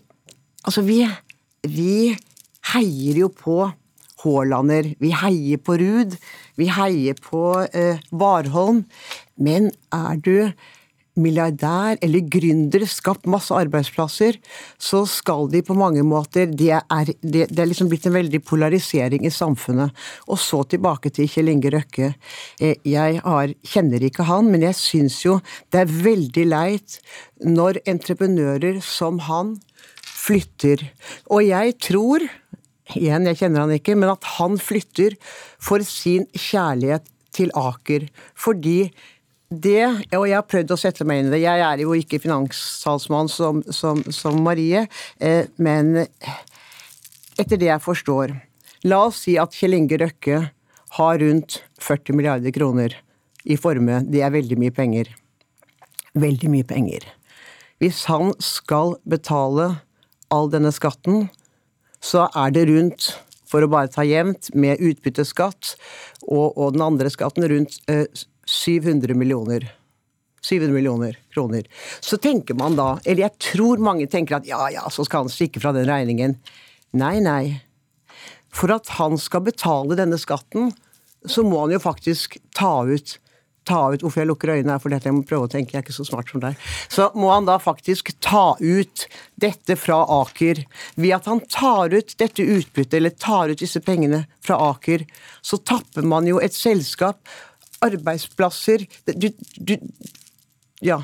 Altså, 0.65 0.82
vi, 0.86 1.04
vi 1.69 2.15
heier 2.73 3.19
jo 3.21 3.30
på 3.30 3.60
Haalander, 4.25 4.95
vi 5.01 5.12
heier 5.13 5.62
på 5.62 5.78
Ruud, 5.78 6.15
vi 6.58 6.69
heier 6.73 7.17
på 7.21 7.43
eh, 7.70 8.01
Warholm. 8.09 8.86
Men 9.38 9.70
er 9.93 10.18
du 10.26 10.38
milliardær 11.16 11.99
eller 12.03 12.26
gründer, 12.28 12.84
skapt 12.89 13.28
masse 13.32 13.55
arbeidsplasser, 13.55 14.36
så 14.82 15.03
skal 15.07 15.47
de 15.51 15.61
på 15.63 15.76
mange 15.78 16.03
måter 16.03 16.49
Det 16.51 16.74
er, 16.76 17.11
det, 17.22 17.47
det 17.51 17.61
er 17.61 17.70
liksom 17.70 17.89
blitt 17.91 18.07
en 18.09 18.18
veldig 18.18 18.41
polarisering 18.43 19.26
i 19.26 19.32
samfunnet. 19.32 19.93
Og 20.28 20.39
så 20.41 20.63
tilbake 20.68 21.13
til 21.16 21.30
Kjell 21.32 21.53
Inge 21.53 21.72
Røkke. 21.78 22.11
Eh, 22.59 22.76
jeg 22.84 23.22
har, 23.24 23.53
kjenner 23.63 24.03
ikke 24.03 24.28
han, 24.28 24.51
men 24.51 24.66
jeg 24.68 24.80
syns 24.80 25.22
jo 25.24 25.39
det 25.72 25.86
er 25.86 25.95
veldig 26.09 26.49
leit 26.49 26.99
når 27.45 27.84
entreprenører 27.88 28.82
som 28.84 29.22
han 29.30 29.55
flytter. 30.26 30.84
Og 31.32 31.45
jeg 31.45 31.76
tror 31.84 32.26
igjen, 32.93 33.28
jeg 33.32 33.39
kjenner 33.41 33.65
han 33.65 33.76
ikke, 33.76 33.97
men 33.97 34.13
at 34.13 34.26
han 34.38 34.57
flytter 34.61 35.17
for 35.61 35.84
sin 35.86 36.28
kjærlighet 36.38 37.07
til 37.36 37.51
Aker. 37.57 38.07
Fordi 38.38 38.80
det, 39.49 39.86
og 40.15 40.26
jeg 40.28 40.38
har 40.38 40.47
prøvd 40.49 40.73
å 40.73 40.80
sette 40.80 41.05
meg 41.07 41.21
inn 41.21 41.30
i 41.30 41.36
det, 41.36 41.43
jeg 41.45 41.61
er 41.61 41.84
jo 41.84 41.95
ikke 41.97 42.21
finanssalsmann 42.23 43.30
som, 43.32 43.61
som, 43.73 44.01
som 44.13 44.41
Marie, 44.45 44.86
eh, 45.21 45.51
men 45.61 46.05
etter 47.36 47.59
det 47.59 47.69
jeg 47.69 47.84
forstår 47.84 48.34
La 48.86 48.99
oss 49.07 49.23
si 49.26 49.34
at 49.41 49.55
Kjell 49.57 49.73
Inge 49.73 49.97
Røkke 49.97 50.39
har 50.99 51.15
rundt 51.17 51.55
40 51.82 52.13
milliarder 52.13 52.53
kroner 52.53 52.93
i 53.41 53.57
formue. 53.57 54.03
Det 54.05 54.21
er 54.21 54.34
veldig 54.34 54.57
mye 54.61 54.73
penger. 54.76 55.09
Veldig 56.13 56.51
mye 56.53 56.67
penger. 56.69 57.07
Hvis 57.82 58.03
han 58.11 58.30
skal 58.38 58.93
betale 59.09 59.71
all 60.34 60.49
denne 60.53 60.71
skatten, 60.76 61.28
så 62.03 62.28
er 62.36 62.53
det 62.55 62.67
rundt, 62.69 63.09
for 63.49 63.65
å 63.65 63.71
bare 63.71 63.91
ta 63.93 64.05
jevnt, 64.05 64.51
med 64.57 64.82
utbytteskatt 64.82 65.76
og, 66.28 66.55
og 66.57 66.76
den 66.76 66.84
andre 66.86 67.11
skatten, 67.13 67.45
rundt 67.49 67.80
eh, 67.91 68.05
700 68.49 69.17
millioner. 69.17 69.67
700 70.45 70.73
millioner 70.73 71.17
kroner. 71.34 71.65
Så 72.01 72.17
tenker 72.21 72.57
man 72.57 72.78
da, 72.78 72.95
eller 73.05 73.26
jeg 73.26 73.41
tror 73.51 73.82
mange 73.82 74.07
tenker 74.11 74.38
at 74.38 74.49
ja 74.49 74.67
ja, 74.73 74.86
så 74.93 75.05
skal 75.07 75.26
han 75.26 75.34
stikke 75.34 75.61
fra 75.63 75.73
den 75.76 75.88
regningen. 75.89 76.38
Nei, 76.97 77.17
nei. 77.23 77.61
For 78.55 78.71
at 78.76 78.93
han 78.99 79.17
skal 79.19 79.45
betale 79.47 79.97
denne 79.97 80.19
skatten, 80.21 80.69
så 81.26 81.41
må 81.43 81.63
han 81.63 81.73
jo 81.73 81.82
faktisk 81.82 82.38
ta 82.55 82.84
ut 82.86 83.17
ta 83.66 83.82
ut 83.93 84.03
Hvorfor 84.05 84.22
jeg 84.22 84.30
lukker 84.30 84.53
øynene, 84.53 84.76
er 84.76 84.84
fordi 84.84 84.99
jeg 85.03 85.16
må 85.16 85.24
prøve 85.28 85.47
å 85.47 85.51
tenke, 85.51 85.74
jeg 85.74 85.82
er 85.82 85.86
ikke 85.86 85.95
så 85.95 86.05
smart 86.07 86.32
som 86.32 86.43
deg. 86.43 86.59
Så 86.91 87.09
må 87.18 87.32
han 87.34 87.47
da 87.47 87.57
faktisk 87.61 88.13
ta 88.24 88.55
ut 88.59 89.07
dette 89.41 89.78
fra 89.80 90.01
Aker. 90.22 90.63
Ved 90.99 91.16
at 91.18 91.30
han 91.32 91.41
tar 91.51 91.95
ut 91.95 92.16
dette 92.20 92.45
utbyttet, 92.45 92.97
eller 92.99 93.16
tar 93.18 93.53
ut 93.53 93.61
disse 93.61 93.82
pengene 93.86 94.26
fra 94.45 94.59
Aker, 94.70 95.05
så 95.45 95.59
tapper 95.61 96.05
man 96.07 96.30
jo 96.30 96.39
et 96.43 96.55
selskap, 96.55 97.22
arbeidsplasser 97.86 98.86
du, 99.05 99.30
du, 99.57 99.78
Ja. 100.84 101.01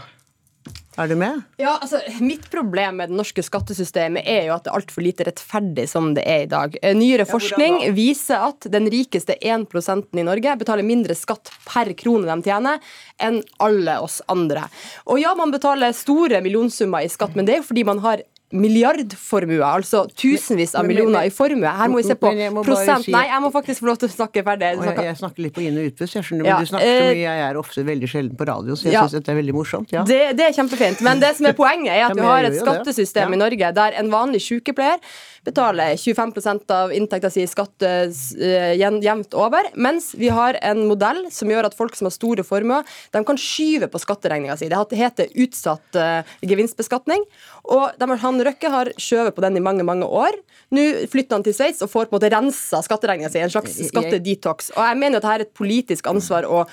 Er 1.00 1.08
du 1.08 1.16
med? 1.16 1.42
Ja, 1.56 1.78
altså, 1.82 2.02
Mitt 2.20 2.50
problem 2.52 2.98
med 3.00 3.10
det 3.10 3.16
norske 3.16 3.44
skattesystemet 3.46 4.28
er 4.28 4.50
jo 4.50 4.56
at 4.58 4.66
det 4.66 4.74
er 4.74 4.80
altfor 4.82 5.06
lite 5.06 5.24
rettferdig 5.24 5.86
som 5.88 6.10
det 6.18 6.26
er 6.28 6.44
i 6.44 6.50
dag. 6.52 6.76
Eh, 6.82 6.96
nyere 6.98 7.24
forskning 7.30 7.86
viser 7.96 8.44
at 8.50 8.68
den 8.74 8.89
rikeste 8.92 9.38
1% 9.39 10.20
i 10.20 10.26
Norge 10.28 10.58
betaler 10.60 10.84
mindre 10.84 11.16
skatt 11.16 11.54
per 11.64 11.94
krone 11.96 12.28
de 12.28 12.50
tjener, 12.50 12.84
enn 13.24 13.39
alle 13.64 13.96
oss 14.04 14.20
andre. 14.32 14.66
Og 15.08 15.22
ja, 15.24 15.32
man 15.39 15.56
betaler 15.56 15.96
store 15.96 16.44
millionsummer 16.44 17.08
i 17.08 17.12
skatt, 17.12 17.39
men 17.39 17.48
det 17.48 17.56
er 17.56 17.64
jo 17.64 17.70
fordi 17.72 17.88
man 17.88 18.04
har 18.04 18.26
milliardformue, 18.52 19.62
altså 19.66 20.04
tusenvis 20.18 20.76
av 20.78 20.88
millioner 20.88 21.28
i 21.28 21.32
formue. 21.34 21.68
Her 21.68 21.91
må 21.91 22.02
vi 22.02 22.08
se 22.10 22.18
på 22.20 22.32
prosent 22.66 23.08
Nei, 23.12 23.24
jeg 23.30 23.43
må 23.43 23.52
faktisk 23.54 23.84
få 23.84 23.91
lov 23.91 23.99
til 24.02 24.10
å 24.12 24.14
snakke 24.14 24.43
ferdig. 24.47 24.72
Jeg, 24.78 24.97
jeg, 25.08 25.18
snakker 25.22 25.45
litt 25.45 25.56
på 25.56 25.64
inn- 25.66 25.80
og 25.82 25.89
utpust, 25.91 26.18
jeg 26.18 26.28
skjønner, 26.28 26.45
men 26.45 26.52
ja, 26.52 26.60
du 26.60 26.72
snakker 26.72 26.91
så 26.91 27.10
mye. 27.10 27.24
Jeg 27.24 27.43
er 27.47 27.60
ofte 27.62 27.86
veldig 27.88 28.12
sjelden 28.12 28.39
på 28.39 28.47
radio, 28.52 28.78
så 28.78 28.89
jeg 28.89 28.97
ja, 28.97 29.04
syns 29.06 29.18
dette 29.20 29.34
er 29.34 29.39
veldig 29.41 29.58
morsomt. 29.58 29.95
Ja. 29.95 30.06
Det, 30.08 30.22
det, 30.39 30.47
er 30.47 30.56
kjempefint. 30.58 31.04
Men 31.08 31.24
det 31.24 31.34
som 31.39 31.49
er 31.49 31.58
poenget, 31.58 31.93
er 31.95 32.08
at 32.10 32.18
vi 32.18 32.28
har 32.28 32.49
et 32.49 32.60
skattesystem 32.60 33.36
i 33.38 33.41
Norge 33.41 33.76
der 33.82 33.99
en 34.02 34.12
vanlig 34.14 34.43
sykepleier 34.45 34.99
betaler 35.45 35.95
25% 35.97 36.72
av 36.74 36.91
inntekta 36.93 37.32
si 37.34 37.41
i 37.41 37.49
skatt 37.49 37.86
uh, 37.86 38.74
jevnt 38.78 39.34
over, 39.38 39.72
mens 39.74 40.12
vi 40.18 40.30
har 40.30 40.58
en 40.62 40.84
modell 40.89 41.24
som 41.34 41.49
gjør 41.49 41.70
at 41.70 41.78
folk 41.78 41.97
som 41.97 42.10
har 42.10 42.16
store 42.16 42.45
formuer, 42.45 42.86
de 43.14 43.24
kan 43.26 43.39
skyve 43.39 43.89
på 43.91 44.02
skatteregninga 44.02 44.58
si. 44.60 44.70
Det 44.70 44.99
heter 44.99 45.34
utsatt 45.41 45.97
uh, 45.97 46.36
gevinstbeskatning. 46.45 47.26
Og 47.70 47.99
de, 47.99 48.07
han 48.24 48.41
Røkke 48.47 48.72
har 48.74 48.91
skjøvet 49.01 49.36
på 49.36 49.43
den 49.45 49.59
i 49.59 49.64
mange 49.64 49.86
mange 49.88 50.07
år. 50.07 50.38
Nå 50.74 50.86
flytter 51.12 51.38
han 51.38 51.45
til 51.45 51.55
Sveits 51.55 51.84
og 51.84 51.91
får 51.91 52.07
på 52.07 52.16
en 52.16 52.20
måte 52.20 52.32
rensa 52.34 52.82
skatteregninga 52.86 53.32
si. 53.32 53.41
En 53.43 53.53
slags 53.53 53.78
skattedetox. 53.91 54.74
Og 54.78 54.82
jeg 54.86 54.99
mener 55.01 55.20
at 55.20 55.26
dette 55.26 55.38
er 55.38 55.45
et 55.47 55.55
politisk 55.57 56.09
ansvar 56.12 56.47
å 56.49 56.66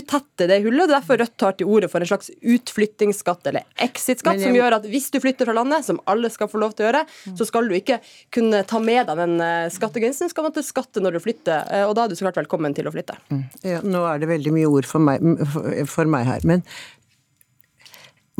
tette 0.00 0.46
det 0.48 0.60
hullet. 0.64 0.86
og 0.86 0.92
Derfor 0.94 1.20
Rødt 1.20 1.34
tar 1.40 1.56
til 1.58 1.68
orde 1.68 1.88
for 1.92 2.00
en 2.00 2.08
slags 2.08 2.30
utflyttingsskatt 2.40 3.50
eller 3.50 3.66
exit-skatt, 3.84 4.40
som 4.40 4.56
gjør 4.56 4.78
at 4.78 4.86
hvis 4.88 5.10
du 5.12 5.18
flytter 5.22 5.48
fra 5.48 5.56
landet, 5.58 5.84
som 5.84 6.00
alle 6.08 6.30
skal 6.32 6.48
få 6.48 6.62
lov 6.62 6.72
til 6.76 6.86
å 6.86 6.90
gjøre, 6.90 7.02
så 7.38 7.48
skal 7.48 7.68
du 7.68 7.76
ikke 7.76 8.00
kunne 8.32 8.62
ta 8.68 8.80
med 8.82 9.10
deg 9.10 9.20
den 9.20 9.36
eh, 9.44 9.68
skattegrensen. 9.74 10.32
Skal 10.32 10.48
man 10.48 10.56
til 10.56 10.66
skatte 10.66 11.02
når 11.04 11.18
du 11.18 11.24
flytter, 11.26 11.68
eh, 11.68 11.84
og 11.88 11.96
da 11.98 12.06
er 12.06 12.12
du 12.12 12.16
så 12.16 12.28
klart 12.28 12.40
velkommen 12.40 12.76
til 12.76 12.88
å 12.88 12.94
flytte. 12.94 13.18
Mm. 13.28 13.44
Ja, 13.68 13.84
nå 13.84 14.06
er 14.08 14.22
det 14.22 14.32
veldig 14.32 14.56
mye 14.56 14.72
ord 14.72 14.88
for 14.88 15.04
meg, 15.04 15.44
for 15.90 16.08
meg 16.08 16.28
her. 16.30 16.48
Men 16.48 16.64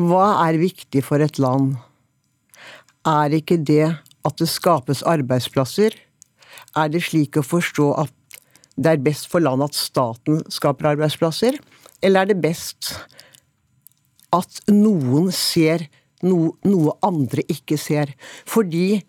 hva 0.08 0.46
er 0.46 0.60
viktig 0.60 1.02
for 1.06 1.22
et 1.22 1.38
land? 1.42 1.76
Er 3.08 3.34
ikke 3.34 3.58
det 3.58 3.94
at 4.22 4.38
det 4.38 4.48
skapes 4.50 5.02
arbeidsplasser? 5.08 5.94
Er 6.78 6.92
det 6.92 7.02
slik 7.04 7.38
å 7.38 7.44
forstå 7.44 7.88
at 8.04 8.38
det 8.80 8.94
er 8.94 9.02
best 9.04 9.28
for 9.28 9.44
landet 9.44 9.72
at 9.72 9.78
staten 9.78 10.42
skaper 10.52 10.92
arbeidsplasser? 10.94 11.58
Eller 12.02 12.22
er 12.22 12.32
det 12.32 12.40
best 12.42 12.94
at 14.32 14.62
noen 14.72 15.28
ser 15.34 15.86
noe, 16.24 16.54
noe 16.64 16.94
andre 17.04 17.44
ikke 17.52 17.76
ser? 17.80 18.14
Fordi 18.48 19.02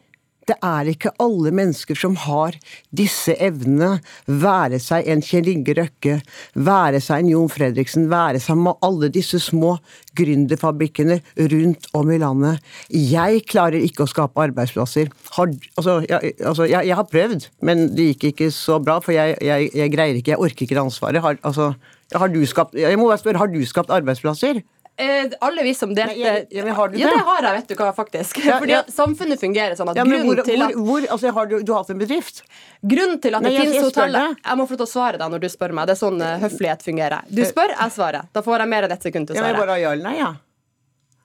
det 0.49 0.57
er 0.65 0.89
ikke 0.91 1.13
alle 1.23 1.53
mennesker 1.55 1.97
som 1.97 2.15
har 2.25 2.57
disse 2.95 3.35
evnene. 3.41 3.97
Være 4.27 4.79
seg 4.83 5.07
en 5.11 5.23
Kjell 5.23 5.49
Inge 5.51 5.75
Røkke, 5.77 6.17
være 6.53 6.99
seg 7.03 7.23
en 7.23 7.31
Jon 7.31 7.51
Fredriksen, 7.51 8.09
være 8.11 8.41
seg 8.43 8.59
med 8.59 8.79
alle 8.83 9.09
disse 9.13 9.39
små 9.43 9.77
gründerfabrikkene 10.17 11.19
rundt 11.53 11.87
om 11.97 12.11
i 12.13 12.19
landet. 12.21 12.61
Jeg 12.89 13.45
klarer 13.49 13.79
ikke 13.81 14.05
å 14.05 14.11
skape 14.11 14.43
arbeidsplasser. 14.49 15.09
Har, 15.37 15.55
altså, 15.77 15.99
jeg, 16.09 16.35
altså, 16.43 16.67
jeg, 16.67 16.89
jeg, 16.89 16.99
har 16.99 17.09
prøvd, 17.09 17.49
men 17.65 17.87
det 17.95 18.11
gikk 18.11 18.29
ikke 18.33 18.51
så 18.53 18.79
bra, 18.83 18.99
for 19.03 19.15
jeg, 19.15 19.37
jeg 19.41 19.95
greier 19.95 20.19
ikke, 20.19 20.35
jeg 20.35 20.43
orker 20.43 20.67
ikke 20.67 20.77
det 20.77 20.85
ansvaret. 20.85 21.23
Har, 21.23 21.39
altså, 21.47 21.73
har 22.13 22.31
du 22.33 22.43
skapt, 22.49 22.77
jeg 22.77 22.99
må 22.99 23.09
bare 23.09 23.21
spørre, 23.21 23.41
har 23.41 23.51
du 23.51 23.61
skapt 23.67 23.93
arbeidsplasser? 23.93 24.61
Eh, 24.95 25.31
alle 25.41 25.63
vi 25.63 25.73
som 25.73 25.95
delte 25.95 26.13
Ja, 26.19 26.33
ja, 26.49 26.73
har 26.73 26.89
du 26.89 26.97
det? 26.97 27.01
Ja, 27.01 27.09
det 27.09 27.23
har 27.25 27.43
jeg, 27.43 27.53
vet 27.53 27.71
du 27.71 27.75
hva, 27.79 27.87
faktisk. 27.97 28.37
Ja, 28.45 28.59
Fordi 28.61 28.75
ja. 28.75 28.83
samfunnet 28.93 29.41
fungerer 29.41 29.73
sånn 29.79 29.89
at 29.89 29.97
ja, 29.97 30.05
grunnen 30.05 30.27
hvor, 30.27 30.41
til 30.45 30.61
at 30.61 30.75
hvor, 30.75 30.85
hvor, 30.85 31.07
altså, 31.15 31.31
Har 31.33 31.49
du, 31.49 31.55
du 31.65 31.71
har 31.73 31.81
hatt 31.81 31.89
en 31.95 32.01
bedrift? 32.03 32.43
Grunnen 32.81 33.17
til 33.23 33.33
at 33.33 33.41
Nei, 33.41 33.55
det 33.55 33.63
finnes 33.63 33.87
hoteller 33.87 34.35
Jeg 34.37 34.59
må 34.59 34.67
få 34.69 34.77
til 34.77 34.85
å 34.85 34.91
svare 34.91 35.17
deg 35.17 35.33
når 35.33 35.41
du 35.41 35.49
spør 35.49 35.73
meg. 35.73 35.89
Det 35.89 35.95
er 35.95 36.01
sånn 36.03 36.21
uh, 36.21 36.35
høflighet 36.45 36.85
fungerer. 36.85 37.25
Du 37.33 37.41
spør, 37.49 37.73
jeg 37.73 37.95
svarer. 37.95 38.29
Da 38.37 38.45
får 38.45 38.65
jeg 38.65 38.73
mer 38.75 38.85
enn 38.85 38.93
ett 38.93 39.09
sekund 39.09 39.29
til 39.29 39.33
å 39.33 39.39
svare. 39.39 39.49
Ja, 39.49 39.57
men 39.57 39.65
bare 39.65 39.79
ja 39.81 39.95
eller 39.97 40.11
nei, 40.11 40.15
ja. 40.21 40.31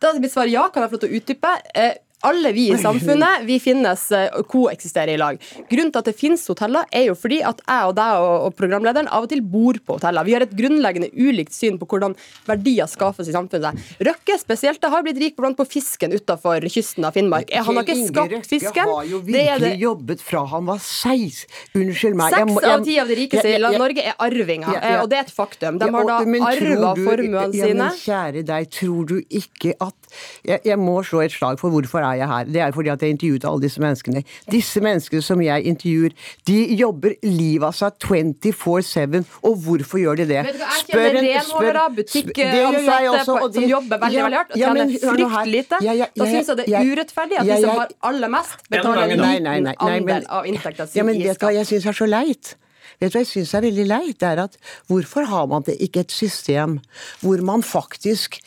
Da 0.01 0.15
blir 0.17 0.33
svaret 0.33 0.55
ja. 0.55 0.65
Kan 0.73 0.87
jeg 0.87 0.95
få 0.95 0.97
lov 0.97 1.05
til 1.05 1.13
å 1.13 1.21
utdype? 1.21 1.55
Eh, 1.75 1.95
alle 2.27 2.53
vi 2.53 2.69
i 2.73 2.79
samfunnet 2.79 3.45
vi 3.47 3.59
finnes 3.63 4.09
uh, 4.13 4.41
koeksisterer 4.51 5.15
i 5.15 5.19
lag. 5.21 5.39
Grunnen 5.71 5.93
til 5.95 6.01
at 6.01 6.09
det 6.11 6.17
finnes 6.19 6.43
hoteller, 6.51 6.87
er 6.91 7.09
jo 7.09 7.17
fordi 7.19 7.41
at 7.47 7.61
jeg 7.63 7.91
og 7.91 7.95
deg 7.99 8.23
og, 8.23 8.47
og 8.49 8.57
programlederen 8.59 9.11
av 9.15 9.27
og 9.27 9.33
til 9.33 9.43
bor 9.43 9.79
på 9.79 9.99
hoteller. 9.99 10.27
Vi 10.27 10.35
har 10.35 10.45
et 10.47 10.55
grunnleggende 10.59 11.11
ulikt 11.15 11.55
syn 11.55 11.79
på 11.79 11.89
hvordan 11.91 12.17
verdier 12.49 12.91
skapes 12.91 13.31
i 13.31 13.37
samfunnet. 13.37 13.79
Røkke 14.03 14.39
spesielt 14.41 14.85
har 14.89 15.05
blitt 15.07 15.21
rik 15.21 15.37
blant 15.39 15.59
på 15.59 15.67
fisken 15.69 16.15
utafor 16.15 16.65
kysten 16.73 17.07
av 17.07 17.15
Finnmark. 17.17 17.53
Han 17.53 17.79
har 17.79 17.87
ikke 17.87 18.09
skapt 18.09 18.51
fisken. 18.51 18.73
Røkke 18.73 18.97
har 18.97 19.11
jo 19.13 19.23
virkelig 19.27 19.73
jobbet 19.83 20.25
fra 20.25 20.45
han 20.49 20.69
var 20.69 20.83
seis. 20.83 21.45
Unnskyld 21.77 22.19
meg. 22.19 22.35
Seks 22.35 22.69
av 22.73 22.87
ti 22.87 22.99
av 23.03 23.11
de 23.11 23.19
rikeste 23.19 23.55
i 23.55 23.61
Norge 23.79 24.05
er 24.11 24.17
arvinger, 24.25 24.75
ja. 24.75 24.99
og 25.03 25.11
det 25.13 25.21
er 25.21 25.27
et 25.27 25.35
faktum. 25.35 25.79
De 25.81 25.91
har 25.93 26.09
da 26.09 26.19
arva 26.23 26.95
formuene 26.97 27.53
sine. 27.55 27.77
Men 27.79 28.01
kjære 28.01 28.45
deg, 28.49 28.71
tror 28.75 29.09
du 29.09 29.19
ikke 29.23 29.77
at 29.85 30.08
jeg, 30.47 30.61
jeg 30.65 30.79
må 30.81 30.99
slå 31.07 31.23
et 31.25 31.35
slag 31.35 31.61
for 31.61 31.75
hvorfor 31.75 32.03
er 32.03 32.21
jeg 32.23 32.31
her. 32.31 32.49
Det 32.49 32.63
er 32.65 32.75
fordi 32.75 32.93
at 32.95 33.03
jeg 33.03 33.17
intervjuet 33.17 33.49
alle 33.49 33.65
disse 33.65 33.83
menneskene. 33.83 34.25
Disse 34.51 34.83
menneskene 34.85 35.25
som 35.25 35.43
jeg 35.45 35.67
intervjuer, 35.73 36.17
de 36.49 36.59
jobber 36.79 37.17
livet 37.27 37.69
av 37.69 37.77
seg 37.77 37.99
24-7. 38.09 39.23
Og 39.49 39.59
hvorfor 39.67 40.03
gjør 40.03 40.23
de 40.23 40.29
det? 40.33 40.45
Vet 40.49 40.59
du 40.59 40.65
Jeg 40.65 40.87
kjenner 40.89 41.21
renholdere, 41.29 41.87
butikkansatte 41.99 43.59
som 43.59 43.69
jobber 43.69 44.03
veldig 44.05 44.25
veldig 44.25 44.41
hardt 44.41 44.55
og 44.55 44.63
tjener 44.63 44.95
ja, 44.95 45.03
fryktelig 45.13 45.59
lite. 45.59 45.83
Ja, 45.85 45.97
ja, 46.03 46.09
da 46.15 46.29
syns 46.29 46.53
jeg 46.53 46.61
det 46.61 46.71
er 46.71 46.93
urettferdig 46.93 47.43
at 47.43 47.51
de 47.51 47.59
som 47.65 47.83
har 47.83 47.93
aller 48.11 48.33
mest, 48.33 48.65
betaler 48.71 49.13
en 49.17 49.27
liten 49.27 49.69
andel 49.75 50.33
av 50.39 50.49
inntekta 50.49 50.89
si 50.89 51.03
i 51.03 51.29
skatt. 51.35 51.53
Jeg 51.59 51.71
syns 51.71 51.87
det 51.87 51.95
er 51.95 52.01
så 52.01 52.09
leit. 52.09 52.57
Vet 52.99 53.13
du 53.13 53.15
hva 53.15 53.23
jeg 53.23 53.31
syns 53.31 53.53
er 53.55 53.63
veldig 53.63 53.85
leit? 53.87 54.17
Det 54.19 54.27
er 54.27 54.41
at 54.43 54.57
hvorfor 54.91 55.29
har 55.31 55.47
man 55.51 55.67
det 55.67 55.77
ikke 55.85 56.03
et 56.07 56.15
system 56.15 56.79
hvor 57.23 57.43
man 57.47 57.63
faktisk 57.63 58.41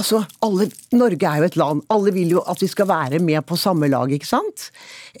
Altså, 0.00 0.22
alle, 0.40 0.70
Norge 0.96 1.28
er 1.28 1.42
jo 1.42 1.48
et 1.50 1.56
land. 1.60 1.82
Alle 1.92 2.12
vil 2.16 2.36
jo 2.38 2.42
at 2.48 2.60
vi 2.62 2.68
skal 2.70 2.88
være 2.88 3.20
med 3.20 3.44
på 3.44 3.58
samme 3.60 3.90
lag, 3.92 4.12
ikke 4.12 4.28
sant? 4.28 4.70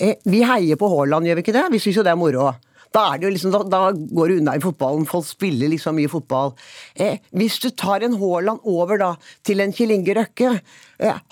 Eh, 0.00 0.16
vi 0.24 0.40
heier 0.48 0.80
på 0.80 0.88
Haaland, 0.88 1.28
gjør 1.28 1.40
vi 1.40 1.44
ikke 1.44 1.56
det? 1.58 1.66
Vi 1.74 1.80
syns 1.82 1.98
jo 2.00 2.04
det 2.06 2.14
er 2.14 2.20
moro. 2.20 2.52
Da, 2.92 3.06
er 3.08 3.20
det 3.20 3.26
jo 3.26 3.32
liksom, 3.32 3.52
da, 3.54 3.62
da 3.68 3.82
går 3.92 4.28
det 4.28 4.38
unna 4.40 4.56
i 4.56 4.62
fotballen. 4.62 5.04
Folk 5.08 5.26
spiller 5.28 5.70
liksom 5.72 5.96
mye 5.96 6.10
fotball. 6.12 6.52
Eh, 6.96 7.20
hvis 7.36 7.58
du 7.62 7.70
tar 7.70 8.04
en 8.04 8.16
Haaland 8.20 8.64
over 8.68 9.00
da 9.00 9.12
til 9.44 9.64
en 9.64 9.72
Kjell 9.76 9.94
Inge 9.96 10.16
Røkke 10.18 10.54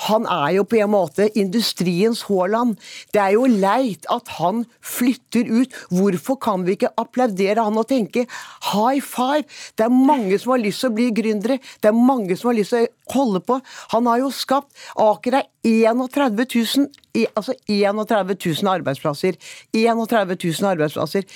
Han 0.08 0.26
er 0.26 0.56
jo 0.56 0.64
på 0.68 0.80
en 0.80 0.92
måte 0.92 1.28
industriens 1.38 2.22
Haaland. 2.28 2.76
Det 3.14 3.22
er 3.22 3.36
jo 3.36 3.46
leit 3.50 4.06
at 4.10 4.30
han 4.38 4.64
flytter 4.80 5.50
ut. 5.50 5.76
Hvorfor 5.94 6.38
kan 6.42 6.64
vi 6.66 6.76
ikke 6.78 6.92
applaudere 7.00 7.64
han 7.66 7.78
og 7.78 7.88
tenke 7.90 8.26
high 8.72 9.02
five? 9.04 9.46
Det 9.76 9.86
er 9.86 9.94
mange 9.94 10.38
som 10.40 10.54
har 10.56 10.64
lyst 10.64 10.84
til 10.84 10.90
å 10.90 10.96
bli 10.98 11.10
gründere. 11.14 11.60
Det 11.80 11.92
er 11.92 11.96
mange 11.96 12.36
som 12.38 12.50
har 12.50 12.58
lyst 12.58 12.74
til 12.74 12.88
å 12.88 13.14
holde 13.14 13.42
på. 13.44 13.60
Han 13.94 14.10
har 14.10 14.22
jo 14.24 14.32
skapt 14.34 14.70
Aker 15.00 15.40
er 15.40 15.48
31 15.66 16.44
000 16.46 17.26
altså 17.36 17.54
31 17.68 18.36
000 18.62 18.70
arbeidsplasser. 18.70 19.38
31 19.74 20.36
000 20.44 20.70
arbeidsplasser. 20.70 21.26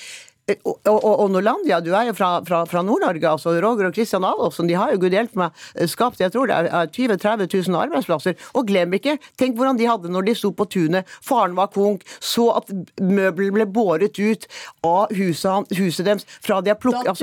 Eh, 0.47 0.57
Og, 0.65 0.77
og, 0.85 1.19
og 1.23 1.31
Norlandia, 1.33 1.79
du 1.81 1.91
er 1.97 2.11
jo 2.11 2.13
fra, 2.13 2.39
fra, 2.45 2.63
fra 2.69 2.83
Nord-Norge. 2.85 3.29
altså 3.29 3.55
Roger 3.63 3.87
og 3.87 3.95
Kristian 3.95 4.23
Adolfsen 4.23 4.67
de 4.69 4.75
har 4.77 4.91
jo 4.93 4.99
gud 5.01 5.15
hjelpe 5.15 5.39
meg 5.41 5.63
eh, 5.73 5.87
skapt 5.89 6.21
jeg 6.21 6.33
tror 6.35 6.49
det 6.49 6.57
er 6.59 6.69
er 6.69 6.91
20 6.91 7.17
000-30 7.17 7.69
000 7.69 7.79
arbeidsplasser. 7.81 8.35
Og 8.53 8.67
glem 8.69 8.93
ikke, 8.93 9.17
tenk 9.41 9.57
hvordan 9.57 9.79
de 9.79 9.89
hadde 9.89 10.11
når 10.13 10.27
de 10.29 10.35
sto 10.37 10.51
på 10.53 10.67
tunet. 10.69 11.09
Faren 11.25 11.57
var 11.57 11.71
konk, 11.73 12.05
så 12.19 12.51
at 12.59 12.69
møbler 13.01 13.55
ble 13.55 13.65
båret 13.65 14.19
ut 14.21 14.45
av 14.85 15.13
huset, 15.17 15.73
huset 15.79 16.05
deres 16.05 16.29
fra 16.45 16.61
de 16.61 16.73
har 16.75 16.79
plukket 16.81 17.09
Da 17.09 17.17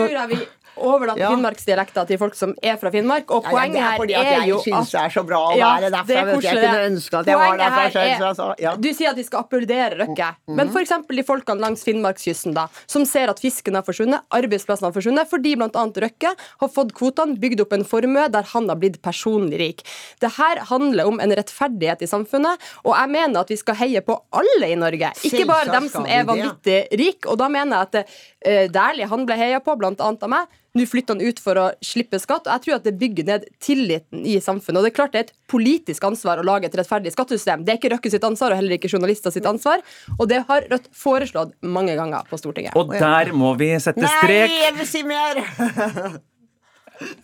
vi 0.83 1.21
Ja. 1.21 1.31
finnmarksdialekter 1.31 2.07
til 2.07 2.19
folk 2.19 2.35
som 2.35 2.55
er 2.63 2.77
fra 2.77 2.91
Finnmark. 2.91 3.31
Og 3.31 3.45
Ja, 3.45 3.51
ja, 3.51 3.57
poenget 3.57 3.73
det 3.73 3.83
er 3.83 3.91
her 3.91 3.99
fordi 3.99 4.15
at 4.15 4.27
jeg 4.27 4.49
jo 4.49 4.59
synes 4.63 4.91
det 4.91 5.01
er 5.01 5.11
så 5.11 5.23
bra 5.27 5.39
å 5.39 5.57
være 5.57 5.91
derfra, 5.91 6.07
det 6.07 6.17
er. 6.17 6.27
Jeg 6.43 6.53
kunne 6.53 6.87
ønske 6.91 7.19
at 7.19 7.27
jeg 7.27 7.37
var 7.37 7.49
Poenget 7.49 7.73
derfra 7.73 7.91
selv, 7.93 8.37
så 8.37 8.55
ja. 8.59 8.77
Du 8.77 8.89
sier 8.93 9.11
at 9.11 9.17
vi 9.17 9.23
skal 9.25 9.41
applaudere 9.45 9.99
Røkke. 10.03 10.29
Mhm. 10.49 10.57
Men 10.57 10.69
f.eks. 10.69 10.93
de 11.09 11.23
folkene 11.23 11.61
langs 11.61 11.85
Finnmarkskysten 11.85 12.55
da, 12.55 12.69
som 12.87 13.05
ser 13.05 13.29
at 13.31 13.39
fisken 13.41 13.75
har 13.75 13.83
forsvunnet, 13.83 14.21
arbeidsplassene 14.31 14.91
har 14.91 14.93
forsvunnet, 14.93 15.29
fordi 15.31 15.57
bl.a. 15.57 15.69
Røkke 15.73 16.35
har 16.61 16.69
fått 16.69 16.93
kvotene, 16.95 17.39
bygd 17.39 17.61
opp 17.61 17.73
en 17.73 17.85
formue 17.85 18.29
der 18.31 18.43
han 18.43 18.69
har 18.69 18.77
blitt 18.77 19.01
personlig 19.03 19.59
rik. 19.59 19.83
Det 20.21 20.33
her 20.37 20.59
handler 20.69 21.07
om 21.07 21.21
en 21.21 21.31
rettferdighet 21.31 22.03
i 22.03 22.07
samfunnet, 22.07 22.59
og 22.85 22.95
jeg 22.97 23.09
mener 23.09 23.41
at 23.41 23.49
vi 23.49 23.57
skal 23.57 23.75
heie 23.77 24.01
på 24.01 24.19
alle 24.33 24.71
i 24.73 24.75
Norge. 24.79 25.13
Ikke 25.25 25.47
bare 25.47 25.71
dem 25.73 25.89
som 25.89 26.07
er 26.07 26.25
vanvittig 26.25 26.89
rike. 26.99 27.29
Og 27.29 27.39
da 27.39 27.49
mener 27.49 27.77
jeg 27.77 28.03
at 28.03 28.09
uh, 28.47 28.67
Dæhlie 28.73 29.09
han 29.11 29.27
ble 29.29 29.39
heia 29.39 29.63
på, 29.65 29.77
bl.a. 29.79 29.95
av 29.99 30.31
meg. 30.31 30.59
Nå 30.73 30.87
flytter 30.89 31.19
han 31.19 31.27
ut 31.29 31.41
for 31.43 31.59
å 31.61 31.67
slippe 31.85 32.17
skatt, 32.17 32.47
og 32.47 32.55
jeg 32.55 32.65
tror 32.65 32.79
at 32.79 32.87
det 32.87 32.95
bygger 32.97 33.27
ned 33.29 33.45
tilliten 33.61 34.25
i 34.25 34.39
samfunnet. 34.41 34.81
Og 34.81 34.87
det 34.87 34.93
er 34.95 34.97
klart 34.97 35.13
det 35.13 35.21
er 35.21 35.27
et 35.27 35.35
politisk 35.53 36.07
ansvar 36.09 36.41
å 36.41 36.47
lage 36.49 36.71
et 36.71 36.79
rettferdig 36.81 37.13
skattesystem. 37.13 37.67
Det 37.67 37.75
er 37.75 37.81
ikke 37.81 37.93
Røkke 37.93 38.13
sitt 38.15 38.25
ansvar, 38.25 38.55
og 38.55 38.63
heller 38.63 38.79
ikke 38.79 38.89
journalister 38.89 39.35
sitt 39.35 39.49
ansvar. 39.49 39.85
Og 40.17 40.25
det 40.33 40.41
har 40.49 40.69
Rødt 40.73 40.89
foreslått 40.97 41.53
mange 41.61 41.99
ganger 41.99 42.25
på 42.31 42.41
Stortinget. 42.41 42.77
Og 42.79 42.97
der 42.97 43.35
må 43.37 43.53
vi 43.61 43.75
sette 43.77 44.01
strek. 44.01 44.49
Nei, 44.49 44.61
jeg 44.65 44.77
vil 44.81 44.93
si 44.97 45.05
mer! 45.13 45.43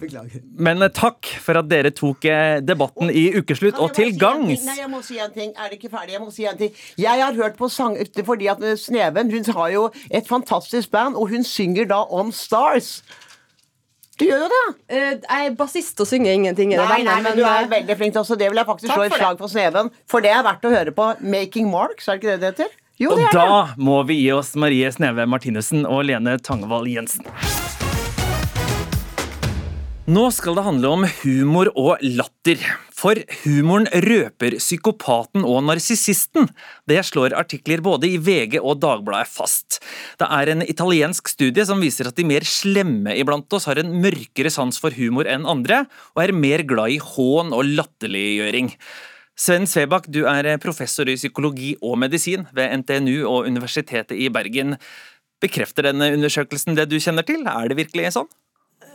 Beklager. 0.01 0.43
Men 0.59 0.83
eh, 0.83 0.93
takk 0.95 1.31
for 1.45 1.61
at 1.61 1.69
dere 1.71 1.93
tok 1.95 2.25
eh, 2.29 2.59
debatten 2.65 3.13
i 3.13 3.29
ukeslutt 3.39 3.79
og 3.83 3.95
til 3.97 4.13
gangs. 4.19 4.67
Nei, 4.67 4.79
jeg 4.81 4.91
må 4.91 5.03
si 5.07 5.21
en 5.23 5.33
ting. 5.35 5.55
Er 5.57 5.71
det 5.71 5.81
ikke 5.81 5.93
ferdig? 5.95 6.17
Jeg 6.17 6.25
må 6.25 6.33
si 6.35 6.49
en 6.49 6.59
ting. 6.59 6.75
Jeg 6.99 7.25
har 7.25 7.39
hørt 7.39 7.57
på 7.61 7.71
sang 7.73 7.97
fordi 8.29 8.49
at 8.51 8.63
Sneven 8.81 9.31
hun 9.33 9.47
har 9.55 9.71
jo 9.73 9.89
et 10.11 10.29
fantastisk 10.29 10.91
band, 10.91 11.17
og 11.17 11.31
hun 11.33 11.45
synger 11.47 11.89
da 11.89 12.03
om 12.15 12.33
Stars. 12.35 13.03
Du 14.19 14.25
gjør 14.27 14.45
jo 14.45 14.49
det. 14.51 14.65
Uh, 14.91 15.13
jeg 15.23 15.47
er 15.47 15.55
bassist 15.59 16.01
og 16.03 16.09
synger 16.11 16.35
ingenting 16.35 16.73
Nei, 16.73 16.81
det 16.81 16.89
Nei, 16.91 17.03
nei, 17.07 17.19
men 17.23 17.39
du 17.39 17.45
er 17.45 17.63
eh, 17.63 17.71
veldig 17.71 17.97
flink 18.01 18.17
til 18.17 18.25
også. 18.25 18.39
Det 18.41 18.51
vil 18.51 18.59
jeg 18.59 18.67
faktisk 18.67 18.93
slå 18.93 19.07
et 19.07 19.15
slag 19.15 19.39
for 19.39 19.53
Sneven. 19.53 19.93
For 20.11 20.25
det 20.25 20.35
er 20.35 20.43
verdt 20.47 20.67
å 20.67 20.75
høre 20.75 20.95
på. 20.95 21.11
Making 21.23 21.71
Marks, 21.71 22.09
er 22.09 22.19
det 22.19 22.25
ikke 22.25 22.35
det 22.35 22.41
det 22.43 22.53
heter? 22.55 22.79
Jo, 22.99 23.13
Og 23.13 23.21
det 23.21 23.29
er 23.29 23.37
det. 23.37 23.45
da 23.47 23.85
må 23.89 24.01
vi 24.09 24.19
gi 24.25 24.33
oss 24.35 24.57
Marie 24.59 24.91
Sneve 24.91 25.29
Martinussen 25.31 25.87
og 25.87 26.03
Lene 26.11 26.35
Tangvall 26.43 26.91
Jensen. 26.91 27.31
Nå 30.09 30.23
skal 30.33 30.57
det 30.57 30.63
handle 30.65 30.89
om 30.89 31.03
humor 31.21 31.69
og 31.77 32.01
latter. 32.01 32.63
For 32.97 33.19
humoren 33.43 33.85
røper 33.93 34.55
psykopaten 34.57 35.43
og 35.45 35.67
narsissisten. 35.67 36.49
Det 36.89 37.03
slår 37.05 37.35
artikler 37.37 37.83
både 37.85 38.09
i 38.09 38.15
VG 38.17 38.57
og 38.63 38.81
Dagbladet 38.81 39.29
fast. 39.29 39.83
Det 40.17 40.31
er 40.33 40.53
en 40.55 40.65
italiensk 40.65 41.29
studie 41.29 41.67
som 41.69 41.85
viser 41.85 42.09
at 42.09 42.17
de 42.17 42.25
mer 42.25 42.49
slemme 42.49 43.19
iblant 43.21 43.53
oss 43.53 43.69
har 43.69 43.83
en 43.83 43.93
mørkere 44.01 44.49
sans 44.55 44.81
for 44.81 44.97
humor 44.97 45.29
enn 45.29 45.45
andre, 45.45 45.83
og 46.17 46.25
er 46.25 46.33
mer 46.33 46.65
glad 46.65 46.97
i 46.97 46.99
hån 47.05 47.53
og 47.53 47.69
latterliggjøring. 47.77 48.73
Sven 49.37 49.69
Svebakk, 49.69 50.09
du 50.09 50.23
er 50.25 50.55
professor 50.65 51.05
i 51.05 51.21
psykologi 51.21 51.75
og 51.85 52.01
medisin 52.01 52.49
ved 52.57 52.81
NTNU 52.81 53.29
og 53.29 53.45
Universitetet 53.45 54.17
i 54.17 54.33
Bergen. 54.33 54.79
Bekrefter 55.45 55.93
denne 55.93 56.15
undersøkelsen 56.17 56.81
det 56.81 56.89
du 56.89 56.97
kjenner 56.97 57.29
til? 57.29 57.45
Er 57.45 57.69
det 57.69 57.83
virkelig 57.85 58.17
sånn? 58.17 58.33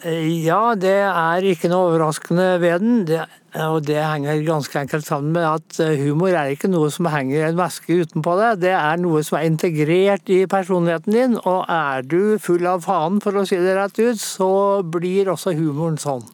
Ja, 0.04 0.74
det 0.76 0.98
er 1.08 1.46
ikke 1.48 1.70
noe 1.72 1.94
overraskende 1.94 2.48
ved 2.60 2.82
den. 2.84 2.96
Det, 3.08 3.22
og 3.54 3.84
det 3.86 4.00
henger 4.02 4.40
ganske 4.48 4.80
enkelt 4.80 5.06
sammen 5.06 5.34
med 5.36 5.46
at 5.46 5.80
eh, 5.84 6.00
humor 6.02 6.34
er 6.34 6.54
ikke 6.54 6.72
noe 6.72 6.90
som 6.94 7.06
henger 7.14 7.46
en 7.46 7.60
maske 7.60 8.00
utenpå 8.02 8.34
deg, 8.40 8.64
Det 8.64 8.72
er 8.74 8.98
noe 9.02 9.22
som 9.26 9.38
er 9.38 9.46
integrert 9.46 10.32
i 10.34 10.40
personligheten 10.50 11.14
din. 11.14 11.36
Og 11.38 11.70
er 11.70 12.02
du 12.02 12.40
full 12.42 12.66
av 12.70 12.82
faen, 12.88 13.20
for 13.22 13.38
å 13.38 13.46
si 13.46 13.60
det 13.62 13.76
rett 13.78 14.00
ut, 14.02 14.18
så 14.22 14.50
blir 14.82 15.30
også 15.30 15.54
humoren 15.58 16.00
sånn. 16.02 16.26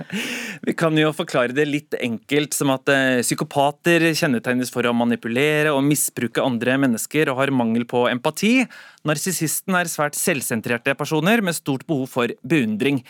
Vi 0.66 0.72
kan 0.78 0.96
jo 0.96 1.12
forklare 1.12 1.52
det 1.52 1.68
litt 1.68 1.98
enkelt 2.00 2.56
som 2.56 2.72
at 2.72 2.88
eh, 2.88 3.20
psykopater 3.20 4.08
kjennetegnes 4.16 4.72
for 4.72 4.88
å 4.88 4.96
manipulere 4.96 5.74
og 5.74 5.84
misbruke 5.84 6.44
andre 6.44 6.78
mennesker 6.80 7.28
og 7.28 7.42
har 7.42 7.52
mangel 7.52 7.84
på 7.90 8.06
empati. 8.08 8.56
Narsissisten 9.04 9.76
er 9.76 9.92
svært 9.92 10.16
selvsentrerte 10.16 10.96
personer 10.96 11.44
med 11.44 11.60
stort 11.60 11.84
behov 11.84 12.08
for 12.16 12.32
beundring. 12.40 13.04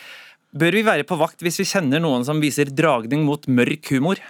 Bør 0.55 0.77
vi 0.77 0.85
være 0.87 1.03
på 1.07 1.17
vakt 1.19 1.43
hvis 1.43 1.59
vi 1.59 1.67
kjenner 1.67 1.99
noen 1.99 2.23
som 2.23 2.39
viser 2.39 2.69
dragning 2.71 3.25
mot 3.27 3.43
mørk 3.51 3.91
humor? 3.91 4.21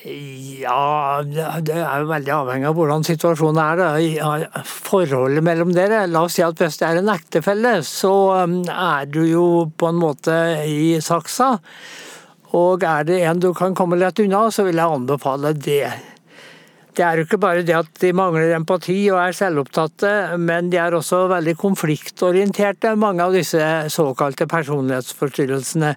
Ja, 0.00 1.20
det 1.24 1.76
er 1.76 2.02
jo 2.02 2.08
veldig 2.08 2.32
avhengig 2.32 2.68
av 2.70 2.76
hvordan 2.76 3.04
situasjonen 3.04 3.60
er. 3.60 3.80
Da. 3.80 4.60
Forholdet 4.64 5.44
mellom 5.44 5.72
dere. 5.76 6.06
La 6.08 6.24
oss 6.24 6.38
si 6.38 6.44
at 6.44 6.60
hvis 6.60 6.78
det 6.80 6.88
er 6.88 7.00
en 7.00 7.12
ektefelle, 7.12 7.74
så 7.84 8.12
um, 8.44 8.60
er 8.68 9.08
du 9.12 9.20
jo 9.28 9.46
på 9.76 9.90
en 9.90 10.00
måte 10.00 10.36
i 10.68 10.96
saksa. 11.04 11.54
Og 12.56 12.84
er 12.84 13.04
det 13.08 13.20
en 13.28 13.40
du 13.40 13.52
kan 13.56 13.76
komme 13.76 14.00
lett 14.00 14.20
unna, 14.24 14.46
så 14.52 14.64
vil 14.68 14.80
jeg 14.80 15.00
anbefale 15.00 15.52
det. 15.56 15.84
Det 17.00 17.06
er 17.08 17.16
jo 17.16 17.24
ikke 17.24 17.38
bare 17.40 17.62
det 17.64 17.72
at 17.72 17.94
de 18.02 18.10
mangler 18.12 18.50
empati 18.52 18.98
og 19.08 19.22
er 19.22 19.32
selvopptatte, 19.32 20.10
men 20.36 20.66
de 20.68 20.76
er 20.76 20.92
også 20.92 21.22
veldig 21.30 21.54
konfliktorienterte, 21.56 22.90
mange 23.00 23.24
av 23.24 23.32
disse 23.32 23.62
såkalte 23.94 24.44
personlighetsforstyrrelsene. 24.50 25.94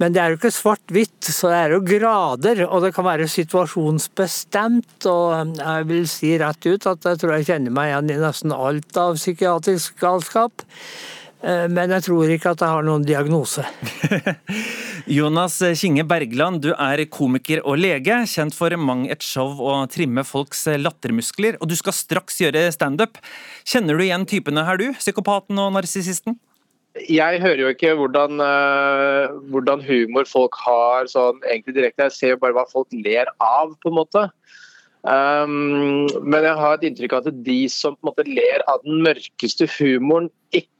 Men 0.00 0.14
det 0.14 0.22
er 0.22 0.32
jo 0.32 0.38
ikke 0.38 0.54
svart-hvitt, 0.56 1.28
så 1.28 1.50
det 1.52 1.58
er 1.58 1.74
jo 1.76 1.82
grader, 1.84 2.62
og 2.70 2.86
det 2.86 2.94
kan 2.96 3.04
være 3.04 3.28
situasjonsbestemt. 3.34 4.96
Og 5.12 5.60
jeg 5.60 5.90
vil 5.92 6.08
si 6.08 6.32
rett 6.40 6.70
ut 6.72 6.88
at 6.88 7.04
jeg 7.10 7.20
tror 7.20 7.36
jeg 7.36 7.50
kjenner 7.50 7.76
meg 7.76 7.92
igjen 7.92 8.14
i 8.16 8.18
nesten 8.24 8.56
alt 8.56 9.02
av 9.02 9.20
psykiatrisk 9.20 10.00
galskap. 10.00 10.64
Eh, 11.46 11.66
Men 11.70 11.92
jeg 11.94 12.06
tror 12.08 12.32
ikke 12.32 12.54
at 12.54 12.64
jeg 12.64 12.74
har 12.74 12.86
noen 12.86 13.04
diagnose. 13.06 13.62
Jonas 15.16 15.60
Kinge 15.78 16.02
Bergland, 16.08 16.64
du 16.64 16.72
er 16.74 17.04
komiker 17.12 17.62
og 17.62 17.78
lege, 17.78 18.18
kjent 18.26 18.56
for 18.56 18.74
mang 18.80 19.04
et 19.12 19.22
show 19.22 19.52
og 19.62 19.86
trimme 19.94 20.24
folks 20.26 20.66
lattermuskler, 20.80 21.60
og 21.60 21.70
du 21.70 21.76
skal 21.78 21.94
straks 21.94 22.40
gjøre 22.42 22.66
standup. 22.74 23.20
Kjenner 23.62 23.94
du 23.94 24.02
igjen 24.08 24.26
typene 24.26 24.66
her, 24.66 24.80
du? 24.80 24.90
Psykopaten 24.98 25.62
og 25.62 25.70
narsissisten? 25.76 26.40
Jeg 27.06 27.42
hører 27.42 27.60
jo 27.60 27.70
ikke 27.74 27.92
hvordan, 27.94 28.40
eh, 28.40 29.34
hvordan 29.52 29.84
humor 29.84 30.26
folk 30.26 30.56
har 30.64 31.06
sånn 31.12 31.42
egentlig 31.44 31.76
direkte. 31.76 32.08
Jeg 32.08 32.16
ser 32.16 32.34
jo 32.34 32.40
bare 32.42 32.56
hva 32.56 32.64
folk 32.70 32.88
ler 32.90 33.28
av, 33.36 33.76
på 33.82 33.92
en 33.92 33.98
måte. 34.00 34.24
Um, 35.06 36.08
men 36.26 36.42
jeg 36.42 36.56
har 36.58 36.72
et 36.74 36.86
inntrykk 36.88 37.12
av 37.14 37.28
at 37.28 37.42
de 37.46 37.60
som 37.70 37.94
på 37.94 38.02
en 38.02 38.08
måte 38.10 38.24
ler 38.26 38.64
av 38.66 38.80
den 38.82 39.04
mørkeste 39.04 39.68
humoren, 39.76 40.32
ikke 40.50 40.72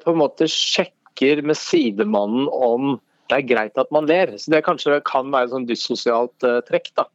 på 0.00 0.12
en 0.12 0.20
måte 0.20 0.48
sjekker 0.50 1.42
med 1.46 1.58
sidemannen 1.58 2.48
om 2.52 2.98
det 3.30 3.38
er 3.38 3.46
greit 3.46 3.78
at 3.78 3.90
man 3.94 4.08
ler. 4.10 4.32
Så 4.38 4.50
Det 4.50 4.64
kanskje 4.66 5.00
kan 5.06 5.30
være 5.30 5.48
et 5.48 5.54
sånn 5.54 5.68
dyssosialt 5.68 6.46
uh, 6.46 6.58
trekk. 6.66 6.90
da. 6.98 7.06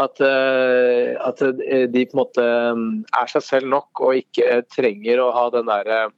At, 0.00 0.16
uh, 0.24 1.12
at 1.20 1.42
eh, 1.44 1.84
de 1.92 2.06
på 2.08 2.16
en 2.16 2.22
måte 2.22 2.44
mm, 2.78 2.86
er 3.20 3.28
seg 3.28 3.44
selv 3.44 3.68
nok 3.74 4.00
og 4.00 4.22
ikke 4.22 4.62
trenger 4.72 5.20
å 5.20 5.28
ha 5.36 5.44
den 5.52 5.68
der 5.68 5.90
eh, 5.92 6.08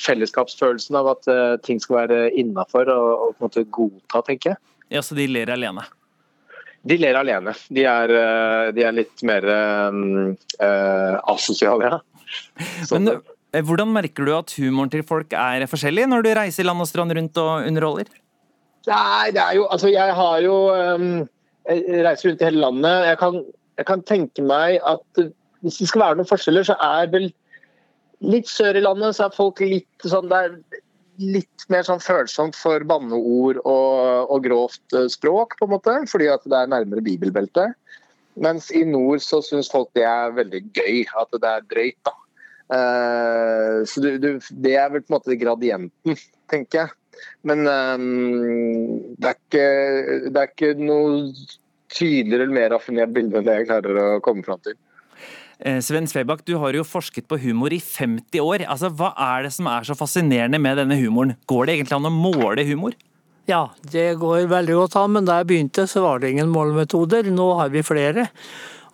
fellesskapsfølelsen 0.00 0.98
av 1.00 1.08
at 1.14 1.30
eh, 1.32 1.56
ting 1.64 1.80
skal 1.80 2.02
være 2.02 2.20
innafor 2.38 2.92
og, 2.92 3.08
og 3.08 3.32
på 3.32 3.40
en 3.40 3.48
måte 3.48 3.64
godta, 3.72 4.22
tenker 4.28 4.52
jeg. 4.52 4.62
Ja, 4.92 5.02
Så 5.02 5.16
de 5.16 5.26
ler 5.30 5.52
alene? 5.52 5.86
De 6.82 6.98
ler 6.98 7.16
alene. 7.16 7.54
De 7.70 7.84
er, 7.86 8.12
eh, 8.20 8.70
de 8.76 8.84
er 8.84 8.96
litt 8.96 9.22
mer 9.26 9.46
eh, 9.48 11.16
asosiale, 11.32 11.92
ja. 11.92 12.00
Men 12.90 13.14
eh, 13.14 13.20
hvordan 13.60 13.92
merker 13.92 14.24
du 14.24 14.32
at 14.36 14.54
humoren 14.56 14.90
til 14.92 15.04
folk 15.04 15.34
er 15.36 15.66
forskjellig 15.68 16.06
når 16.08 16.24
du 16.24 16.30
reiser 16.38 16.64
land 16.64 16.80
og 16.80 16.88
strand 16.88 17.12
rundt 17.18 17.40
og 17.42 17.66
underholder? 17.68 18.08
Nei, 18.88 19.30
det 19.34 19.42
er 19.42 19.58
jo 19.58 19.66
Altså, 19.70 19.90
jeg 19.92 20.14
har 20.16 20.38
jo 20.42 20.56
Jeg 21.68 22.04
reiser 22.06 22.30
rundt 22.30 22.40
i 22.40 22.48
hele 22.48 22.64
landet. 22.64 23.06
Jeg 23.06 23.18
kan, 23.20 23.44
jeg 23.78 23.86
kan 23.86 24.02
tenke 24.02 24.42
meg 24.42 24.80
at 24.82 25.20
uh, 25.22 25.28
hvis 25.62 25.78
det 25.78 25.88
skal 25.92 26.02
være 26.02 26.18
noen 26.18 26.30
forskjeller, 26.30 26.66
så 26.66 26.74
er 26.82 27.10
vel 27.12 27.28
litt 28.22 28.48
sør 28.50 28.78
i 28.78 28.82
landet 28.82 29.16
så 29.16 29.28
er 29.28 29.36
folk 29.36 29.60
litt 29.62 30.08
sånn 30.08 30.30
Det 30.30 30.40
er 30.46 30.56
litt 31.22 31.66
mer 31.70 31.84
sånn 31.86 32.00
følsomt 32.02 32.56
for 32.58 32.82
banneord 32.88 33.60
og, 33.62 34.32
og 34.32 34.42
grovt 34.46 34.96
språk, 35.12 35.54
på 35.58 35.68
en 35.68 35.74
måte, 35.74 35.94
fordi 36.10 36.30
at 36.32 36.42
det 36.48 36.56
er 36.56 36.70
nærmere 36.72 37.04
bibelbeltet. 37.04 37.76
Mens 38.42 38.70
i 38.72 38.82
nord 38.88 39.20
så 39.22 39.42
syns 39.44 39.68
folk 39.70 39.90
det 39.98 40.06
er 40.08 40.32
veldig 40.34 40.62
gøy, 40.72 41.02
at 41.20 41.36
det 41.36 41.50
er 41.50 41.66
drøyt, 41.68 41.98
da. 42.08 42.14
Eh, 42.72 43.82
så 43.88 44.02
du, 44.04 44.10
du, 44.22 44.28
det 44.64 44.76
er 44.80 44.92
vel 44.92 45.04
på 45.04 45.12
en 45.12 45.18
måte 45.18 45.38
gradienten, 45.40 46.20
tenker 46.52 46.84
jeg. 46.84 46.96
Men 47.46 47.66
um, 47.68 49.02
det, 49.20 49.28
er 49.28 49.36
ikke, 49.36 49.66
det 50.32 50.40
er 50.40 50.48
ikke 50.48 50.72
noe 50.80 51.28
tydeligere 51.92 52.46
eller 52.46 52.56
mer 52.56 52.72
raffinert 52.72 53.12
bilde 53.14 53.38
enn 53.38 53.46
det 53.46 53.58
jeg 53.60 53.68
klarer 53.68 54.00
å 54.00 54.08
komme 54.24 54.44
fram 54.46 54.62
til. 54.64 54.78
Eh, 55.62 55.78
Sven 55.84 56.08
Svebakk, 56.10 56.42
du 56.48 56.56
har 56.58 56.74
jo 56.74 56.86
forsket 56.86 57.28
på 57.30 57.38
humor 57.44 57.74
i 57.74 57.78
50 57.82 58.42
år. 58.42 58.64
Altså, 58.66 58.90
Hva 58.90 59.12
er 59.14 59.46
det 59.46 59.52
som 59.54 59.68
er 59.70 59.86
så 59.86 59.94
fascinerende 59.98 60.58
med 60.62 60.80
denne 60.80 60.98
humoren? 60.98 61.36
Går 61.50 61.68
det 61.68 61.76
egentlig 61.76 61.98
an 62.00 62.10
å 62.10 62.14
måle 62.14 62.66
humor? 62.66 62.96
Ja, 63.50 63.68
det 63.92 64.20
går 64.22 64.46
veldig 64.50 64.74
godt 64.78 64.96
an, 65.00 65.14
men 65.16 65.26
da 65.26 65.40
jeg 65.40 65.50
begynte 65.50 65.86
så 65.90 66.04
var 66.04 66.22
det 66.22 66.30
ingen 66.32 66.50
målemetoder. 66.50 67.30
Nå 67.34 67.48
har 67.58 67.72
vi 67.74 67.84
flere. 67.86 68.28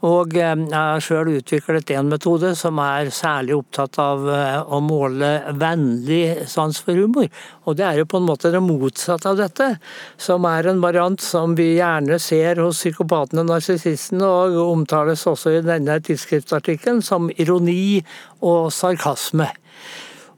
Og 0.07 0.37
eh, 0.39 0.55
jeg 0.55 0.79
har 0.79 1.03
sjøl 1.03 1.33
utviklet 1.41 1.91
en 1.97 2.11
metode 2.13 2.53
som 2.59 2.79
er 2.83 3.11
særlig 3.15 3.57
opptatt 3.57 3.99
av 3.99 4.27
eh, 4.31 4.59
å 4.63 4.79
måle 4.85 5.31
vennlig 5.59 6.47
sans 6.51 6.79
for 6.79 6.95
humor. 6.95 7.27
Og 7.67 7.79
det 7.79 7.87
er 7.87 7.99
jo 7.99 8.09
på 8.11 8.21
en 8.21 8.29
måte 8.29 8.53
det 8.55 8.63
motsatte 8.63 9.33
av 9.33 9.41
dette, 9.41 9.73
som 10.21 10.47
er 10.47 10.71
en 10.71 10.83
variant 10.85 11.19
som 11.23 11.57
vi 11.59 11.73
gjerne 11.81 12.21
ser 12.23 12.63
hos 12.63 12.79
psykopatene 12.79 13.43
og 13.43 13.51
narsissistene, 13.51 14.23
og 14.23 14.59
omtales 14.69 15.27
også 15.27 15.57
i 15.57 15.65
denne 15.67 15.99
tidsskriftsartikkelen 16.07 17.03
som 17.03 17.27
ironi 17.35 18.05
og 18.39 18.71
sarkasme. 18.75 19.49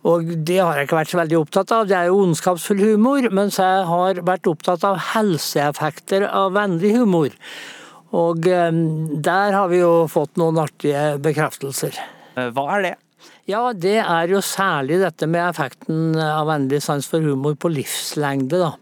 Og 0.09 0.31
det 0.49 0.57
har 0.63 0.79
jeg 0.79 0.89
ikke 0.89 0.97
vært 0.97 1.13
så 1.13 1.19
veldig 1.21 1.37
opptatt 1.43 1.75
av. 1.77 1.85
Det 1.91 1.99
er 1.99 2.09
jo 2.09 2.23
ondskapsfull 2.23 2.81
humor, 2.81 3.29
mens 3.37 3.59
jeg 3.61 3.85
har 3.91 4.23
vært 4.25 4.49
opptatt 4.49 4.87
av 4.89 4.97
helseeffekter 5.11 6.25
av 6.25 6.55
vennlig 6.57 6.95
humor. 6.97 7.37
Og 8.17 8.47
eh, 8.51 8.73
der 9.23 9.55
har 9.55 9.71
vi 9.71 9.83
jo 9.83 10.09
fått 10.11 10.39
noen 10.41 10.59
artige 10.63 11.15
bekreftelser. 11.23 11.97
Eh, 12.37 12.51
hva 12.55 12.67
er 12.77 12.87
det? 12.89 12.97
Ja, 13.51 13.65
det 13.75 13.99
er 14.03 14.31
jo 14.31 14.43
særlig 14.45 15.01
dette 15.03 15.29
med 15.31 15.45
effekten 15.49 16.15
av 16.19 16.49
vennlig 16.49 16.81
sans 16.85 17.07
for 17.07 17.23
humor 17.25 17.57
på 17.61 17.71
livslengde, 17.73 18.63
da. 18.63 18.73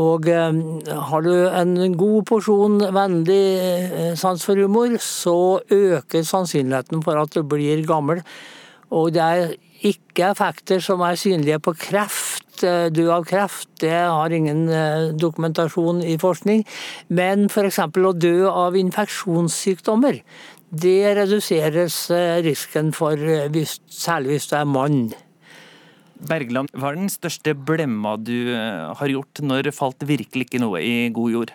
Og 0.00 0.26
eh, 0.28 0.60
har 1.08 1.24
du 1.24 1.32
en 1.46 1.96
god 1.96 2.24
porsjon 2.28 2.80
vennlig 2.96 4.16
sans 4.20 4.44
for 4.44 4.58
humor, 4.60 4.98
så 5.00 5.60
øker 5.72 6.26
sannsynligheten 6.26 7.04
for 7.06 7.20
at 7.20 7.36
du 7.36 7.44
blir 7.46 7.84
gammel. 7.88 8.24
Og 8.94 9.14
det 9.14 9.24
er 9.24 9.54
ikke 9.84 10.32
effekter 10.32 10.82
som 10.84 11.02
er 11.04 11.18
synlige 11.20 11.60
på 11.62 11.76
kreft. 11.76 12.33
Død 12.62 13.10
av 13.10 13.24
kreft, 13.28 13.68
det 13.82 13.90
har 13.90 14.32
ingen 14.32 14.68
dokumentasjon 15.18 16.02
i 16.06 16.14
forskning. 16.20 16.62
Men 17.08 17.48
f.eks. 17.50 17.80
å 17.82 18.12
dø 18.14 18.36
av 18.50 18.78
infeksjonssykdommer, 18.78 20.20
det 20.74 20.98
reduseres 21.18 21.98
risken 22.46 22.94
for, 22.94 23.18
særlig 23.90 24.36
hvis 24.36 24.50
du 24.50 24.56
er 24.58 24.70
mann. 24.70 25.02
Bergland, 26.24 26.70
hva 26.78 26.92
er 26.92 27.02
den 27.02 27.12
største 27.12 27.52
blemma 27.58 28.14
du 28.22 28.54
har 28.54 29.10
gjort? 29.10 29.42
Når 29.42 29.72
falt 29.76 30.06
virkelig 30.06 30.48
ikke 30.48 30.62
noe 30.62 30.80
i 30.80 31.10
god 31.14 31.34
jord? 31.34 31.54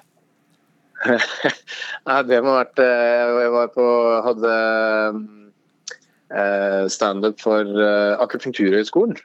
Nei, 2.08 2.20
det 2.28 2.42
må 2.44 2.54
ha 2.54 2.64
vært 2.64 2.82
Jeg 2.84 3.52
var 3.54 3.70
på 3.72 3.86
hadde 4.26 4.56
standup 6.94 7.40
for 7.42 7.66
Akupunkturhøgskolen 8.22 9.16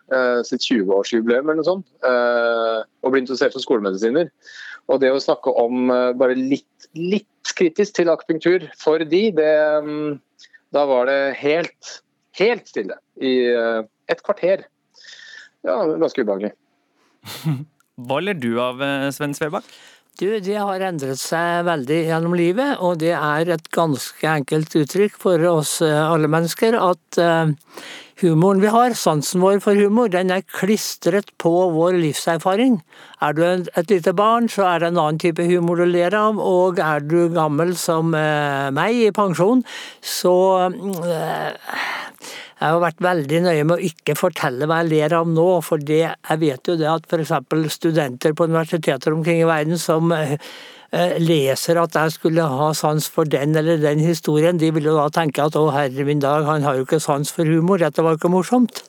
sitt 0.48 0.64
20-årsjubileum 0.64 1.50
eller 1.50 1.58
noe 1.58 1.66
sånt. 1.66 1.86
Og 2.00 3.12
ble 3.12 3.20
interessert 3.20 3.52
som 3.52 3.60
skolemedisiner. 3.60 4.30
Og 4.88 5.02
det 5.02 5.10
å 5.12 5.20
snakke 5.20 5.52
om 5.60 5.92
bare 6.16 6.36
litt, 6.38 6.88
litt 6.96 7.52
kritisk 7.56 7.98
til 7.98 8.08
akupunktur 8.12 8.64
for 8.80 9.04
de, 9.04 9.22
det, 9.36 9.52
da 10.72 10.86
var 10.88 11.10
det 11.10 11.18
helt, 11.42 11.92
helt 12.40 12.72
stille 12.72 12.96
i 13.20 13.34
et 13.52 14.24
kvarter. 14.24 14.64
Ja, 15.64 15.82
ganske 16.00 16.24
ubehagelig. 16.24 16.54
Hva 18.08 18.18
ler 18.24 18.40
du 18.40 18.54
av, 18.60 18.80
Sven 19.14 19.36
Svebakk? 19.36 19.68
Du, 20.14 20.28
det 20.38 20.54
har 20.54 20.82
endret 20.86 21.18
seg 21.18 21.64
veldig 21.66 21.96
gjennom 22.06 22.36
livet, 22.38 22.76
og 22.78 23.00
det 23.02 23.16
er 23.18 23.48
et 23.50 23.64
ganske 23.74 24.28
enkelt 24.30 24.76
uttrykk 24.78 25.16
for 25.18 25.42
oss 25.50 25.80
alle 25.82 26.30
mennesker 26.30 26.76
at 26.78 27.18
humoren 28.22 28.62
vi 28.62 28.70
har, 28.70 28.94
sansen 28.94 29.42
vår 29.42 29.58
for 29.64 29.74
humor, 29.74 30.12
den 30.12 30.30
er 30.30 30.46
klistret 30.46 31.32
på 31.42 31.50
vår 31.74 31.98
livserfaring. 31.98 32.78
Er 33.26 33.34
du 33.34 33.42
et 33.42 33.90
lite 33.90 34.14
barn, 34.14 34.46
så 34.46 34.68
er 34.70 34.84
det 34.84 34.92
en 34.92 35.02
annen 35.02 35.18
type 35.18 35.42
humor 35.50 35.82
du 35.82 35.88
ler 35.90 36.14
av, 36.14 36.38
og 36.38 36.78
er 36.78 37.02
du 37.02 37.26
gammel 37.34 37.74
som 37.74 38.14
meg 38.14 38.94
i 38.94 39.10
pensjon, 39.18 39.66
så 39.98 40.36
jeg 42.64 42.72
har 42.72 42.80
vært 42.80 43.02
veldig 43.04 43.40
nøye 43.44 43.64
med 43.68 43.74
å 43.76 43.88
ikke 43.90 44.14
fortelle 44.16 44.64
hva 44.64 44.78
jeg 44.80 44.94
ler 44.94 45.14
av 45.18 45.28
nå, 45.28 45.48
for 45.66 45.82
det, 45.84 46.06
jeg 46.08 46.40
vet 46.40 46.70
jo 46.70 46.78
det 46.80 46.88
at 46.88 47.04
f.eks. 47.04 47.34
studenter 47.74 48.32
på 48.32 48.46
universiteter 48.48 49.12
omkring 49.12 49.42
i 49.42 49.48
verden 49.48 49.76
som 49.80 50.08
leser 51.20 51.80
at 51.82 51.96
jeg 51.98 52.14
skulle 52.14 52.46
ha 52.48 52.70
sans 52.76 53.08
for 53.10 53.28
den 53.28 53.56
eller 53.58 53.80
den 53.82 54.00
historien, 54.00 54.56
de 54.56 54.70
vil 54.72 54.88
jo 54.88 54.96
da 54.96 55.08
tenke 55.12 55.44
at 55.44 55.56
å 55.58 55.66
herre 55.74 56.06
min 56.06 56.22
dag, 56.22 56.46
han 56.48 56.64
har 56.64 56.78
jo 56.78 56.86
ikke 56.86 57.02
sans 57.02 57.32
for 57.34 57.44
humor, 57.44 57.82
dette 57.82 58.04
var 58.04 58.14
jo 58.14 58.22
ikke 58.22 58.32
morsomt. 58.32 58.84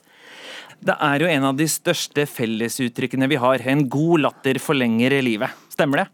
Det 0.86 0.96
er 1.02 1.24
jo 1.24 1.32
en 1.32 1.48
av 1.50 1.58
de 1.58 1.66
største 1.72 2.28
fellesuttrykkene 2.30 3.28
vi 3.32 3.40
har. 3.42 3.64
En 3.66 3.88
god 3.90 4.22
latter 4.28 4.60
forlenger 4.62 5.18
livet. 5.26 5.56
Stemmer 5.74 6.04
det? 6.04 6.08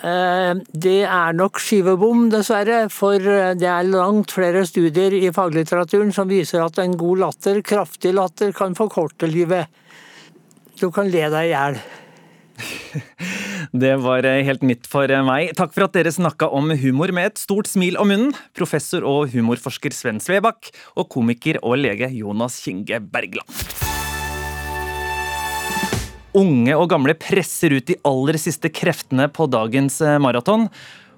Det 0.00 1.00
er 1.04 1.36
nok 1.36 1.60
skivebom, 1.60 2.28
dessverre. 2.32 2.86
For 2.92 3.20
det 3.20 3.68
er 3.68 3.88
langt 3.90 4.32
flere 4.32 4.64
studier 4.68 5.14
i 5.18 5.28
faglitteraturen 5.34 6.12
som 6.16 6.30
viser 6.30 6.64
at 6.64 6.80
en 6.80 6.96
god 7.00 7.24
latter, 7.26 7.60
kraftig 7.66 8.14
latter, 8.16 8.54
kan 8.56 8.76
forkorte 8.78 9.28
livet. 9.30 9.68
Du 10.80 10.88
kan 10.94 11.10
le 11.12 11.26
deg 11.28 11.50
i 11.50 11.52
hjel. 11.52 11.80
Det 13.70 13.92
var 14.02 14.26
helt 14.26 14.64
nytt 14.66 14.88
for 14.90 15.12
meg. 15.26 15.52
Takk 15.58 15.74
for 15.76 15.86
at 15.86 15.94
dere 15.96 16.12
snakka 16.14 16.48
om 16.56 16.72
humor 16.80 17.12
med 17.14 17.32
et 17.32 17.42
stort 17.42 17.70
smil 17.70 18.00
om 18.00 18.10
munnen. 18.10 18.34
Professor 18.56 19.06
og 19.06 19.30
humorforsker 19.34 19.94
Sven 19.94 20.20
Svebakk 20.22 20.72
og 20.96 21.08
komiker 21.12 21.60
og 21.62 21.78
lege 21.84 22.10
Jonas 22.16 22.58
Kinge 22.64 23.00
Bergland. 23.12 23.89
Unge 26.38 26.76
og 26.78 26.86
gamle 26.92 27.16
presser 27.18 27.74
ut 27.74 27.88
de 27.88 27.96
aller 28.06 28.36
siste 28.38 28.70
kreftene 28.70 29.26
på 29.34 29.48
dagens 29.50 29.98
maraton. 30.22 30.68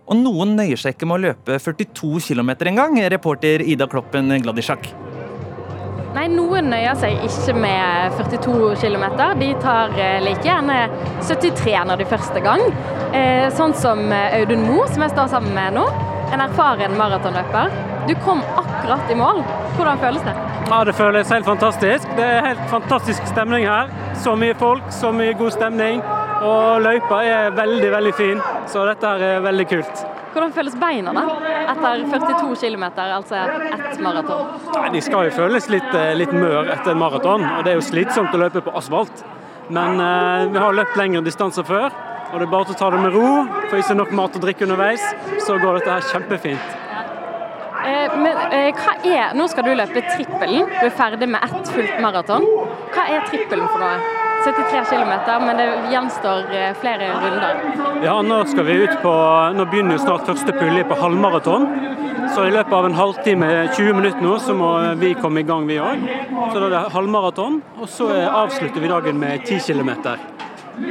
Og 0.09 0.17
noen 0.19 0.57
nøyer 0.57 0.81
seg 0.81 0.97
ikke 0.97 1.09
med 1.09 1.19
å 1.19 1.25
løpe 1.29 1.59
42 1.61 2.23
km 2.31 2.55
engang, 2.73 2.97
reporter 3.13 3.61
Ida 3.61 3.87
Kloppen 3.93 4.33
Gladisjak. 4.43 4.89
Nei, 6.13 6.27
noen 6.29 6.67
nøyer 6.69 6.97
seg 7.01 7.23
ikke 7.25 7.55
med 7.57 8.17
42 8.19 8.73
km. 8.83 9.05
De 9.41 9.53
tar 9.63 9.95
like 10.25 10.45
gjerne 10.45 10.81
73 11.25 11.77
når 11.89 12.03
de 12.03 12.09
første 12.09 12.43
gang. 12.45 12.65
Sånn 13.57 13.77
som 13.77 14.03
Audun 14.13 14.67
Moe, 14.67 14.89
som 14.93 15.05
jeg 15.05 15.15
står 15.15 15.31
sammen 15.33 15.57
med 15.57 15.79
nå. 15.79 15.87
En 16.33 16.41
erfaren 16.41 16.97
maratonløper. 16.97 17.73
Du 18.09 18.15
kom 18.25 18.41
akkurat 18.57 19.11
i 19.13 19.17
mål. 19.19 19.43
Hvordan 19.77 19.99
føles 20.01 20.23
det? 20.27 20.35
Ja, 20.71 20.85
Det 20.85 20.95
føles 20.95 21.31
helt 21.31 21.45
fantastisk. 21.45 22.09
Det 22.17 22.25
er 22.25 22.47
helt 22.47 22.65
fantastisk 22.71 23.27
stemning 23.27 23.67
her. 23.69 23.91
Så 24.15 24.35
mye 24.37 24.55
folk, 24.55 24.83
så 24.91 25.13
mye 25.13 25.35
god 25.39 25.53
stemning. 25.53 26.03
Og 26.43 26.81
løypa 26.83 27.21
er 27.25 27.51
veldig, 27.55 27.91
veldig 27.93 28.15
fin, 28.19 28.41
så 28.67 28.87
dette 28.89 29.07
her 29.07 29.23
er 29.23 29.45
veldig 29.45 29.67
kult. 29.71 30.05
Hvordan 30.33 30.53
føles 30.57 30.75
beina 30.81 31.13
da, 31.13 31.23
etter 31.71 32.07
42 32.09 32.57
km, 32.63 32.85
altså 33.05 33.43
ett 33.45 34.01
maraton? 34.01 34.49
Nei, 34.75 34.89
De 34.97 35.03
skal 35.05 35.29
jo 35.29 35.35
føles 35.37 35.69
litt, 35.71 35.93
litt 36.17 36.33
mør 36.33 36.73
etter 36.73 36.95
en 36.95 37.03
maraton, 37.03 37.45
og 37.45 37.67
det 37.67 37.75
er 37.75 37.79
jo 37.79 37.85
slitsomt 37.85 38.33
å 38.35 38.41
løpe 38.41 38.65
på 38.65 38.73
asfalt. 38.81 39.23
Men 39.69 40.01
eh, 40.01 40.49
vi 40.51 40.59
har 40.59 40.75
løpt 40.75 40.97
lengre 40.99 41.23
distanser 41.23 41.69
før, 41.69 41.93
og 42.33 42.41
det 42.41 42.47
er 42.47 42.53
bare 42.53 42.73
å 42.73 42.79
ta 42.79 42.89
det 42.93 43.01
med 43.03 43.13
ro. 43.13 43.27
Får 43.69 43.85
seg 43.89 43.99
nok 44.01 44.15
mat 44.17 44.39
og 44.39 44.47
drikke 44.47 44.65
underveis, 44.65 45.05
så 45.45 45.59
går 45.61 45.79
dette 45.79 45.93
her 45.93 46.09
kjempefint. 46.09 46.79
Eh, 47.83 48.17
men 48.23 48.41
eh, 48.55 48.69
hva 48.79 48.93
er 49.03 49.33
Nå 49.35 49.49
skal 49.51 49.67
du 49.67 49.73
løpe 49.75 50.05
trippelen. 50.07 50.69
Du 50.71 50.87
er 50.87 50.95
ferdig 50.97 51.29
med 51.29 51.43
ett 51.45 51.73
fullt 51.75 51.97
maraton. 52.05 52.47
Hva 52.95 53.07
er 53.11 53.25
trippelen 53.29 53.69
for 53.69 53.83
noe? 53.83 54.19
73 54.43 54.81
km, 54.91 55.13
men 55.45 55.59
det 55.61 55.67
gjenstår 55.93 56.49
flere 56.81 57.13
runder. 57.23 57.61
Ja, 58.03 58.17
nå 58.27 58.41
skal 58.51 58.67
vi 58.67 58.75
ut 58.83 58.97
på 59.05 59.13
Nå 59.55 59.69
begynner 59.71 59.95
jo 59.95 60.03
snart 60.03 60.27
første 60.27 60.55
pulje 60.57 60.83
på 60.89 60.99
halvmaraton. 60.99 61.69
Så 62.35 62.49
i 62.49 62.53
løpet 62.55 62.75
av 62.75 62.89
en 62.89 62.97
halvtime, 62.97 63.51
20 63.77 63.99
minutter 63.99 64.25
nå, 64.25 64.39
så 64.43 64.55
må 64.57 64.73
vi 64.99 65.13
komme 65.19 65.43
i 65.43 65.47
gang, 65.47 65.67
vi 65.69 65.79
òg. 65.83 66.07
Så 66.33 66.59
da 66.59 66.65
er 66.65 66.75
det 66.75 66.83
halvmaraton, 66.95 67.61
og 67.79 67.91
så 67.91 68.09
avslutter 68.25 68.83
vi 68.83 68.91
dagen 68.91 69.21
med 69.21 69.45
10 69.47 69.61
km. 69.69 69.93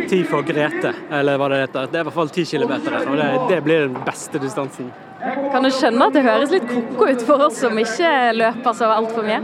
Ti 0.09 0.23
for 0.29 0.45
Grete, 0.45 0.93
eller 1.11 1.39
hva 1.41 1.47
det 1.51 1.61
heter. 1.63 1.87
Det 1.91 1.99
er 1.99 2.03
i 2.03 2.09
hvert 2.09 2.17
fall 2.19 2.29
10 2.29 2.45
km, 2.51 2.73
og 3.11 3.15
det, 3.17 3.29
det 3.49 3.61
blir 3.65 3.87
den 3.87 3.97
beste 4.05 4.41
distansen. 4.41 4.91
Kan 5.21 5.65
du 5.65 5.69
skjønne 5.73 6.07
at 6.07 6.15
det 6.15 6.23
høres 6.25 6.51
litt 6.53 6.65
ko-ko 6.69 7.07
ut 7.11 7.23
for 7.27 7.45
oss 7.45 7.59
som 7.61 7.77
ikke 7.77 8.11
løper 8.33 8.73
så 8.77 8.89
altfor 8.95 9.25
mye? 9.27 9.41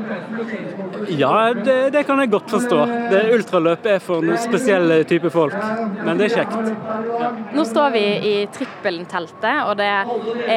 Ja, 1.13 1.53
det, 1.53 1.75
det, 1.93 2.03
kan 2.07 2.19
jeg 2.19 2.32
godt 2.34 2.49
forstå. 2.51 2.80
Det 3.11 3.21
Ultraløp 3.36 3.86
er 3.88 4.01
for 4.03 4.25
noen 4.25 4.39
spesielle 4.41 4.99
type 5.07 5.30
folk, 5.34 5.55
men 6.01 6.19
det 6.19 6.28
er 6.28 6.41
kjekt. 6.41 7.53
Nå 7.55 7.65
står 7.67 7.93
vi 7.93 8.03
i 8.32 8.34
trippelen-teltet, 8.55 9.61
og 9.67 9.78
det 9.80 9.91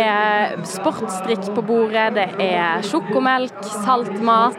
er 0.01 0.57
sportsdrikk 0.69 1.51
på 1.55 1.67
bordet, 1.69 2.09
det 2.17 2.27
er 2.49 2.83
sjokomelk, 2.89 3.61
saltmat 3.85 4.59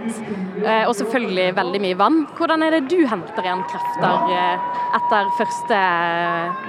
og 0.85 0.95
selvfølgelig 1.01 1.49
veldig 1.57 1.83
mye 1.87 1.99
vann. 1.99 2.23
Hvordan 2.37 2.67
er 2.67 2.77
det 2.77 2.85
du 2.93 2.99
henter 3.09 3.45
igjen 3.45 3.65
krefter 3.71 4.33
etter 5.01 5.35
første 5.41 5.83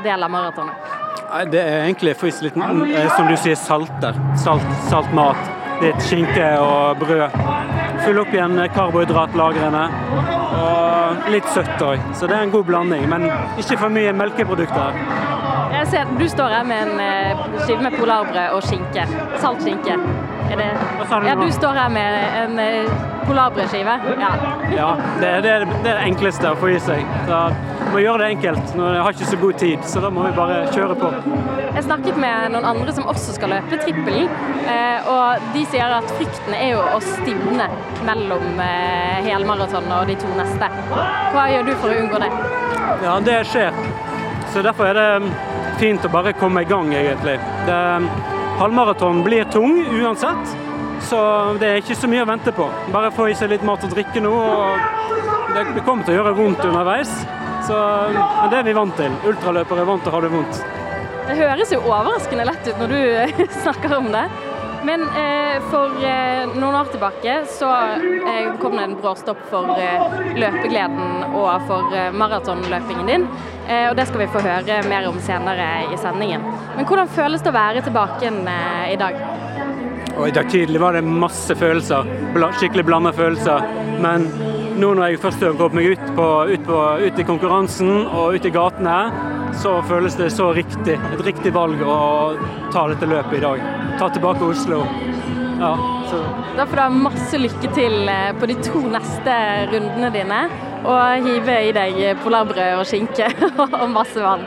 del 0.07 0.29
av 0.29 0.33
maratonet? 0.33 1.01
Det 1.51 1.61
er 1.61 1.83
egentlig 1.87 2.13
litt, 2.43 3.13
som 3.17 3.27
du 3.29 3.37
sier, 3.41 3.57
salter. 3.57 4.17
Salt, 4.37 4.67
salt 4.91 5.13
mat. 5.17 5.37
litt 5.83 5.99
skinke 6.07 6.45
og 6.63 7.01
brød. 7.01 7.33
Fylle 8.05 8.21
opp 8.23 8.35
igjen 8.35 8.53
karbohydratlagrene. 8.75 9.81
Og 10.63 11.31
litt 11.33 11.49
søtt 11.51 11.81
òg. 11.83 11.99
Så 12.15 12.29
det 12.31 12.37
er 12.37 12.45
en 12.47 12.53
god 12.55 12.65
blanding. 12.69 13.09
Men 13.11 13.27
ikke 13.59 13.79
for 13.81 13.89
mye 13.91 14.13
melkeprodukter. 14.15 15.01
Jeg 15.73 15.87
ser, 15.91 16.13
du 16.19 16.27
står 16.29 16.53
her 16.55 16.65
med 16.69 16.85
en 16.87 17.01
eh, 17.03 17.43
skive 17.65 17.83
med 17.83 17.97
polarbrød 17.99 18.55
og 18.55 18.63
skinke. 18.63 19.07
Salt 19.43 19.63
skinke. 19.65 19.97
Er 20.53 20.61
det 20.61 20.69
Ja, 21.27 21.35
du 21.41 21.49
står 21.51 21.75
her 21.81 21.89
med 21.89 22.19
en 22.45 22.59
eh, 22.63 22.93
polarbrødskive. 23.27 23.97
Ja. 24.21 24.33
Ja, 24.77 24.91
det, 25.21 25.29
er- 25.29 25.41
det, 25.41 25.53
det 25.83 25.91
er 25.91 25.99
det 25.99 26.07
enkleste 26.13 26.53
å 26.53 26.59
få 26.61 26.71
i 26.77 26.79
seg. 26.79 27.03
Så 27.27 27.41
må 27.93 28.01
gjøre 28.03 28.23
det 28.23 28.29
enkelt. 28.37 28.75
Når 28.79 28.95
jeg 28.97 29.05
har 29.05 29.17
ikke 29.17 29.29
så 29.31 29.39
god 29.43 29.59
tid, 29.61 29.85
så 29.93 30.03
da 30.05 30.11
må 30.13 30.25
vi 30.27 30.33
bare 30.37 30.59
kjøre 30.73 30.97
på. 30.99 31.11
Jeg 31.73 31.85
snakket 31.87 32.21
med 32.21 32.55
noen 32.55 32.69
andre 32.73 32.95
som 32.97 33.09
også 33.13 33.37
skal 33.37 33.53
løpe 33.55 33.79
trippelen, 33.83 34.31
eh, 34.71 35.09
og 35.13 35.47
de 35.55 35.65
sier 35.73 35.95
at 35.99 36.15
frykten 36.17 36.57
er 36.57 36.75
jo 36.75 36.83
å 36.83 37.01
stivne 37.05 37.69
mellom 38.07 38.63
eh, 38.65 39.23
helmaraton 39.29 39.89
og 39.99 40.09
de 40.11 40.17
to 40.21 40.31
neste. 40.39 40.71
Hva 40.93 41.47
gjør 41.53 41.69
du 41.69 41.75
for 41.83 41.93
å 41.93 42.01
unngå 42.03 42.23
det? 42.23 42.31
Ja, 43.05 43.17
det 43.25 43.39
skjer. 43.51 43.77
Så 44.53 44.65
derfor 44.65 44.91
er 44.91 44.99
det 44.99 45.09
mm, 45.25 45.31
fint 45.81 46.05
å 46.05 46.13
bare 46.13 46.35
komme 46.37 46.65
i 46.65 46.69
gang, 46.69 46.93
egentlig. 46.97 47.39
Det, 47.69 47.81
halvmaraton 48.61 49.23
blir 49.25 49.49
tung 49.53 49.79
uansett, 49.97 50.57
så 51.09 51.21
det 51.61 51.69
er 51.69 51.81
ikke 51.81 51.97
så 51.99 52.11
mye 52.11 52.25
å 52.25 52.29
vente 52.29 52.53
på. 52.55 52.69
Bare 52.95 53.13
få 53.15 53.31
i 53.33 53.37
seg 53.37 53.53
litt 53.53 53.65
mat 53.67 53.85
og 53.85 53.95
drikke 53.95 54.23
nå, 54.23 54.33
og 54.33 55.57
det 55.57 55.85
kommer 55.87 56.05
til 56.05 56.15
å 56.15 56.21
gjøre 56.21 56.37
vondt 56.37 56.69
underveis. 56.69 57.15
Så, 57.67 57.77
men 58.13 58.51
det 58.51 58.63
er 58.63 58.67
vi 58.67 58.77
vant 58.77 58.97
til. 58.99 59.19
Ultraløpere 59.29 59.85
er 59.85 59.91
vant 59.93 60.03
til 60.03 60.13
å 60.13 60.17
ha 60.17 60.23
det 60.25 60.33
vondt. 60.33 60.63
Det 61.29 61.37
høres 61.39 61.71
jo 61.71 61.83
overraskende 61.87 62.47
lett 62.49 62.67
ut 62.67 62.81
når 62.83 62.91
du 62.91 62.99
eh, 63.01 63.45
snakker 63.63 63.95
om 64.01 64.11
det. 64.15 64.25
Men 64.83 65.05
eh, 65.15 65.63
for 65.71 65.95
eh, 66.03 66.49
noen 66.59 66.75
år 66.75 66.89
tilbake 66.91 67.37
så 67.47 67.69
eh, 67.71 68.49
kom 68.59 68.75
det 68.75 68.89
en 68.89 68.97
bråstopp 68.99 69.45
for 69.53 69.71
eh, 69.79 70.17
løpegleden 70.35 71.37
og 71.39 71.69
for 71.69 71.95
eh, 71.95 72.11
maratonløpingen 72.19 73.11
din. 73.13 73.29
Og 73.63 73.95
det 73.95 74.09
skal 74.09 74.25
vi 74.25 74.27
få 74.35 74.41
høre 74.43 74.81
mer 74.91 75.05
om 75.07 75.21
senere 75.23 75.67
i 75.95 75.97
sendingen. 75.97 76.43
Men 76.75 76.85
hvordan 76.85 77.09
føles 77.15 77.45
det 77.45 77.53
å 77.53 77.55
være 77.55 77.85
tilbake 77.87 78.33
i 78.91 78.97
dag? 78.99 79.21
Og 80.17 80.29
I 80.29 80.35
dag 80.35 80.49
tidlig 80.53 80.81
var 80.83 80.97
det 80.97 81.05
masse 81.07 81.55
følelser, 81.57 82.09
skikkelig 82.59 82.85
blanda 82.87 83.13
følelser. 83.17 83.65
Men 84.03 84.27
nå 84.81 84.93
når 84.97 85.13
jeg 85.13 85.21
først 85.23 85.45
har 85.45 85.57
kommet 85.59 85.79
meg 85.79 85.93
ut, 85.95 86.11
på, 86.17 86.27
ut, 86.53 86.65
på, 86.67 86.81
ut 87.07 87.21
i 87.21 87.27
konkurransen 87.29 88.07
og 88.07 88.37
ut 88.37 88.49
i 88.49 88.53
gatene, 88.53 88.97
så 89.63 89.77
føles 89.89 90.17
det 90.21 90.31
så 90.35 90.51
riktig. 90.57 90.97
Et 90.97 91.25
riktig 91.25 91.53
valg 91.55 91.81
å 91.85 91.99
ta 92.73 92.87
dette 92.93 93.09
løpet 93.09 93.39
i 93.39 93.43
dag. 93.45 93.67
Ta 94.01 94.09
tilbake 94.13 94.49
Oslo. 94.49 94.83
Ja, 95.63 95.75
så 96.11 96.23
Da 96.57 96.67
får 96.67 96.77
du 96.77 96.83
ha 96.83 96.89
masse 96.91 97.39
lykke 97.39 97.69
til 97.77 98.09
eh, 98.11 98.33
på 98.35 98.49
de 98.51 98.57
to 98.65 98.83
neste 98.93 99.37
rundene 99.73 100.11
dine. 100.15 100.41
Og 100.83 101.29
hive 101.29 101.61
i 101.69 101.77
deg 101.77 102.01
polarbrød 102.25 102.81
og 102.81 102.89
skinke 102.89 103.29
og 103.83 103.87
masse 103.95 104.25
vann. 104.25 104.43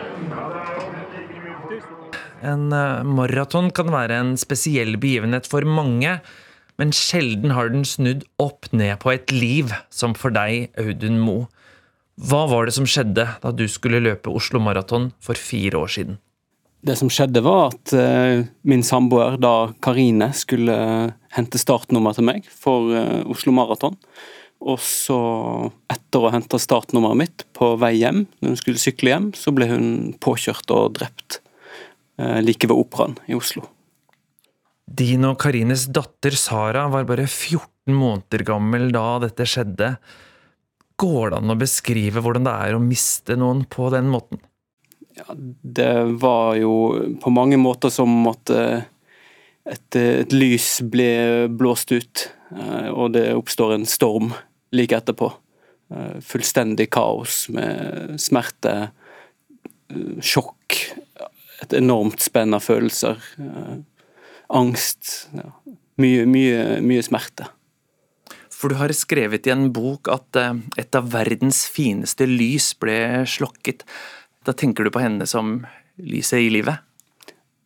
En 2.46 2.70
eh, 2.76 3.06
maraton 3.06 3.72
kan 3.74 3.89
være 3.93 4.20
en 4.22 4.36
spesiell 4.39 5.00
begivenhet 5.02 5.50
for 5.50 5.66
mange, 5.66 6.20
men 6.80 6.91
sjelden 6.93 7.54
har 7.56 7.72
den 7.72 7.86
snudd 7.88 8.26
opp 8.41 8.68
ned 8.76 9.00
på 9.02 9.14
et 9.16 9.32
liv, 9.34 9.74
som 9.89 10.14
for 10.18 10.34
deg, 10.36 10.70
Audun 10.82 11.22
Moe. 11.24 11.48
Hva 12.16 12.46
var 12.48 12.68
det 12.68 12.76
som 12.78 12.88
skjedde 12.88 13.26
da 13.41 13.52
du 13.52 13.66
skulle 13.72 14.04
løpe 14.04 14.32
Oslo 14.32 14.62
Maraton 14.64 15.10
for 15.24 15.39
fire 15.39 15.82
år 15.82 15.91
siden? 15.98 16.20
Det 16.86 16.93
som 17.00 17.10
skjedde, 17.10 17.41
var 17.41 17.72
at 17.74 17.93
eh, 17.98 18.46
min 18.68 18.86
samboer, 18.86 19.39
da 19.41 19.72
Karine, 19.84 20.30
skulle 20.38 20.76
hente 21.34 21.60
startnummer 21.60 22.14
til 22.16 22.28
meg 22.28 22.46
for 22.52 22.93
eh, 22.93 23.24
Oslo 23.32 23.56
Maraton. 23.56 23.98
Og 24.66 24.78
så, 24.82 25.18
etter 25.91 26.24
å 26.24 26.32
hente 26.34 26.60
startnummeret 26.62 27.20
mitt 27.20 27.46
på 27.58 27.74
vei 27.82 27.96
hjem, 27.98 28.24
når 28.39 28.54
hun 28.54 28.62
skulle 28.62 28.82
sykle 28.82 29.12
hjem, 29.12 29.32
så 29.38 29.52
ble 29.56 29.68
hun 29.72 29.89
påkjørt 30.24 30.72
og 30.78 30.96
drept 31.00 31.39
eh, 31.41 31.45
like 32.18 32.68
ved 32.70 32.78
Operaen 32.78 33.18
i 33.28 33.36
Oslo. 33.36 33.66
Din 34.86 35.26
og 35.28 35.39
Karines 35.41 35.88
datter 35.91 36.38
Sara 36.39 36.86
var 36.93 37.07
bare 37.09 37.26
14 37.26 37.91
måneder 37.91 38.45
gammel 38.47 38.91
da 38.93 39.18
dette 39.24 39.47
skjedde. 39.49 39.95
Går 40.95 41.32
det 41.34 41.39
an 41.41 41.51
å 41.51 41.57
beskrive 41.59 42.22
hvordan 42.24 42.45
det 42.47 42.53
er 42.68 42.78
å 42.78 42.84
miste 42.84 43.36
noen 43.39 43.66
på 43.68 43.89
den 43.93 44.07
måten? 44.13 44.39
Det 45.36 45.93
var 46.22 46.55
jo 46.59 46.76
på 47.24 47.32
mange 47.34 47.57
måter 47.59 47.91
som 47.93 48.13
at 48.32 48.51
eh, 48.51 48.86
et, 49.66 49.97
et 49.97 50.36
lys 50.36 50.70
ble 50.91 51.47
blåst 51.49 51.93
ut, 51.95 52.28
eh, 52.55 52.89
og 52.91 53.16
det 53.16 53.30
oppstår 53.36 53.76
en 53.76 53.88
storm 53.89 54.34
like 54.76 54.95
etterpå. 54.97 55.32
Eh, 55.95 56.18
Fullstendig 56.26 56.89
kaos 56.93 57.45
med 57.53 58.20
smerte, 58.22 58.76
eh, 59.89 60.20
sjokk, 60.20 60.80
et 61.64 61.76
enormt 61.78 62.24
spenn 62.24 62.56
av 62.56 62.64
følelser. 62.66 63.22
eh, 63.39 63.76
Angst. 64.49 65.30
Ja. 65.34 65.51
Mye, 65.97 66.26
mye, 66.28 66.82
mye 66.84 67.03
smerte. 67.06 67.47
For 68.56 68.72
du 68.72 68.80
har 68.80 68.91
skrevet 68.95 69.47
i 69.47 69.53
en 69.53 69.70
bok 69.76 70.10
at 70.12 70.39
eh, 70.39 70.53
et 70.78 70.95
av 70.95 71.12
verdens 71.14 71.66
fineste 71.72 72.28
lys 72.30 72.74
ble 72.80 73.26
slokket. 73.28 73.84
Da 74.45 74.53
tenker 74.53 74.86
du 74.86 74.93
på 74.93 75.03
henne 75.03 75.28
som 75.28 75.66
lyset 75.97 76.45
i 76.45 76.51
livet? 76.53 76.84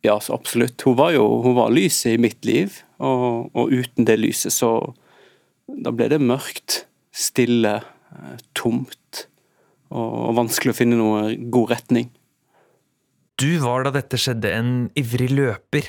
Ja, 0.02 0.16
så 0.20 0.34
absolutt. 0.34 0.80
Hun 0.86 0.96
var 0.96 1.12
jo 1.12 1.26
hun 1.44 1.58
var 1.58 1.72
lyset 1.74 2.14
i 2.14 2.20
mitt 2.20 2.44
liv, 2.48 2.80
og, 2.98 3.50
og 3.52 3.72
uten 3.72 4.08
det 4.08 4.20
lyset 4.20 4.54
så 4.54 4.94
Da 5.70 5.92
ble 5.94 6.08
det 6.10 6.18
mørkt, 6.18 6.84
stille, 7.14 7.76
eh, 8.10 8.38
tomt 8.58 9.26
og, 9.90 10.34
vanskelig 10.34 10.72
å 10.72 10.78
finne 10.78 10.98
noe 10.98 11.36
god 11.50 11.70
retning. 11.76 12.08
Du 13.40 13.50
var 13.62 13.86
da 13.86 13.94
dette 13.94 14.18
skjedde 14.20 14.50
en 14.52 14.72
ivrig 14.98 15.30
løper. 15.32 15.86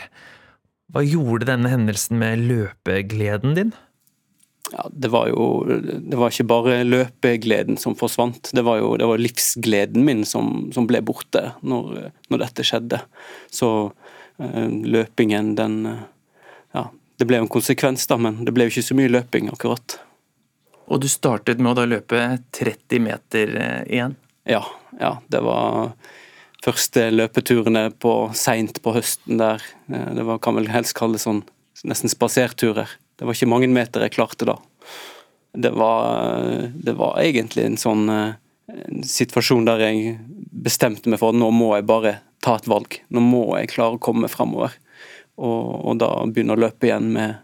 Hva 0.92 1.04
gjorde 1.04 1.50
denne 1.50 1.72
hendelsen 1.72 2.20
med 2.22 2.46
løpegleden 2.48 3.56
din? 3.58 3.74
Ja, 4.72 4.86
det 4.92 5.10
var 5.12 5.28
jo 5.28 5.66
Det 5.68 6.16
var 6.16 6.32
ikke 6.32 6.48
bare 6.48 6.78
løpegleden 6.86 7.76
som 7.82 7.96
forsvant, 8.00 8.54
det 8.56 8.64
var 8.64 8.80
jo 8.80 8.94
det 9.00 9.08
var 9.10 9.20
livsgleden 9.20 10.06
min 10.08 10.24
som, 10.28 10.70
som 10.72 10.88
ble 10.88 11.02
borte 11.04 11.50
når, 11.60 12.12
når 12.32 12.44
dette 12.46 12.66
skjedde. 12.68 13.02
Så 13.52 13.70
eh, 14.40 14.70
løpingen, 14.96 15.56
den 15.60 15.78
eh, 15.92 16.08
Ja, 16.72 16.86
det 17.20 17.28
ble 17.28 17.42
jo 17.42 17.50
en 17.50 17.52
konsekvens, 17.52 18.08
da, 18.08 18.16
men 18.16 18.46
det 18.48 18.56
ble 18.56 18.70
jo 18.70 18.72
ikke 18.72 18.88
så 18.88 18.96
mye 18.96 19.12
løping, 19.12 19.52
akkurat. 19.52 19.98
Og 20.88 21.04
du 21.04 21.10
startet 21.12 21.60
med 21.60 21.74
å 21.74 21.80
da 21.82 21.88
løpe 21.90 22.22
30 22.56 23.04
meter 23.04 23.56
eh, 23.60 23.82
igjen? 23.92 24.16
Ja, 24.48 24.64
ja. 25.00 25.18
Det 25.28 25.44
var 25.44 25.92
første 26.62 27.08
løpeturene 27.14 27.88
på 28.02 28.14
seint 28.38 28.82
på 28.84 28.94
høsten 28.96 29.42
der. 29.42 29.64
Eh, 29.92 30.14
Det 30.16 30.26
var, 30.28 30.40
kan 30.40 30.56
vel 30.56 30.70
helst 30.72 30.96
kalles 30.98 31.26
sånn 31.28 31.44
nesten 31.88 32.12
spaserturer. 32.12 32.90
Det 33.18 33.26
var 33.26 33.34
ikke 33.34 33.50
mange 33.50 33.70
meter 33.70 34.06
jeg 34.06 34.14
klarte 34.18 34.46
da. 34.46 34.58
Det 35.52 35.72
var, 35.76 36.70
det 36.74 36.94
var 36.96 37.20
egentlig 37.20 37.66
en 37.66 37.78
sånn 37.78 38.10
eh, 38.10 38.38
en 38.72 39.04
situasjon 39.04 39.66
der 39.68 39.82
jeg 39.84 40.18
bestemte 40.64 41.10
meg 41.12 41.20
for 41.22 41.34
at 41.34 41.40
nå 41.40 41.50
må 41.56 41.74
jeg 41.76 41.88
bare 41.90 42.14
ta 42.44 42.56
et 42.58 42.70
valg. 42.70 43.00
Nå 43.14 43.24
må 43.24 43.44
jeg 43.60 43.72
klare 43.74 43.98
å 43.98 44.02
komme 44.02 44.30
fremover. 44.32 44.76
Og, 45.42 45.66
og 45.88 45.98
da 46.02 46.10
begynne 46.28 46.56
å 46.56 46.62
løpe 46.62 46.88
igjen 46.88 47.10
med, 47.14 47.42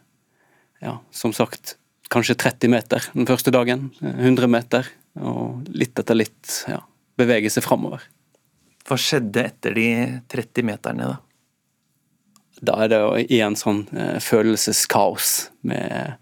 ja, 0.83 0.97
som 1.11 1.33
sagt, 1.35 1.75
kanskje 2.13 2.37
30 2.39 2.71
meter 2.71 3.09
den 3.13 3.27
første 3.29 3.53
dagen. 3.53 3.89
100 4.01 4.49
meter. 4.51 4.87
Og 5.17 5.67
litt 5.73 5.97
etter 5.99 6.17
litt 6.17 6.61
ja, 6.69 6.81
bevege 7.19 7.51
seg 7.53 7.65
fremover. 7.65 8.05
Hva 8.87 8.97
skjedde 8.99 9.43
etter 9.49 9.75
de 9.75 9.87
30 10.31 10.67
meterne, 10.67 11.09
da? 11.11 11.17
Da 12.57 12.77
er 12.81 12.89
det 12.89 12.99
jo 13.01 13.09
igjen 13.21 13.57
sånn 13.59 13.83
eh, 13.93 14.17
følelseskaos 14.23 15.33
med, 15.67 16.15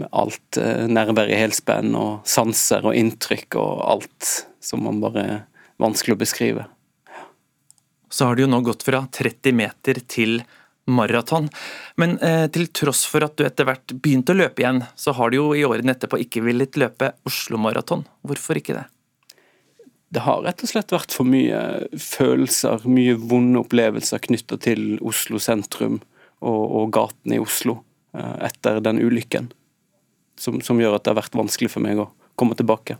med 0.00 0.08
alt 0.16 0.58
eh, 0.60 0.86
nerver 0.88 1.28
i 1.28 1.36
helspenn 1.36 1.92
og 1.98 2.22
sanser 2.28 2.86
og 2.88 2.96
inntrykk 2.96 3.58
og 3.60 3.82
alt 3.84 4.30
som 4.64 4.86
man 4.86 5.02
bare 5.02 5.24
er 5.24 5.42
vanskelig 5.82 6.16
å 6.16 6.22
beskrive. 6.22 6.64
Så 8.08 8.30
har 8.30 8.38
du 8.38 8.44
jo 8.44 8.50
nå 8.50 8.62
gått 8.64 8.86
fra 8.86 9.02
30 9.12 9.58
meter 9.58 10.00
til 10.08 10.38
maraton. 10.86 11.50
Men 12.00 12.16
eh, 12.18 12.46
til 12.54 12.68
tross 12.72 13.04
for 13.10 13.26
at 13.26 13.36
du 13.36 13.44
etter 13.46 13.68
hvert 13.68 13.94
begynte 13.98 14.32
å 14.32 14.38
løpe 14.38 14.62
igjen, 14.64 14.84
så 14.96 15.12
har 15.18 15.32
du 15.32 15.40
jo 15.40 15.52
i 15.56 15.64
årene 15.66 15.96
etterpå 15.96 16.20
ikke 16.22 16.44
villet 16.46 16.78
løpe 16.80 17.12
Oslo 17.28 17.60
Maraton. 17.60 18.06
Hvorfor 18.24 18.60
ikke 18.60 18.78
det? 18.78 18.86
Det 20.14 20.22
har 20.22 20.44
rett 20.44 20.62
og 20.62 20.70
slett 20.70 20.94
vært 20.94 21.14
for 21.14 21.26
mye 21.26 21.60
følelser, 21.98 22.84
mye 22.86 23.16
vonde 23.18 23.58
opplevelser 23.64 24.22
knytta 24.22 24.58
til 24.62 24.94
Oslo 25.02 25.40
sentrum 25.42 25.98
og, 26.44 26.62
og 26.62 26.92
gatene 26.94 27.38
i 27.38 27.42
Oslo 27.42 27.80
eh, 28.14 28.36
etter 28.46 28.78
den 28.84 29.02
ulykken. 29.02 29.50
Som, 30.38 30.60
som 30.66 30.78
gjør 30.82 30.96
at 30.96 31.04
det 31.04 31.14
har 31.14 31.20
vært 31.22 31.38
vanskelig 31.38 31.72
for 31.74 31.82
meg 31.82 31.98
å 32.02 32.08
komme 32.38 32.56
tilbake. 32.58 32.98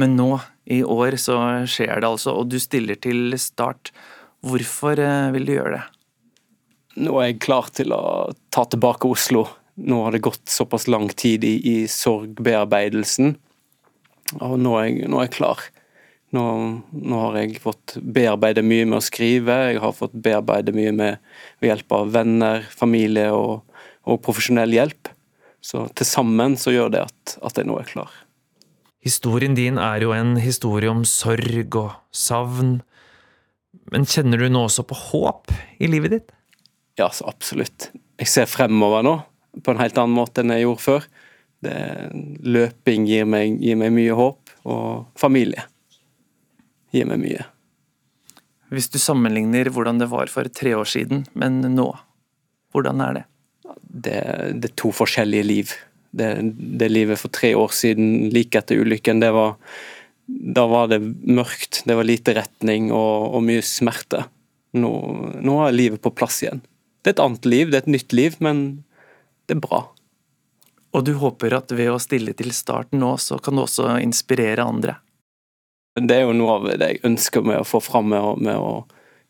Men 0.00 0.16
nå, 0.18 0.28
i 0.64 0.82
år, 0.82 1.16
så 1.20 1.38
skjer 1.70 2.00
det 2.00 2.08
altså, 2.08 2.32
og 2.36 2.48
du 2.52 2.56
stiller 2.60 2.98
til 3.00 3.36
start. 3.40 3.92
Hvorfor 4.44 5.00
eh, 5.00 5.32
vil 5.36 5.48
du 5.48 5.56
gjøre 5.56 5.76
det? 5.78 5.84
nå 6.94 7.18
er 7.18 7.32
jeg 7.32 7.42
klar 7.44 7.70
til 7.74 7.94
å 7.94 8.32
ta 8.54 8.64
tilbake 8.70 9.08
Oslo. 9.10 9.46
Nå 9.74 10.04
har 10.06 10.14
det 10.14 10.22
gått 10.24 10.46
såpass 10.50 10.86
lang 10.90 11.08
tid 11.10 11.44
i, 11.46 11.56
i 11.66 11.76
sorgbearbeidelsen, 11.90 13.34
og 14.38 14.54
nå 14.62 14.76
er, 14.78 14.86
jeg, 14.86 15.08
nå 15.10 15.18
er 15.18 15.26
jeg 15.26 15.34
klar. 15.40 15.64
Nå, 16.34 16.44
nå, 16.90 17.18
har 17.28 17.36
jeg 17.38 17.60
fått 17.62 17.96
bearbeide 18.00 18.64
mye 18.66 18.86
med 18.88 18.98
å 18.98 19.04
skrive, 19.04 19.54
jeg 19.70 19.82
har 19.82 19.94
fått 19.94 20.16
bearbeide 20.18 20.74
mye 20.74 20.90
med, 20.94 21.34
ved 21.62 21.70
hjelp 21.70 21.94
av 21.94 22.14
venner, 22.16 22.64
familie 22.74 23.28
og, 23.34 23.60
og 24.08 24.22
profesjonell 24.24 24.74
hjelp. 24.74 25.10
Så 25.64 25.86
til 25.96 26.08
sammen 26.08 26.56
så 26.60 26.74
gjør 26.74 26.90
det 26.92 27.04
at, 27.06 27.36
at 27.38 27.60
jeg 27.60 27.68
nå 27.68 27.76
er 27.78 27.86
klar. 27.88 28.16
Historien 29.04 29.54
din 29.56 29.78
er 29.78 30.02
jo 30.02 30.14
en 30.16 30.34
historie 30.40 30.90
om 30.90 31.04
sorg 31.06 31.76
og 31.78 31.92
savn. 32.10 32.78
Men 33.92 34.08
kjenner 34.08 34.40
du 34.40 34.48
nå 34.50 34.64
også 34.66 34.86
på 34.88 34.96
håp 35.10 35.52
i 35.78 35.90
livet 35.92 36.16
ditt? 36.16 36.32
Ja, 36.98 37.10
så 37.12 37.28
absolutt. 37.30 37.90
Jeg 38.20 38.30
ser 38.32 38.50
fremover 38.50 39.04
nå 39.06 39.18
på 39.62 39.70
en 39.70 39.78
helt 39.78 39.98
annen 40.00 40.16
måte 40.16 40.42
enn 40.42 40.54
jeg 40.54 40.64
gjorde 40.64 40.82
før. 40.82 41.06
Det, 41.64 41.76
løping 42.42 43.06
gir 43.06 43.28
meg, 43.28 43.60
gir 43.62 43.78
meg 43.80 43.94
mye 43.94 44.16
håp, 44.18 44.56
og 44.64 45.20
familie 45.20 45.68
gir 46.94 47.08
meg 47.10 47.20
mye. 47.22 47.46
Hvis 48.74 48.90
du 48.90 48.98
sammenligner 48.98 49.70
hvordan 49.72 50.00
det 50.00 50.10
var 50.10 50.30
for 50.32 50.48
tre 50.50 50.74
år 50.78 50.88
siden, 50.88 51.24
men 51.38 51.60
nå, 51.74 51.88
hvordan 52.74 53.02
er 53.04 53.18
det? 53.18 53.24
Det, 53.82 54.20
det 54.60 54.70
er 54.70 54.78
to 54.80 54.90
forskjellige 54.94 55.46
liv. 55.46 55.74
Det, 56.14 56.30
det, 56.78 56.88
livet 56.90 57.20
for 57.20 57.32
tre 57.34 57.52
år 57.58 57.74
siden, 57.74 58.30
like 58.34 58.58
etter 58.58 58.80
ulykken, 58.80 59.22
det 59.22 59.32
var 59.34 59.56
Da 60.26 60.62
var 60.66 60.88
det 60.88 61.02
mørkt, 61.04 61.82
det 61.84 61.94
var 61.98 62.06
lite 62.08 62.32
retning 62.32 62.88
og, 62.92 63.34
og 63.36 63.42
mye 63.44 63.62
smerte. 63.62 64.22
Nå, 64.72 64.92
nå 65.44 65.58
er 65.66 65.76
livet 65.76 66.00
på 66.02 66.14
plass 66.16 66.40
igjen. 66.42 66.62
Det 67.02 67.12
er 67.12 67.16
et 67.18 67.24
annet 67.26 67.44
liv, 67.44 67.68
det 67.68 67.76
er 67.76 67.84
et 67.84 67.92
nytt 67.92 68.14
liv, 68.16 68.38
men 68.40 68.62
det 69.44 69.58
er 69.58 69.60
bra. 69.60 69.82
Og 70.96 71.04
du 71.04 71.12
håper 71.20 71.58
at 71.58 71.74
ved 71.74 71.90
å 71.92 72.00
stille 72.00 72.32
til 72.38 72.54
start 72.56 72.94
nå, 72.96 73.16
så 73.20 73.36
kan 73.42 73.58
du 73.58 73.64
også 73.66 73.98
inspirere 74.00 74.64
andre? 74.64 74.96
Det 75.94 76.14
er 76.16 76.24
jo 76.26 76.34
noe 76.34 76.58
av 76.58 76.68
det 76.74 76.90
jeg 76.90 77.02
ønsker 77.06 77.44
med 77.46 77.60
å 77.60 77.66
få 77.66 77.78
fram 77.82 78.08
med 78.10 78.18
å, 78.18 78.34
med 78.34 78.58
å 78.58 78.84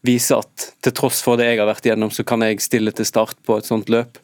vise 0.05 0.37
at 0.37 0.69
til 0.85 0.95
tross 0.97 1.21
for 1.25 1.41
det 1.41 1.51
jeg 1.51 1.61
har 1.61 1.69
vært 1.69 1.89
igjennom, 1.89 2.13
så 2.13 2.25
kan 2.25 2.45
jeg 2.45 2.63
stille 2.65 2.93
til 2.97 3.09
start 3.09 3.37
på 3.45 3.59
et 3.59 3.69
sånt 3.69 3.93
løp. 3.93 4.21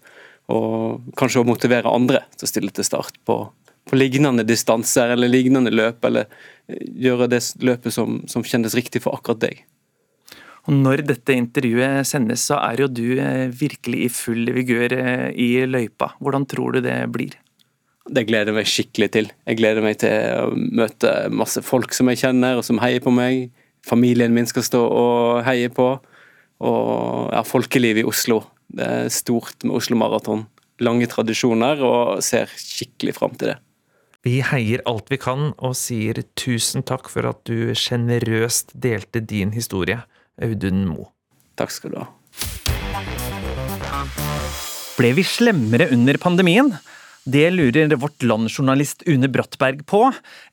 Og 0.50 1.12
kanskje 1.20 1.42
å 1.42 1.48
motivere 1.48 1.92
andre 1.92 2.24
til 2.36 2.48
å 2.48 2.50
stille 2.50 2.72
til 2.74 2.86
start 2.86 3.20
på, 3.28 3.42
på 3.88 3.98
lignende 3.98 4.44
distanser 4.48 5.12
eller 5.14 5.30
lignende 5.30 5.72
løp, 5.72 6.04
eller 6.08 6.32
gjøre 6.70 7.28
det 7.30 7.42
løpet 7.60 7.94
som, 7.94 8.22
som 8.30 8.44
kjennes 8.46 8.76
riktig 8.78 9.04
for 9.04 9.18
akkurat 9.18 9.44
deg. 9.44 9.62
Og 10.68 10.76
Når 10.76 11.04
dette 11.08 11.36
intervjuet 11.36 12.08
sendes, 12.08 12.44
så 12.48 12.58
er 12.60 12.82
jo 12.82 12.90
du 12.92 13.06
eh, 13.20 13.48
virkelig 13.48 14.02
i 14.04 14.10
full 14.12 14.50
vigør 14.56 14.92
eh, 14.96 15.28
i 15.32 15.48
løypa. 15.68 16.12
Hvordan 16.20 16.44
tror 16.48 16.76
du 16.76 16.82
det 16.84 16.98
blir? 17.12 17.36
Det 18.08 18.24
gleder 18.26 18.48
jeg 18.48 18.56
meg 18.56 18.70
skikkelig 18.70 19.08
til. 19.12 19.26
Jeg 19.44 19.58
gleder 19.60 19.84
meg 19.84 19.98
til 20.00 20.14
å 20.40 20.54
møte 20.56 21.12
masse 21.34 21.60
folk 21.64 21.92
som 21.94 22.08
jeg 22.10 22.22
kjenner 22.22 22.56
og 22.58 22.64
som 22.66 22.80
heier 22.80 23.02
på 23.04 23.12
meg. 23.12 23.50
Familien 23.86 24.32
min 24.32 24.48
skal 24.48 24.64
stå 24.64 24.80
og 24.80 25.42
heie 25.46 25.68
på. 25.72 25.92
Og 26.64 27.28
ja, 27.32 27.42
folkelivet 27.46 28.02
i 28.02 28.08
Oslo. 28.08 28.42
Det 28.72 28.86
er 28.86 29.12
stort 29.12 29.64
med 29.66 29.76
Oslo 29.76 29.98
Maraton. 30.00 30.46
Lange 30.80 31.08
tradisjoner, 31.12 31.82
og 31.84 32.22
ser 32.24 32.48
skikkelig 32.56 33.18
fram 33.18 33.34
til 33.36 33.52
det. 33.52 33.58
Vi 34.24 34.38
heier 34.44 34.82
alt 34.88 35.08
vi 35.12 35.16
kan, 35.20 35.50
og 35.60 35.76
sier 35.76 36.22
tusen 36.40 36.84
takk 36.84 37.08
for 37.12 37.28
at 37.28 37.40
du 37.48 37.72
sjenerøst 37.76 38.74
delte 38.80 39.20
din 39.24 39.52
historie, 39.56 40.00
Audun 40.40 40.86
Mo. 40.88 41.10
Takk 41.60 41.72
skal 41.72 41.94
du 41.94 42.00
ha. 42.00 42.08
Ble 44.96 45.12
vi 45.16 45.24
slemmere 45.24 45.88
under 45.92 46.20
pandemien? 46.20 46.72
Det 47.30 47.50
lurer 47.52 47.92
vårt 48.00 48.22
landjournalist 48.24 49.02
Une 49.06 49.28
Brattberg 49.30 49.84
på, 49.86 50.06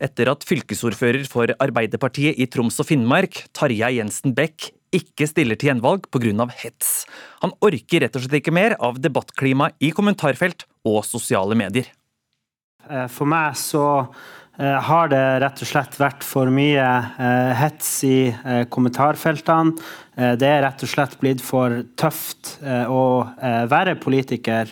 etter 0.03 0.29
at 0.29 0.43
fylkesordfører 0.45 1.23
for 1.29 1.49
Arbeiderpartiet 1.63 2.37
i 2.37 2.45
Troms 2.51 2.77
og 2.83 2.89
Finnmark, 2.89 3.39
Tarjei 3.55 3.95
Jensen 3.97 4.35
Beck, 4.37 4.69
ikke 4.93 5.25
stiller 5.29 5.57
til 5.57 5.71
gjenvalg 5.71 6.05
pga. 6.11 6.47
hets. 6.61 7.05
Han 7.41 7.55
orker 7.65 8.03
rett 8.03 8.15
og 8.15 8.25
slett 8.25 8.41
ikke 8.41 8.53
mer 8.53 8.75
av 8.79 8.99
debattklimaet 9.01 9.79
i 9.79 9.91
kommentarfelt 9.91 10.67
og 10.85 11.05
sosiale 11.05 11.55
medier. 11.55 11.87
Eh, 12.89 13.07
for 13.07 13.25
meg 13.25 13.57
så 13.57 13.87
eh, 14.59 14.77
har 14.89 15.09
det 15.09 15.23
rett 15.41 15.63
og 15.63 15.71
slett 15.71 15.97
vært 15.97 16.23
for 16.27 16.51
mye 16.53 16.85
eh, 16.85 17.55
hets 17.63 17.89
i 18.05 18.19
kommentarfeltene. 18.69 19.73
Det 20.17 20.47
er 20.49 20.63
rett 20.65 20.83
og 20.83 20.89
slett 20.89 21.17
blitt 21.21 21.43
for 21.45 21.83
tøft 21.99 22.55
å 22.65 23.03
være 23.69 23.93
politiker. 24.01 24.71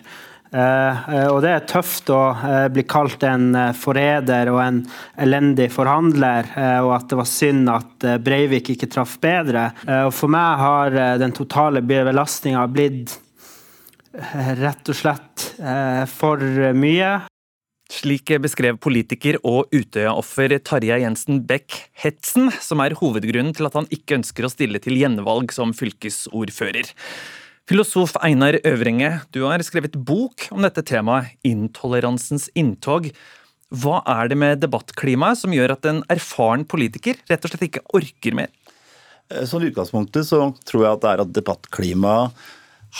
Uh, 0.56 1.28
og 1.34 1.42
det 1.44 1.52
er 1.52 1.66
tøft 1.68 2.08
å 2.16 2.22
uh, 2.32 2.68
bli 2.72 2.86
kalt 2.88 3.26
en 3.28 3.50
forræder 3.76 4.52
og 4.54 4.62
en 4.64 4.80
elendig 5.20 5.68
forhandler, 5.74 6.48
og 6.86 6.94
at 6.96 7.10
det 7.12 7.20
var 7.20 7.30
synd 7.30 7.72
at 7.74 8.08
Breivik 8.24 8.72
ikke 8.72 8.90
traff 8.92 9.18
bedre. 9.22 9.68
og 10.06 10.14
for 10.16 10.32
meg 10.32 10.62
har 10.62 10.98
den 11.20 11.34
totale 11.36 11.82
belastninga 11.84 12.66
blitt 12.72 13.18
rett 14.62 14.92
og 14.92 14.96
slett 14.96 15.48
for 16.12 16.44
mye. 16.78 17.10
Slik 17.92 18.32
beskrev 18.42 18.80
politiker 18.82 19.38
og 19.46 19.70
Utøya-offer 19.76 20.58
Tarjei 20.66 21.04
Jensen 21.04 21.44
Beck 21.46 21.84
hetsen, 22.02 22.50
som 22.58 22.82
er 22.82 22.96
hovedgrunnen 22.98 23.54
til 23.54 23.70
at 23.70 23.78
han 23.78 23.90
ikke 23.94 24.18
ønsker 24.18 24.48
å 24.48 24.52
stille 24.52 24.82
til 24.82 24.98
gjenvalg 24.98 25.54
som 25.54 25.74
fylkesordfører. 25.78 26.90
Filosof 27.66 28.12
Einar 28.22 28.60
Øvrenge, 28.62 29.08
du 29.34 29.40
har 29.50 29.62
skrevet 29.66 29.96
bok 29.98 30.44
om 30.54 30.62
dette 30.62 30.84
temaet, 30.86 31.32
intoleransens 31.42 32.46
inntog. 32.54 33.08
Hva 33.74 34.04
er 34.06 34.30
det 34.30 34.38
med 34.38 34.62
debattklimaet 34.62 35.40
som 35.40 35.56
gjør 35.56 35.74
at 35.74 35.88
en 35.90 36.04
erfaren 36.14 36.68
politiker 36.70 37.18
rett 37.26 37.42
og 37.42 37.50
slett 37.50 37.66
ikke 37.66 37.82
orker 37.98 38.38
mer? 38.38 38.54
Som 39.32 39.56
sånn 39.56 39.66
utgangspunktet 39.72 40.30
så 40.30 40.44
tror 40.70 40.86
jeg 40.86 40.92
at 40.92 41.02
det 41.02 41.10
er 41.16 41.26
at 41.26 41.34
debattklimaet 41.40 42.46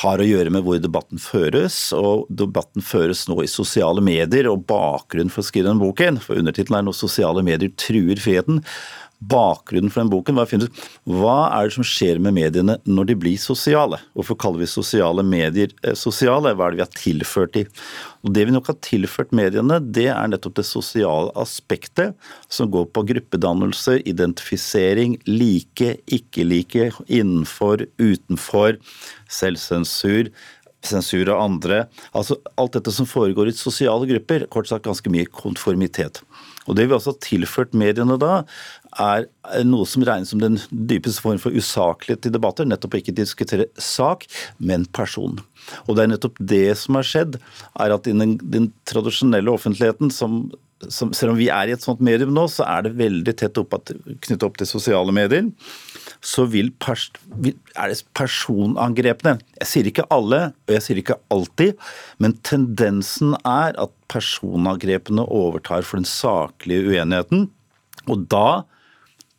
har 0.02 0.20
å 0.20 0.26
gjøre 0.28 0.52
med 0.52 0.66
hvor 0.66 0.82
debatten 0.82 1.22
føres, 1.22 1.78
og 1.96 2.26
debatten 2.34 2.84
føres 2.84 3.22
nå 3.30 3.38
i 3.46 3.52
sosiale 3.52 4.02
medier. 4.04 4.50
og 4.50 4.66
Bakgrunnen 4.68 5.32
for 5.32 5.46
å 5.46 5.48
skrive 5.48 5.70
den 5.70 5.80
boken, 5.80 6.18
for 6.20 6.42
undertittelen 6.42 6.82
er 6.82 6.90
'Når 6.90 6.98
sosiale 7.06 7.46
medier 7.46 7.70
truer 7.70 8.18
friheten', 8.18 8.66
bakgrunnen 9.20 9.92
for 9.92 10.04
den 10.04 10.12
boken 10.12 10.38
var 10.38 10.48
å 10.48 10.50
finne 10.50 10.68
ut 10.68 10.82
hva 11.10 11.38
er 11.56 11.68
det 11.68 11.76
som 11.78 11.88
skjer 11.88 12.20
med 12.24 12.36
mediene 12.36 12.78
når 12.86 13.10
de 13.12 13.18
blir 13.24 13.40
sosiale. 13.42 14.00
Hvorfor 14.18 14.38
kaller 14.42 14.64
vi 14.64 14.70
sosiale 14.70 15.24
medier 15.26 15.72
eh, 15.84 15.96
sosiale? 15.98 16.54
Hva 16.56 16.68
er 16.68 16.76
det 16.76 16.80
vi 16.80 16.86
har 16.86 16.98
tilført 17.00 17.56
de? 17.56 17.66
Og 18.26 18.34
Det 18.36 18.46
vi 18.48 18.56
nok 18.56 18.72
har 18.72 18.80
tilført 18.86 19.36
mediene, 19.38 19.80
det 19.80 20.08
er 20.12 20.32
nettopp 20.32 20.58
det 20.60 20.68
sosiale 20.68 21.32
aspektet 21.40 22.16
som 22.50 22.72
går 22.74 22.90
på 22.94 23.06
gruppedannelse, 23.14 24.00
identifisering, 24.10 25.20
like, 25.30 25.96
ikke 26.06 26.46
like, 26.48 26.92
innenfor, 27.08 27.86
utenfor, 28.02 28.80
selvsensur 29.30 30.34
sensur 30.86 31.30
av 31.34 31.42
andre. 31.42 31.86
Altså 32.16 32.38
alt 32.60 32.76
dette 32.78 32.94
som 32.94 33.08
foregår 33.10 33.50
i 33.50 33.58
sosiale 33.58 34.08
grupper. 34.10 34.48
Kort 34.54 34.70
sagt 34.70 34.86
ganske 34.88 35.12
mye 35.12 35.26
konformitet. 35.26 36.22
Og 36.66 36.76
Det 36.76 36.88
vi 36.88 36.96
også 36.96 37.14
har 37.14 37.22
tilført 37.22 37.78
mediene 37.78 38.18
da, 38.22 38.44
er 39.02 39.28
noe 39.68 39.88
som 39.90 40.04
regnes 40.08 40.32
som 40.32 40.42
den 40.42 40.58
dypeste 40.70 41.24
form 41.24 41.40
for 41.42 41.56
usaklighet 41.56 42.30
i 42.30 42.34
debatter. 42.34 42.68
Nettopp 42.68 43.00
ikke 43.00 43.16
diskutere 43.16 43.68
sak, 43.82 44.26
men 44.58 44.88
person. 44.96 45.40
Og 45.86 45.96
det 45.96 46.06
er 46.06 46.14
nettopp 46.14 46.40
det 46.40 46.68
som 46.80 47.00
har 47.00 47.08
skjedd, 47.08 47.40
er 47.82 47.96
at 47.96 48.08
i 48.08 48.16
den, 48.16 48.38
den 48.42 48.70
tradisjonelle 48.88 49.52
offentligheten, 49.52 50.12
som, 50.14 50.46
som, 50.88 51.12
selv 51.16 51.34
om 51.34 51.40
vi 51.40 51.50
er 51.54 51.70
i 51.70 51.76
et 51.76 51.84
sånt 51.84 52.04
medium 52.06 52.34
nå, 52.36 52.48
så 52.52 52.68
er 52.70 52.86
det 52.86 52.96
veldig 53.00 53.36
tett 53.40 53.60
opp 53.62 53.76
knyttet 53.76 54.46
opp 54.48 54.60
til 54.62 54.70
sosiale 54.70 55.16
medier. 55.16 55.50
Så 56.26 56.48
vil 56.50 56.72
pers, 56.82 57.10
er 57.76 57.92
det 57.92 58.00
personangrepene 58.18 59.36
Jeg 59.60 59.68
sier 59.70 59.90
ikke 59.90 60.08
alle, 60.14 60.40
og 60.66 60.74
jeg 60.74 60.86
sier 60.86 61.02
ikke 61.02 61.20
alltid, 61.34 61.76
men 62.24 62.38
tendensen 62.48 63.36
er 63.42 63.76
at 63.82 63.94
personangrepene 64.12 65.26
overtar 65.26 65.86
for 65.86 66.02
den 66.02 66.10
saklige 66.10 66.96
uenigheten. 66.96 67.50
Og 68.10 68.26
da 68.30 68.64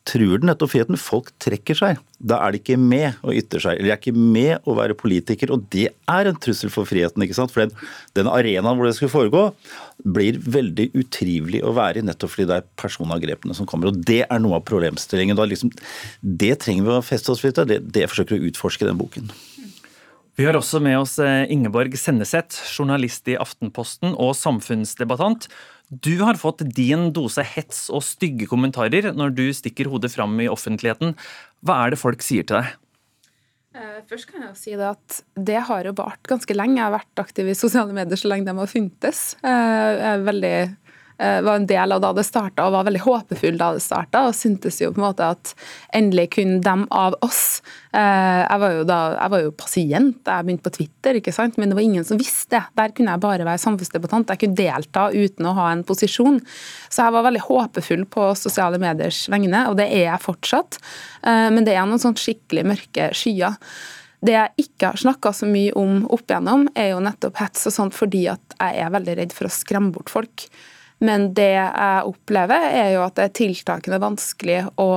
truer 0.07 0.41
den 0.41 0.51
nettopp 0.51 0.73
friheten. 0.73 0.99
Folk 1.01 1.33
trekker 1.43 1.79
seg. 1.79 2.01
Da 2.17 2.39
er 2.45 2.55
de 2.55 2.61
ikke 2.61 2.79
med 2.81 3.19
å 3.27 3.35
ytre 3.35 3.61
seg, 3.63 3.77
eller 3.77 3.89
de 3.89 3.93
er 3.95 4.01
ikke 4.01 4.15
med 4.17 4.69
å 4.69 4.77
være 4.79 4.97
politiker. 4.99 5.53
Og 5.55 5.67
det 5.75 5.89
er 5.91 6.31
en 6.31 6.39
trussel 6.41 6.73
for 6.73 6.89
friheten. 6.89 7.25
ikke 7.25 7.37
sant? 7.39 7.53
For 7.55 7.65
den, 7.65 7.75
den 8.19 8.31
arenaen 8.31 8.79
hvor 8.79 8.89
det 8.89 8.95
skulle 8.99 9.13
foregå, 9.13 9.43
blir 10.17 10.39
veldig 10.41 10.89
utrivelig 10.97 11.65
å 11.67 11.75
være 11.77 12.01
i, 12.03 12.07
nettopp 12.07 12.35
fordi 12.35 12.49
det 12.53 12.61
er 12.61 12.71
personangrepene 12.79 13.57
som 13.59 13.69
kommer. 13.69 13.91
Og 13.91 14.01
det 14.07 14.23
er 14.25 14.43
noe 14.43 14.61
av 14.61 14.67
problemstillingen. 14.69 15.39
Liksom, 15.53 15.75
det 16.23 16.55
trenger 16.65 16.87
vi 16.87 16.97
å 16.97 17.05
feste 17.05 17.35
oss 17.35 17.45
litt 17.45 17.61
av. 17.63 17.69
Det, 17.71 17.83
det 17.95 18.09
forsøker 18.13 18.39
å 18.39 18.51
utforske 18.51 18.87
i 18.87 18.91
den 18.91 19.01
boken. 19.01 19.33
Vi 20.37 20.45
har 20.45 20.57
også 20.59 20.83
med 20.85 20.99
oss 21.01 21.15
eh, 21.23 21.47
Ingeborg 21.49 21.95
Senneset, 21.97 22.59
journalist 22.69 23.25
i 23.33 23.39
Aftenposten 23.41 24.13
og 24.21 24.35
samfunnsdebattant. 24.37 25.49
Du 25.89 26.17
har 26.19 26.35
fått 26.35 26.65
din 26.75 27.13
dose 27.15 27.45
hets 27.47 27.87
og 27.95 28.03
stygge 28.03 28.49
kommentarer 28.51 29.13
når 29.15 29.37
du 29.37 29.45
stikker 29.55 29.91
hodet 29.93 30.11
fram 30.17 30.35
i 30.43 30.49
offentligheten. 30.51 31.15
Hva 31.63 31.85
er 31.85 31.95
det 31.95 32.01
folk 32.01 32.25
sier 32.27 32.47
til 32.47 32.59
deg? 32.59 32.73
Eh, 33.77 34.01
først 34.09 34.31
kan 34.31 34.43
jeg 34.49 34.57
si 34.59 34.75
det 34.75 34.89
at 34.89 35.21
det 35.37 35.61
har 35.69 35.87
jo 35.87 35.95
vart 35.99 36.23
ganske 36.27 36.57
lenge. 36.57 36.81
Jeg 36.81 36.89
har 36.89 36.97
vært 36.97 37.23
aktiv 37.23 37.53
i 37.53 37.59
sosiale 37.59 37.95
medier 37.95 38.19
så 38.19 38.33
lenge 38.33 38.49
de 38.49 38.57
har 38.59 38.73
funtes. 38.73 39.23
Eh, 39.45 39.53
jeg 39.53 40.11
er 40.11 40.27
veldig 40.27 40.57
var 41.17 41.55
en 41.57 41.67
del 41.69 41.95
av 41.95 42.03
da 42.05 42.11
det 42.13 42.27
starta 42.29 42.67
og 42.67 42.75
var 42.75 42.87
veldig 42.89 43.01
håpefull 43.07 43.57
da 43.61 43.71
det 43.77 43.83
starta. 43.85 44.27
Og 44.29 44.37
syntes 44.37 44.81
jo 44.83 44.91
på 44.93 45.01
en 45.01 45.07
måte 45.07 45.31
at 45.37 45.53
endelig 45.97 46.29
kunne 46.37 46.61
dem 46.65 46.85
av 46.93 47.17
oss 47.25 47.63
eh, 47.97 48.43
Jeg 48.43 48.61
var 48.63 48.75
jo, 48.75 48.85
da, 48.89 48.99
jeg 49.17 49.33
var 49.33 49.45
jo 49.45 49.55
pasient 49.57 50.29
jeg 50.29 50.47
begynte 50.47 50.67
på 50.67 50.75
Twitter, 50.77 51.21
ikke 51.21 51.35
sant? 51.35 51.57
men 51.57 51.71
det 51.71 51.79
var 51.79 51.87
ingen 51.87 52.07
som 52.07 52.21
visste. 52.21 52.61
Der 52.77 52.95
kunne 52.97 53.15
jeg 53.15 53.25
bare 53.25 53.49
være 53.49 53.63
samfunnsdebattant. 53.63 54.33
Jeg 54.33 54.43
kunne 54.45 54.61
delta 54.61 55.09
uten 55.15 55.49
å 55.49 55.57
ha 55.57 55.71
en 55.73 55.85
posisjon. 55.87 56.41
Så 56.91 57.07
jeg 57.07 57.17
var 57.17 57.27
veldig 57.29 57.45
håpefull 57.47 58.07
på 58.13 58.31
sosiale 58.39 58.81
mediers 58.83 59.25
vegne, 59.33 59.67
og 59.71 59.79
det 59.81 59.89
er 59.89 60.11
jeg 60.11 60.25
fortsatt. 60.25 60.81
Eh, 61.25 61.49
men 61.55 61.69
det 61.69 61.77
er 61.77 61.87
noen 61.89 62.03
sånn 62.03 62.19
skikkelig 62.21 62.67
mørke 62.75 63.11
skyer. 63.17 63.57
Det 64.27 64.33
jeg 64.33 64.67
ikke 64.67 64.93
har 64.93 65.01
snakka 65.01 65.33
så 65.37 65.49
mye 65.49 65.75
om 65.77 66.01
opp 66.13 66.25
igjennom, 66.27 66.67
er 66.75 66.95
jo 66.95 67.03
nettopp 67.05 67.37
hets 67.43 67.69
og 67.69 67.75
sånt 67.75 67.97
fordi 67.97 68.25
at 68.33 68.57
jeg 68.57 68.81
er 68.83 68.95
veldig 68.95 69.21
redd 69.21 69.37
for 69.37 69.49
å 69.49 69.53
skremme 69.53 69.93
bort 69.95 70.11
folk. 70.13 70.49
Men 71.05 71.33
det 71.37 71.53
jeg 71.53 72.07
opplever, 72.09 72.71
er 72.73 72.95
jo 72.95 73.03
at 73.05 73.19
det 73.19 73.27
er 73.29 73.35
tiltakende 73.43 74.01
vanskelig 74.01 74.61
å 74.81 74.91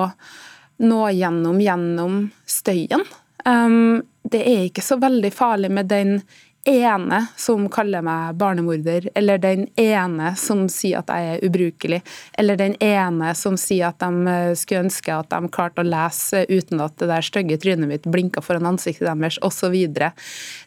nå 0.80 1.00
gjennom 1.12 1.60
gjennom 1.60 2.22
støyen. 2.48 3.04
Um, 3.44 4.00
det 4.24 4.42
er 4.48 4.68
ikke 4.68 4.84
så 4.86 5.00
veldig 5.00 5.32
farlig 5.34 5.72
med 5.76 5.90
den 5.92 6.20
ene 6.68 7.22
som 7.40 7.68
kaller 7.72 8.04
meg 8.06 8.36
barnemorder, 8.40 9.10
eller 9.16 9.40
den 9.42 9.68
ene 9.80 10.34
som 10.40 10.66
sier 10.72 11.00
at 11.02 11.12
jeg 11.14 11.36
er 11.36 11.46
ubrukelig, 11.46 12.02
eller 12.40 12.60
den 12.60 12.76
ene 12.84 13.32
som 13.38 13.58
sier 13.60 13.90
at 13.90 14.02
de 14.04 14.32
eh, 14.32 14.56
skulle 14.60 14.86
ønske 14.88 15.16
at 15.16 15.32
de 15.32 15.52
klarte 15.54 15.84
å 15.84 15.88
lese 15.88 16.44
uten 16.50 16.84
at 16.84 16.98
det 17.00 17.10
der 17.12 17.26
stygge 17.26 17.60
trynet 17.62 17.90
mitt 17.90 18.10
blinka 18.10 18.44
foran 18.46 18.68
ansiktet 18.70 19.08
deres, 19.10 19.40
osv. 19.46 19.78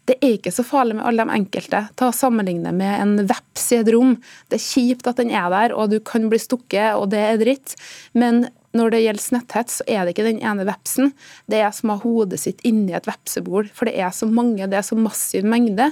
Det 0.08 0.16
er 0.18 0.36
ikke 0.36 0.54
så 0.54 0.64
farlig 0.66 0.98
med 0.98 1.06
alle 1.08 1.26
de 1.26 1.36
enkelte. 1.36 1.84
Ta 1.98 2.10
og 2.10 2.16
Sammenligne 2.16 2.72
med 2.76 2.96
en 2.96 3.14
veps 3.28 3.68
i 3.72 3.82
et 3.82 3.92
rom. 3.92 4.16
Det 4.48 4.58
er 4.58 4.64
kjipt 4.64 5.08
at 5.10 5.20
den 5.20 5.32
er 5.34 5.52
der, 5.52 5.76
og 5.76 5.92
du 5.92 6.00
kan 6.04 6.28
bli 6.32 6.40
stukket, 6.40 6.96
og 6.96 7.10
det 7.12 7.22
er 7.26 7.40
dritt. 7.42 7.76
Men 8.16 8.46
når 8.76 8.94
det 8.94 9.02
gjelder 9.02 9.36
netthets, 9.36 9.78
så 9.80 9.86
er 9.90 10.04
det 10.04 10.14
ikke 10.14 10.26
den 10.26 10.40
ene 10.44 10.66
vepsen. 10.68 11.12
Det 11.50 11.60
er 11.60 11.72
som 11.76 11.92
å 11.92 11.98
ha 11.98 12.04
hodet 12.04 12.40
sitt 12.40 12.62
inni 12.68 12.94
et 12.96 13.08
vepsebol. 13.08 13.68
For 13.76 13.88
det 13.88 13.98
er 14.00 14.12
så 14.16 14.28
mange, 14.28 14.68
det 14.70 14.78
er 14.78 14.86
så 14.86 14.98
massiv 14.98 15.46
mengde 15.48 15.90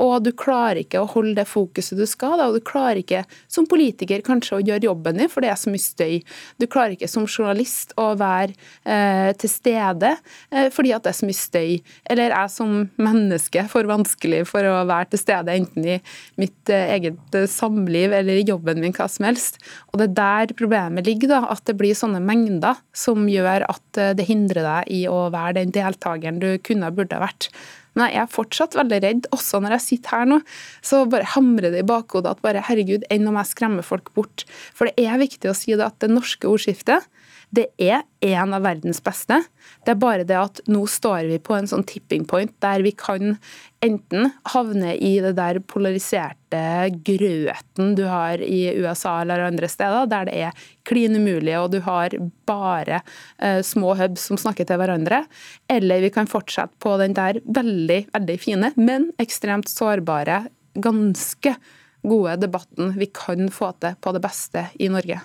og 0.00 0.22
du 0.24 0.30
klarer 0.32 0.82
ikke 0.82 1.02
å 1.02 1.08
holde 1.10 1.34
det 1.36 1.48
fokuset 1.50 1.98
du 1.98 2.06
skal. 2.08 2.38
Da, 2.40 2.48
og 2.48 2.56
du 2.56 2.64
klarer 2.64 3.02
ikke 3.02 3.24
som 3.50 3.66
politiker 3.68 4.22
kanskje 4.24 4.58
å 4.58 4.62
gjøre 4.64 4.88
jobben 4.88 5.20
din, 5.20 5.30
for 5.32 5.44
det 5.44 5.52
er 5.52 5.60
så 5.60 5.72
mye 5.72 5.82
støy. 5.82 6.20
Du 6.62 6.66
klarer 6.70 6.96
ikke 6.96 7.10
som 7.10 7.26
journalist 7.28 7.92
å 8.00 8.12
være 8.18 8.54
eh, 8.88 9.32
til 9.40 9.52
stede 9.52 10.14
eh, 10.50 10.70
fordi 10.72 10.94
at 10.96 11.04
det 11.04 11.12
er 11.12 11.18
så 11.18 11.28
mye 11.28 11.40
støy. 11.40 11.74
Eller 12.12 12.32
jeg 12.32 12.54
som 12.54 12.78
menneske 13.02 13.66
for 13.72 13.90
vanskelig 13.90 14.44
for 14.48 14.68
å 14.68 14.78
være 14.88 15.12
til 15.12 15.22
stede 15.22 15.58
enten 15.58 15.90
i 15.96 15.98
mitt 16.40 16.72
eh, 16.72 16.94
eget 16.96 17.36
eh, 17.38 17.48
samliv 17.50 18.16
eller 18.16 18.40
i 18.40 18.46
jobben 18.48 18.80
min, 18.82 18.96
hva 18.96 19.10
som 19.12 19.28
helst. 19.28 19.60
Og 19.92 20.00
det 20.00 20.08
er 20.10 20.16
der 20.22 20.56
problemet 20.56 21.08
ligger, 21.08 21.34
da, 21.34 21.44
at 21.52 21.66
det 21.68 21.76
blir 21.80 21.96
sånne 21.98 22.22
mengder 22.24 22.80
som 22.96 23.28
gjør 23.28 23.68
at 23.68 24.00
eh, 24.00 24.16
det 24.16 24.28
hindrer 24.30 24.64
deg 24.66 24.96
i 25.02 25.04
å 25.10 25.26
være 25.34 25.60
den 25.60 25.76
deltakeren 25.76 26.40
du 26.42 26.50
kunne 26.64 26.90
burde 26.94 27.18
ha 27.18 27.26
vært. 27.26 27.52
Men 27.98 28.12
jeg 28.12 28.22
er 28.24 28.32
fortsatt 28.32 28.76
veldig 28.78 29.00
redd, 29.04 29.26
også 29.36 29.60
når 29.62 29.76
jeg 29.76 29.86
sitter 29.86 30.16
her 30.16 30.30
nå. 30.30 30.38
Så 30.84 31.02
bare 31.12 31.28
hamrer 31.34 31.74
det 31.74 31.82
i 31.82 31.88
bakhodet 31.88 32.32
at 32.32 32.44
bare 32.44 32.64
herregud, 32.64 33.04
enn 33.12 33.28
om 33.28 33.36
jeg 33.40 33.52
skremmer 33.52 33.86
folk 33.86 34.12
bort. 34.16 34.46
For 34.76 34.88
det 34.88 35.04
er 35.04 35.20
viktig 35.20 35.50
å 35.50 35.56
si 35.56 35.74
det 35.76 35.84
at 35.86 35.98
det 36.04 36.12
norske 36.12 36.48
ordskiftet 36.48 37.08
det 37.52 37.66
er 37.76 38.06
en 38.24 38.54
av 38.56 38.62
verdens 38.64 39.02
beste. 39.04 39.36
Det 39.84 39.92
er 39.92 40.00
bare 40.00 40.24
det 40.24 40.38
at 40.38 40.60
nå 40.72 40.86
står 40.88 41.26
vi 41.28 41.36
på 41.42 41.56
en 41.56 41.68
sånn 41.68 41.84
tipping 41.88 42.24
point 42.28 42.52
der 42.64 42.80
vi 42.84 42.94
kan 42.96 43.36
enten 43.84 44.30
havne 44.54 44.94
i 44.96 45.18
det 45.20 45.34
der 45.36 45.58
polariserte 45.68 46.62
grøten 47.04 47.92
du 47.98 48.04
har 48.08 48.40
i 48.40 48.70
USA 48.78 49.18
eller 49.20 49.44
andre 49.44 49.68
steder, 49.68 50.08
der 50.08 50.30
det 50.30 50.38
er 50.46 50.64
klin 50.88 51.18
umulig 51.18 51.58
og 51.58 51.74
du 51.74 51.80
har 51.84 52.16
bare 52.48 53.02
uh, 53.42 53.60
små 53.66 53.96
hubs 54.00 54.28
som 54.30 54.40
snakker 54.40 54.68
til 54.68 54.80
hverandre, 54.80 55.24
eller 55.68 56.06
vi 56.06 56.12
kan 56.14 56.30
fortsette 56.30 56.78
på 56.82 56.96
den 57.02 57.18
der 57.18 57.42
veldig, 57.44 58.06
veldig 58.14 58.38
fine, 58.40 58.72
men 58.80 59.10
ekstremt 59.22 59.68
sårbare, 59.68 60.46
ganske 60.72 61.56
gode 62.02 62.38
debatten 62.40 62.96
vi 62.96 63.10
kan 63.12 63.50
få 63.52 63.74
til 63.82 63.98
på 64.00 64.16
det 64.16 64.24
beste 64.24 64.66
i 64.80 64.88
Norge. 64.92 65.20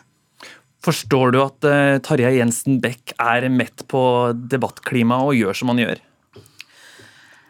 Forstår 0.87 1.33
du 1.35 1.41
at 1.43 1.65
uh, 1.67 1.97
Tarjei 1.99 2.37
Jensen 2.37 2.77
Beck 2.83 3.11
er 3.19 3.49
mett 3.51 3.83
på 3.91 4.01
debattklima 4.47 5.19
og 5.25 5.35
gjør 5.35 5.57
som 5.59 5.73
han 5.73 5.81
gjør? 5.83 5.99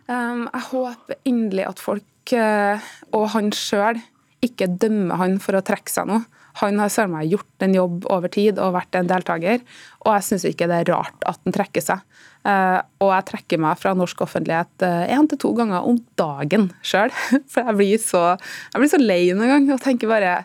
Um, 0.07 0.47
jeg 0.47 0.63
håper 0.71 1.19
inderlig 1.27 1.67
at 1.67 1.83
folk, 1.83 2.33
uh, 2.33 2.87
og 3.13 3.27
han 3.35 3.51
sjøl, 3.53 3.99
ikke 4.41 4.69
dømmer 4.81 5.21
han 5.21 5.37
for 5.43 5.59
å 5.59 5.61
trekke 5.65 5.93
seg 5.93 6.09
nå. 6.09 6.21
Han 6.61 6.79
har 6.81 6.91
søren 6.93 7.13
meg 7.13 7.31
gjort 7.31 7.65
en 7.65 7.75
jobb 7.75 8.07
over 8.13 8.31
tid 8.33 8.59
og 8.61 8.75
vært 8.77 8.97
en 8.97 9.09
deltaker, 9.09 9.61
og 10.05 10.15
jeg 10.15 10.25
syns 10.27 10.47
ikke 10.49 10.69
det 10.69 10.81
er 10.81 10.91
rart 10.93 11.27
at 11.29 11.39
han 11.43 11.55
trekker 11.55 11.83
seg. 11.83 12.03
Uh, 12.47 12.79
og 13.03 13.09
jeg 13.11 13.25
trekker 13.27 13.59
meg 13.59 13.75
fra 13.75 13.91
norsk 13.97 14.21
offentlighet 14.23 14.83
én 14.85 15.25
uh, 15.25 15.27
til 15.27 15.39
to 15.41 15.49
ganger 15.57 15.83
om 15.89 15.97
dagen 16.19 16.69
sjøl. 16.85 17.11
For 17.51 17.65
jeg 17.65 17.75
blir, 17.79 17.99
så, 17.99 18.21
jeg 18.71 18.83
blir 18.83 18.91
så 18.93 19.01
lei 19.01 19.19
noen 19.35 19.51
gang 19.51 19.67
og 19.75 19.83
tenker 19.83 20.07
bare 20.11 20.37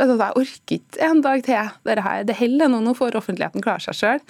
vet 0.00 0.08
du, 0.08 0.14
Jeg 0.14 0.40
orker 0.40 0.78
ikke 0.78 1.10
en 1.10 1.20
dag 1.26 1.44
til. 1.44 1.74
Dette 1.84 2.16
det 2.30 2.38
holder 2.40 2.72
nå, 2.72 2.80
nå 2.86 2.96
får 2.96 3.18
offentligheten 3.20 3.66
klare 3.66 3.84
seg 3.84 3.98
sjøl. 3.98 4.24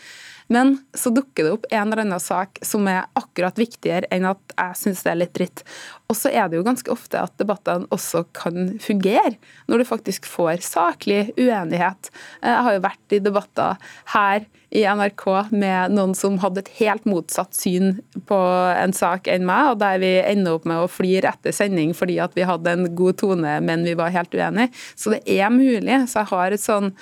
Men 0.51 0.77
så 0.99 1.13
dukker 1.15 1.47
det 1.47 1.55
opp 1.55 1.67
en 1.71 1.87
eller 1.87 2.03
annen 2.05 2.23
sak 2.23 2.59
som 2.67 2.89
er 2.91 3.07
akkurat 3.19 3.59
viktigere 3.61 4.11
enn 4.11 4.27
at 4.33 4.55
jeg 4.57 4.79
syns 4.83 5.05
det 5.07 5.13
er 5.13 5.21
litt 5.23 5.35
dritt. 5.37 5.65
Og 6.11 6.19
så 6.19 6.33
er 6.35 6.49
det 6.51 6.59
jo 6.59 6.67
ganske 6.67 6.91
ofte 6.91 7.21
at 7.23 7.37
debattene 7.39 7.87
også 7.95 8.25
kan 8.35 8.75
fungere, 8.83 9.37
når 9.71 9.83
du 9.83 9.87
faktisk 9.87 10.27
får 10.27 10.65
saklig 10.67 11.29
uenighet. 11.39 12.11
Jeg 12.43 12.65
har 12.67 12.77
jo 12.77 12.83
vært 12.89 13.15
i 13.15 13.23
debatter 13.23 13.93
her 14.17 14.49
i 14.71 14.85
NRK 14.87 15.25
med 15.51 15.95
noen 15.95 16.13
som 16.15 16.39
hadde 16.43 16.63
et 16.63 16.73
helt 16.79 17.07
motsatt 17.09 17.55
syn 17.59 17.97
på 18.27 18.39
en 18.75 18.95
sak 18.95 19.31
enn 19.31 19.47
meg, 19.47 19.73
og 19.73 19.81
der 19.83 19.99
vi 20.03 20.13
ender 20.23 20.59
opp 20.59 20.67
med 20.71 20.83
å 20.83 20.91
flire 20.91 21.33
etter 21.33 21.55
sending 21.55 21.95
fordi 21.97 22.21
at 22.23 22.35
vi 22.39 22.47
hadde 22.47 22.75
en 22.75 22.87
god 22.99 23.19
tone, 23.23 23.57
men 23.67 23.87
vi 23.87 23.97
var 23.99 24.15
helt 24.15 24.35
uenige. 24.35 24.71
Så 24.99 25.15
det 25.15 25.23
er 25.27 25.51
mulig. 25.55 26.03
Så 26.11 26.23
jeg 26.23 26.33
har 26.35 26.55
et 26.55 26.63
sånn 26.63 26.95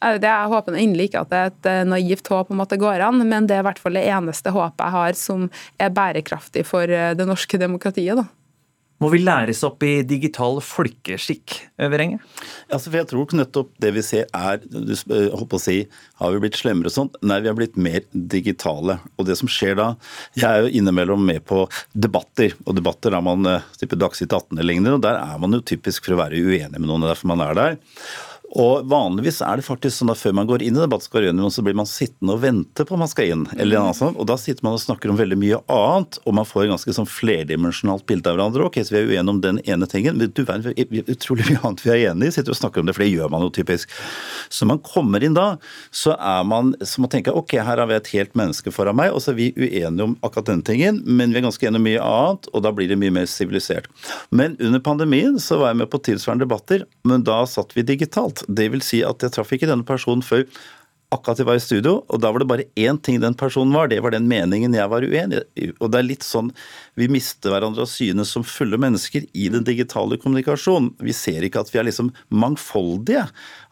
Jeg 0.00 0.48
håper 0.52 0.78
inderlig 0.80 1.10
ikke 1.10 1.24
at 1.26 1.30
det 1.30 1.38
er 1.38 1.50
et 1.50 1.68
eh, 1.68 1.86
naivt 1.88 2.28
håp 2.32 2.52
om 2.54 2.62
at 2.64 2.72
det 2.72 2.80
går 2.80 3.04
an, 3.04 3.20
men 3.28 3.48
det 3.48 3.58
er 3.58 3.64
i 3.64 3.68
hvert 3.68 3.80
fall 3.82 3.98
det 3.98 4.06
eneste 4.08 4.52
håpet 4.54 4.80
jeg 4.86 4.96
har 4.96 5.16
som 5.18 5.48
er 5.76 5.92
bærekraftig 5.92 6.64
for 6.68 6.88
eh, 6.88 7.12
det 7.16 7.28
norske 7.28 7.60
demokratiet. 7.60 8.16
da. 8.16 8.28
Må 9.00 9.08
vi 9.08 9.22
læres 9.22 9.62
opp 9.64 9.80
i 9.86 10.02
digital 10.04 10.58
folkeskikk, 10.60 11.54
Øverenge? 11.80 12.18
Altså, 12.68 12.92
jeg 12.92 13.08
tror 13.08 13.32
nettopp 13.32 13.70
det 13.80 13.94
vi 13.96 14.02
ser 14.04 14.26
er 14.36 14.60
du 14.60 14.92
håper 14.92 15.56
å 15.56 15.62
si, 15.62 15.76
Har 16.20 16.34
vi 16.34 16.42
blitt 16.42 16.58
slemmere 16.60 16.92
og 16.92 16.92
sånt? 16.92 17.16
Nei, 17.24 17.38
vi 17.40 17.48
har 17.48 17.56
blitt 17.56 17.78
mer 17.80 18.04
digitale. 18.12 18.98
Og 19.16 19.24
det 19.24 19.38
som 19.40 19.48
skjer 19.48 19.78
da 19.80 19.94
Jeg 20.36 20.48
er 20.50 20.66
jo 20.66 20.74
innimellom 20.82 21.24
med 21.24 21.46
på 21.48 21.62
debatter, 21.96 22.52
og 22.66 22.76
debatter 22.76 23.16
er 23.16 23.24
man 23.24 23.48
eh, 23.48 23.68
type 23.80 23.96
Dagsnytt 23.96 24.36
18 24.36 24.58
eller 24.58 24.68
lignende, 24.68 24.98
og 24.98 25.06
der 25.08 25.16
er 25.16 25.40
man 25.40 25.56
jo 25.56 25.64
typisk 25.64 26.04
for 26.04 26.18
å 26.18 26.20
være 26.20 26.44
uenig 26.44 26.76
med 26.76 26.88
noen, 26.88 27.08
derfor 27.08 27.32
man 27.32 27.44
er 27.48 27.56
der. 27.56 27.80
Og 28.58 28.86
Vanligvis 28.90 29.38
er 29.46 29.60
det 29.60 29.66
faktisk 29.66 30.00
sånn 30.00 30.10
at 30.10 30.18
før 30.18 30.34
man 30.34 30.48
går 30.48 30.64
inn 30.66 30.74
i 30.74 30.82
debattskarrieren, 30.82 31.42
så 31.54 31.62
blir 31.62 31.76
man 31.78 31.86
sittende 31.86 32.34
og 32.34 32.42
vente 32.42 32.86
på 32.86 32.96
om 32.96 33.02
man 33.04 33.10
skal 33.10 33.30
inn. 33.30 33.44
eller 33.56 33.78
noe 33.78 33.94
sånt, 33.94 34.18
og 34.18 34.26
Da 34.26 34.36
sitter 34.36 34.64
man 34.66 34.74
og 34.74 34.82
snakker 34.82 35.10
om 35.10 35.18
veldig 35.18 35.38
mye 35.38 35.60
annet, 35.70 36.18
og 36.26 36.34
man 36.34 36.44
får 36.44 36.64
et 36.64 36.72
ganske 36.72 36.94
sånn 36.96 37.06
flerdimensjonalt 37.06 38.06
bilde 38.06 38.26
av 38.26 38.36
hverandre. 38.36 38.66
Ok, 38.66 38.82
så 38.82 38.90
Vi 38.90 38.98
er 38.98 39.06
uenige 39.06 39.30
om 39.30 39.40
den 39.40 39.60
ene 39.64 39.86
tingen, 39.86 40.18
men 40.18 40.32
du 40.34 40.42
vet, 40.44 40.66
utrolig 41.06 41.46
mye 41.46 41.62
annet 41.62 41.84
vi 41.84 41.90
er 41.90 42.10
enige 42.10 42.28
i. 42.28 42.30
Sitter 42.34 42.50
og 42.50 42.58
snakker 42.58 42.80
om 42.80 42.86
det, 42.86 42.94
for 42.96 43.04
det 43.04 43.12
gjør 43.14 43.30
man 43.30 43.42
jo 43.42 43.50
typisk. 43.50 43.88
Så 44.50 44.66
man 44.66 44.78
kommer 44.78 45.22
inn 45.22 45.34
da, 45.34 45.56
så 45.90 46.16
er 46.18 46.42
man 46.44 46.74
så 46.82 47.00
man 47.00 47.10
tenke 47.10 47.32
ok, 47.32 47.54
her 47.62 47.78
har 47.78 47.86
vi 47.86 47.94
et 47.94 48.12
helt 48.14 48.34
menneske 48.34 48.72
foran 48.74 48.96
meg, 48.98 49.12
og 49.14 49.22
så 49.22 49.30
er 49.30 49.38
vi 49.38 49.52
uenige 49.54 50.02
om 50.02 50.16
akkurat 50.26 50.50
den 50.50 50.62
tingen, 50.66 51.02
men 51.06 51.30
vi 51.30 51.38
er 51.38 51.46
ganske 51.46 51.66
enige 51.66 51.78
om 51.78 51.86
mye 51.86 52.02
annet, 52.02 52.50
og 52.52 52.64
da 52.66 52.72
blir 52.74 52.90
det 52.90 52.98
mye 52.98 53.14
mer 53.14 53.30
sivilisert. 53.30 53.86
Men 54.30 54.56
under 54.58 54.82
pandemien 54.82 55.38
så 55.38 55.60
var 55.60 55.70
jeg 55.70 55.82
med 55.84 55.90
på 55.92 56.02
tilsvarende 56.02 56.46
debatter, 56.48 56.84
men 57.06 57.22
da 57.26 57.42
satt 57.46 57.76
vi 57.76 57.86
digitalt. 57.86 58.39
Det 58.48 58.70
vil 58.72 58.84
si 58.84 59.02
at 59.06 59.22
jeg 59.24 59.34
traff 59.36 59.52
ikke 59.56 59.68
denne 59.70 59.86
personen 59.88 60.24
før 60.24 60.46
akkurat 61.10 61.40
jeg 61.40 61.46
var 61.48 61.58
i 61.58 61.62
studio, 61.62 61.92
og 62.06 62.20
da 62.22 62.30
var 62.30 62.42
det 62.42 62.48
bare 62.50 62.66
én 62.78 62.98
ting 63.02 63.18
den 63.22 63.34
personen 63.38 63.74
var, 63.74 63.88
det 63.90 63.98
var 64.02 64.14
den 64.14 64.28
meningen 64.30 64.74
jeg 64.76 64.90
var 64.92 65.02
uenig 65.02 65.40
i. 65.58 65.70
Og 65.82 65.90
det 65.90 65.98
er 65.98 66.06
litt 66.06 66.26
sånn 66.26 66.52
vi 66.98 67.08
mister 67.10 67.50
hverandre 67.50 67.82
av 67.82 67.90
syne 67.90 68.26
som 68.28 68.46
fulle 68.46 68.78
mennesker 68.80 69.26
i 69.34 69.48
den 69.50 69.66
digitale 69.66 70.20
kommunikasjonen. 70.22 70.92
Vi 71.02 71.14
ser 71.16 71.46
ikke 71.46 71.64
at 71.64 71.72
vi 71.72 71.80
er 71.82 71.88
liksom 71.88 72.12
mangfoldige. 72.30 73.24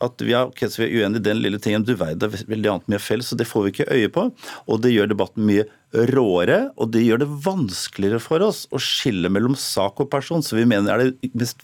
At 0.03 0.25
vi 0.25 0.35
er, 0.35 0.51
okay, 0.51 0.71
vi 0.75 0.89
er 0.89 0.95
uenige 0.97 1.23
i 1.23 1.27
den 1.29 1.43
lille 1.45 1.61
tingen. 1.63 1.87
Du 1.87 1.95
veier 1.99 2.19
er 2.19 2.35
veldig 2.51 2.73
annet 2.73 2.91
mye 2.91 3.03
felles, 3.03 3.31
så 3.31 3.39
det 3.39 3.47
får 3.51 3.67
vi 3.67 3.75
ikke 3.77 3.91
øye 3.95 4.11
på. 4.15 4.27
Og 4.67 4.83
det 4.83 4.95
gjør 4.95 5.13
debatten 5.13 5.47
mye 5.47 5.69
råere, 6.11 6.59
og 6.77 6.91
det 6.93 7.05
gjør 7.07 7.23
det 7.23 7.31
vanskeligere 7.47 8.21
for 8.23 8.43
oss 8.45 8.67
å 8.75 8.83
skille 8.83 9.31
mellom 9.33 9.55
sak 9.59 10.03
og 10.03 10.11
person. 10.11 10.43
Så 10.43 10.59
vi 10.59 10.67
mener 10.69 10.91
er 10.97 11.07
det 11.07 11.31
mest 11.39 11.63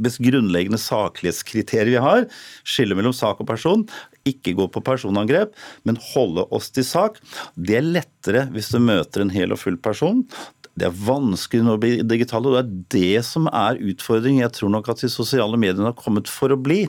mest 0.00 0.20
grunnleggende 0.22 0.80
saklighetskriteriet 0.80 1.92
vi 1.92 2.00
har, 2.02 2.26
skille 2.64 2.96
mellom 2.98 3.14
sak 3.16 3.42
og 3.42 3.48
person, 3.50 3.84
ikke 4.28 4.54
gå 4.58 4.68
på 4.70 4.82
personangrep, 4.86 5.54
men 5.88 6.00
holde 6.12 6.46
oss 6.54 6.70
til 6.74 6.86
sak. 6.86 7.18
Det 7.56 7.78
er 7.78 7.86
lettere 7.86 8.46
hvis 8.54 8.72
du 8.74 8.80
møter 8.82 9.24
en 9.24 9.32
hel 9.34 9.54
og 9.54 9.62
full 9.62 9.78
person. 9.82 10.22
Det 10.78 10.86
er 10.88 11.00
vanskelig 11.04 11.66
når 11.66 11.76
det 11.76 11.82
blir 11.82 12.04
digitale, 12.14 12.48
og 12.48 12.54
det 12.56 12.62
er 12.62 12.84
det 12.94 13.24
som 13.28 13.48
er 13.52 13.80
utfordringen. 13.80 14.44
Jeg 14.44 14.56
tror 14.56 14.72
nok 14.72 14.88
at 14.92 15.02
de 15.04 15.10
sosiale 15.12 15.58
mediene 15.60 15.90
har 15.90 15.98
kommet 15.98 16.30
for 16.30 16.54
å 16.54 16.60
bli, 16.60 16.86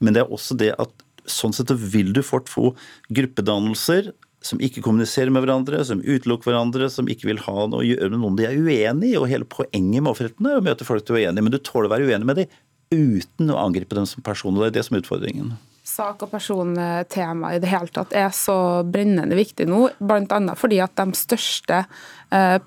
men 0.00 0.16
det 0.16 0.24
er 0.24 0.32
også 0.32 0.56
det 0.58 0.72
at 0.80 0.94
sånn 1.26 1.54
sett 1.56 1.72
vil 1.74 2.12
du 2.14 2.22
fort 2.24 2.48
få 2.50 2.70
gruppedannelser 3.14 4.12
som 4.46 4.62
ikke 4.62 4.82
kommuniserer 4.84 5.32
med 5.34 5.44
hverandre, 5.44 5.82
som 5.86 6.02
utelukker 6.04 6.52
hverandre, 6.52 6.88
som 6.92 7.10
ikke 7.10 7.30
vil 7.30 7.42
ha 7.44 7.66
noe 7.66 7.82
å 7.82 7.86
gjøre 7.86 8.12
med 8.14 8.22
noen 8.22 8.38
de 8.38 8.48
er 8.48 8.56
uenig 8.56 9.12
i. 9.12 9.16
Og 9.20 9.28
hele 9.30 9.48
poenget 9.50 10.00
med 10.00 10.12
offentligheten 10.12 10.50
er 10.50 10.60
å 10.60 10.66
møte 10.66 10.88
folk 10.88 11.06
du 11.06 11.14
er 11.16 11.26
uenig 11.26 11.42
i, 11.42 11.46
men 11.48 11.54
du 11.54 11.60
tåler 11.60 11.90
å 11.90 11.96
være 11.96 12.10
uenig 12.10 12.30
med 12.30 12.42
dem 12.42 12.60
uten 12.94 13.50
å 13.50 13.58
angripe 13.58 13.98
dem 13.98 14.06
som 14.06 14.22
person. 14.22 14.54
og 14.54 14.62
Det 14.62 14.70
er 14.70 14.78
det 14.78 14.86
som 14.86 14.96
er 14.96 15.02
utfordringen 15.02 15.56
sak- 15.86 16.24
og 16.26 16.30
persontema 16.30 17.54
i 17.54 17.60
det 17.62 17.70
hele 17.70 17.90
tatt 17.94 18.14
er 18.16 18.30
så 18.34 18.82
brennende 18.86 19.38
viktig 19.38 19.68
nå, 19.70 19.86
bl.a. 19.98 20.40
fordi 20.58 20.80
at 20.82 20.96
de 20.98 21.06
største 21.16 21.82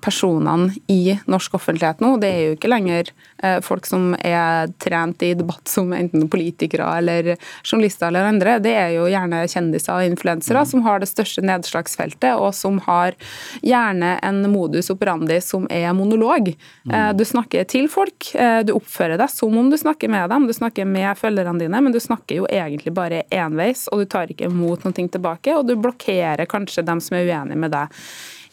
personene 0.02 0.74
i 0.88 1.18
norsk 1.30 1.58
offentlighet 1.60 2.00
nå, 2.04 2.14
det 2.22 2.30
er 2.30 2.44
jo 2.46 2.56
ikke 2.56 2.72
lenger 2.72 3.12
eh, 3.44 3.58
folk 3.66 3.88
som 3.90 4.14
er 4.16 4.72
trent 4.82 5.26
i 5.26 5.34
debatt 5.38 5.68
som 5.70 5.92
enten 5.96 6.30
politikere 6.32 6.88
eller 7.00 7.34
journalister 7.64 8.08
eller 8.08 8.30
andre. 8.30 8.58
Det 8.64 8.76
er 8.78 8.94
jo 8.96 9.10
gjerne 9.12 9.42
kjendiser 9.52 9.98
og 9.98 10.14
influensere 10.14 10.64
mm. 10.64 10.70
som 10.72 10.86
har 10.88 11.04
det 11.04 11.12
største 11.12 11.44
nedslagsfeltet, 11.46 12.38
og 12.40 12.54
som 12.56 12.80
har 12.88 13.18
gjerne 13.66 14.16
en 14.26 14.42
modus 14.52 14.92
operandi 14.94 15.42
som 15.44 15.68
er 15.74 15.92
monolog. 15.98 16.54
Mm. 16.86 16.96
Eh, 16.96 17.12
du 17.20 17.26
snakker 17.28 17.68
til 17.70 17.90
folk, 17.92 18.32
du 18.66 18.72
oppfører 18.76 19.20
deg 19.20 19.32
som 19.32 19.56
om 19.60 19.68
du 19.72 19.76
snakker 19.80 20.12
med 20.12 20.30
dem, 20.32 20.46
du 20.48 20.54
snakker 20.56 20.88
med 20.88 21.18
følgerne 21.20 21.60
dine, 21.62 21.82
men 21.84 21.94
du 21.94 22.00
snakker 22.02 22.40
jo 22.40 22.48
egentlig 22.50 22.94
bare 22.96 23.10
bare 23.10 23.24
enveis, 23.32 23.88
og 23.92 24.04
du 24.04 24.10
tar 24.10 24.32
ikke 24.32 24.50
imot 24.50 24.86
noe 24.86 25.08
tilbake, 25.10 25.56
og 25.56 25.68
du 25.68 25.76
blokkerer 25.80 26.50
kanskje 26.50 26.86
dem 26.86 27.02
som 27.02 27.18
er 27.18 27.28
uenige 27.30 27.60
med 27.60 27.74
deg. 27.76 28.02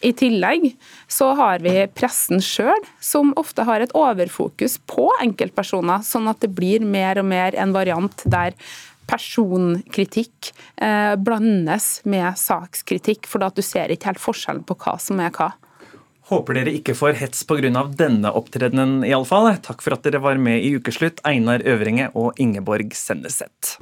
I 0.05 0.11
tillegg 0.13 0.69
så 1.09 1.31
har 1.37 1.63
vi 1.65 1.73
pressen 1.97 2.41
sjøl, 2.43 2.83
som 3.01 3.33
ofte 3.39 3.65
har 3.65 3.81
et 3.81 3.95
overfokus 3.97 4.77
på 4.89 5.09
enkeltpersoner, 5.23 6.03
sånn 6.05 6.29
at 6.29 6.43
det 6.43 6.51
blir 6.53 6.85
mer 6.85 7.17
og 7.21 7.25
mer 7.31 7.57
en 7.57 7.73
variant 7.73 8.25
der 8.29 8.53
personkritikk 9.07 10.51
eh, 10.83 11.15
blandes 11.15 12.01
med 12.03 12.37
sakskritikk, 12.37 13.25
for 13.29 13.45
at 13.47 13.57
du 13.57 13.63
ser 13.65 13.93
ikke 13.93 14.11
helt 14.11 14.21
forskjellen 14.21 14.65
på 14.67 14.77
hva 14.83 14.97
som 15.01 15.23
er 15.23 15.33
hva. 15.33 15.53
Håper 16.27 16.59
dere 16.59 16.73
ikke 16.75 16.95
får 16.97 17.15
hets 17.21 17.45
pga. 17.47 17.71
denne 17.95 18.33
opptredenen, 18.35 18.99
iallfall. 19.07 19.53
Takk 19.63 19.81
for 19.81 19.95
at 19.95 20.03
dere 20.03 20.19
var 20.19 20.35
med 20.35 20.59
i 20.59 20.75
Ukeslutt, 20.75 21.23
Einar 21.23 21.63
Øvringe 21.63 22.11
og 22.13 22.35
Ingeborg 22.37 22.91
Senneset. 22.93 23.77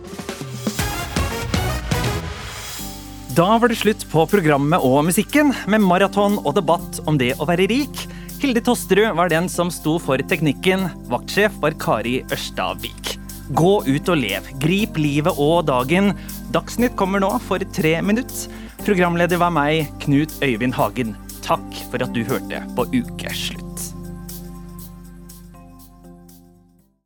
Da 3.35 3.57
var 3.59 3.67
det 3.67 3.75
slutt 3.75 4.03
på 4.07 4.21
programmet 4.31 4.79
og 4.87 5.01
musikken, 5.09 5.49
med 5.67 5.83
maraton 5.83 6.37
og 6.45 6.53
debatt 6.55 7.01
om 7.03 7.17
det 7.19 7.33
å 7.35 7.47
være 7.49 7.65
rik. 7.67 8.03
Hilde 8.39 8.61
Tosterud 8.63 9.17
var 9.17 9.27
den 9.33 9.49
som 9.51 9.67
sto 9.73 9.97
for 9.99 10.23
teknikken. 10.23 10.85
Vaktsjef 11.11 11.57
var 11.59 11.75
Kari 11.81 12.21
Ørstavik. 12.31 13.17
Gå 13.51 13.73
ut 13.89 14.13
og 14.13 14.21
lev. 14.21 14.47
Grip 14.63 14.95
livet 15.01 15.35
og 15.35 15.65
dagen. 15.67 16.13
Dagsnytt 16.55 16.95
kommer 16.95 17.19
nå 17.25 17.33
for 17.43 17.59
tre 17.75 17.97
minutter. 17.99 18.47
Programleder 18.85 19.43
var 19.43 19.51
meg, 19.51 19.91
Knut 20.05 20.39
Øyvind 20.39 20.79
Hagen. 20.79 21.11
Takk 21.43 21.83
for 21.91 22.07
at 22.07 22.15
du 22.15 22.23
hørte 22.23 22.63
på 22.79 22.87
Ukeslutt. 22.95 23.94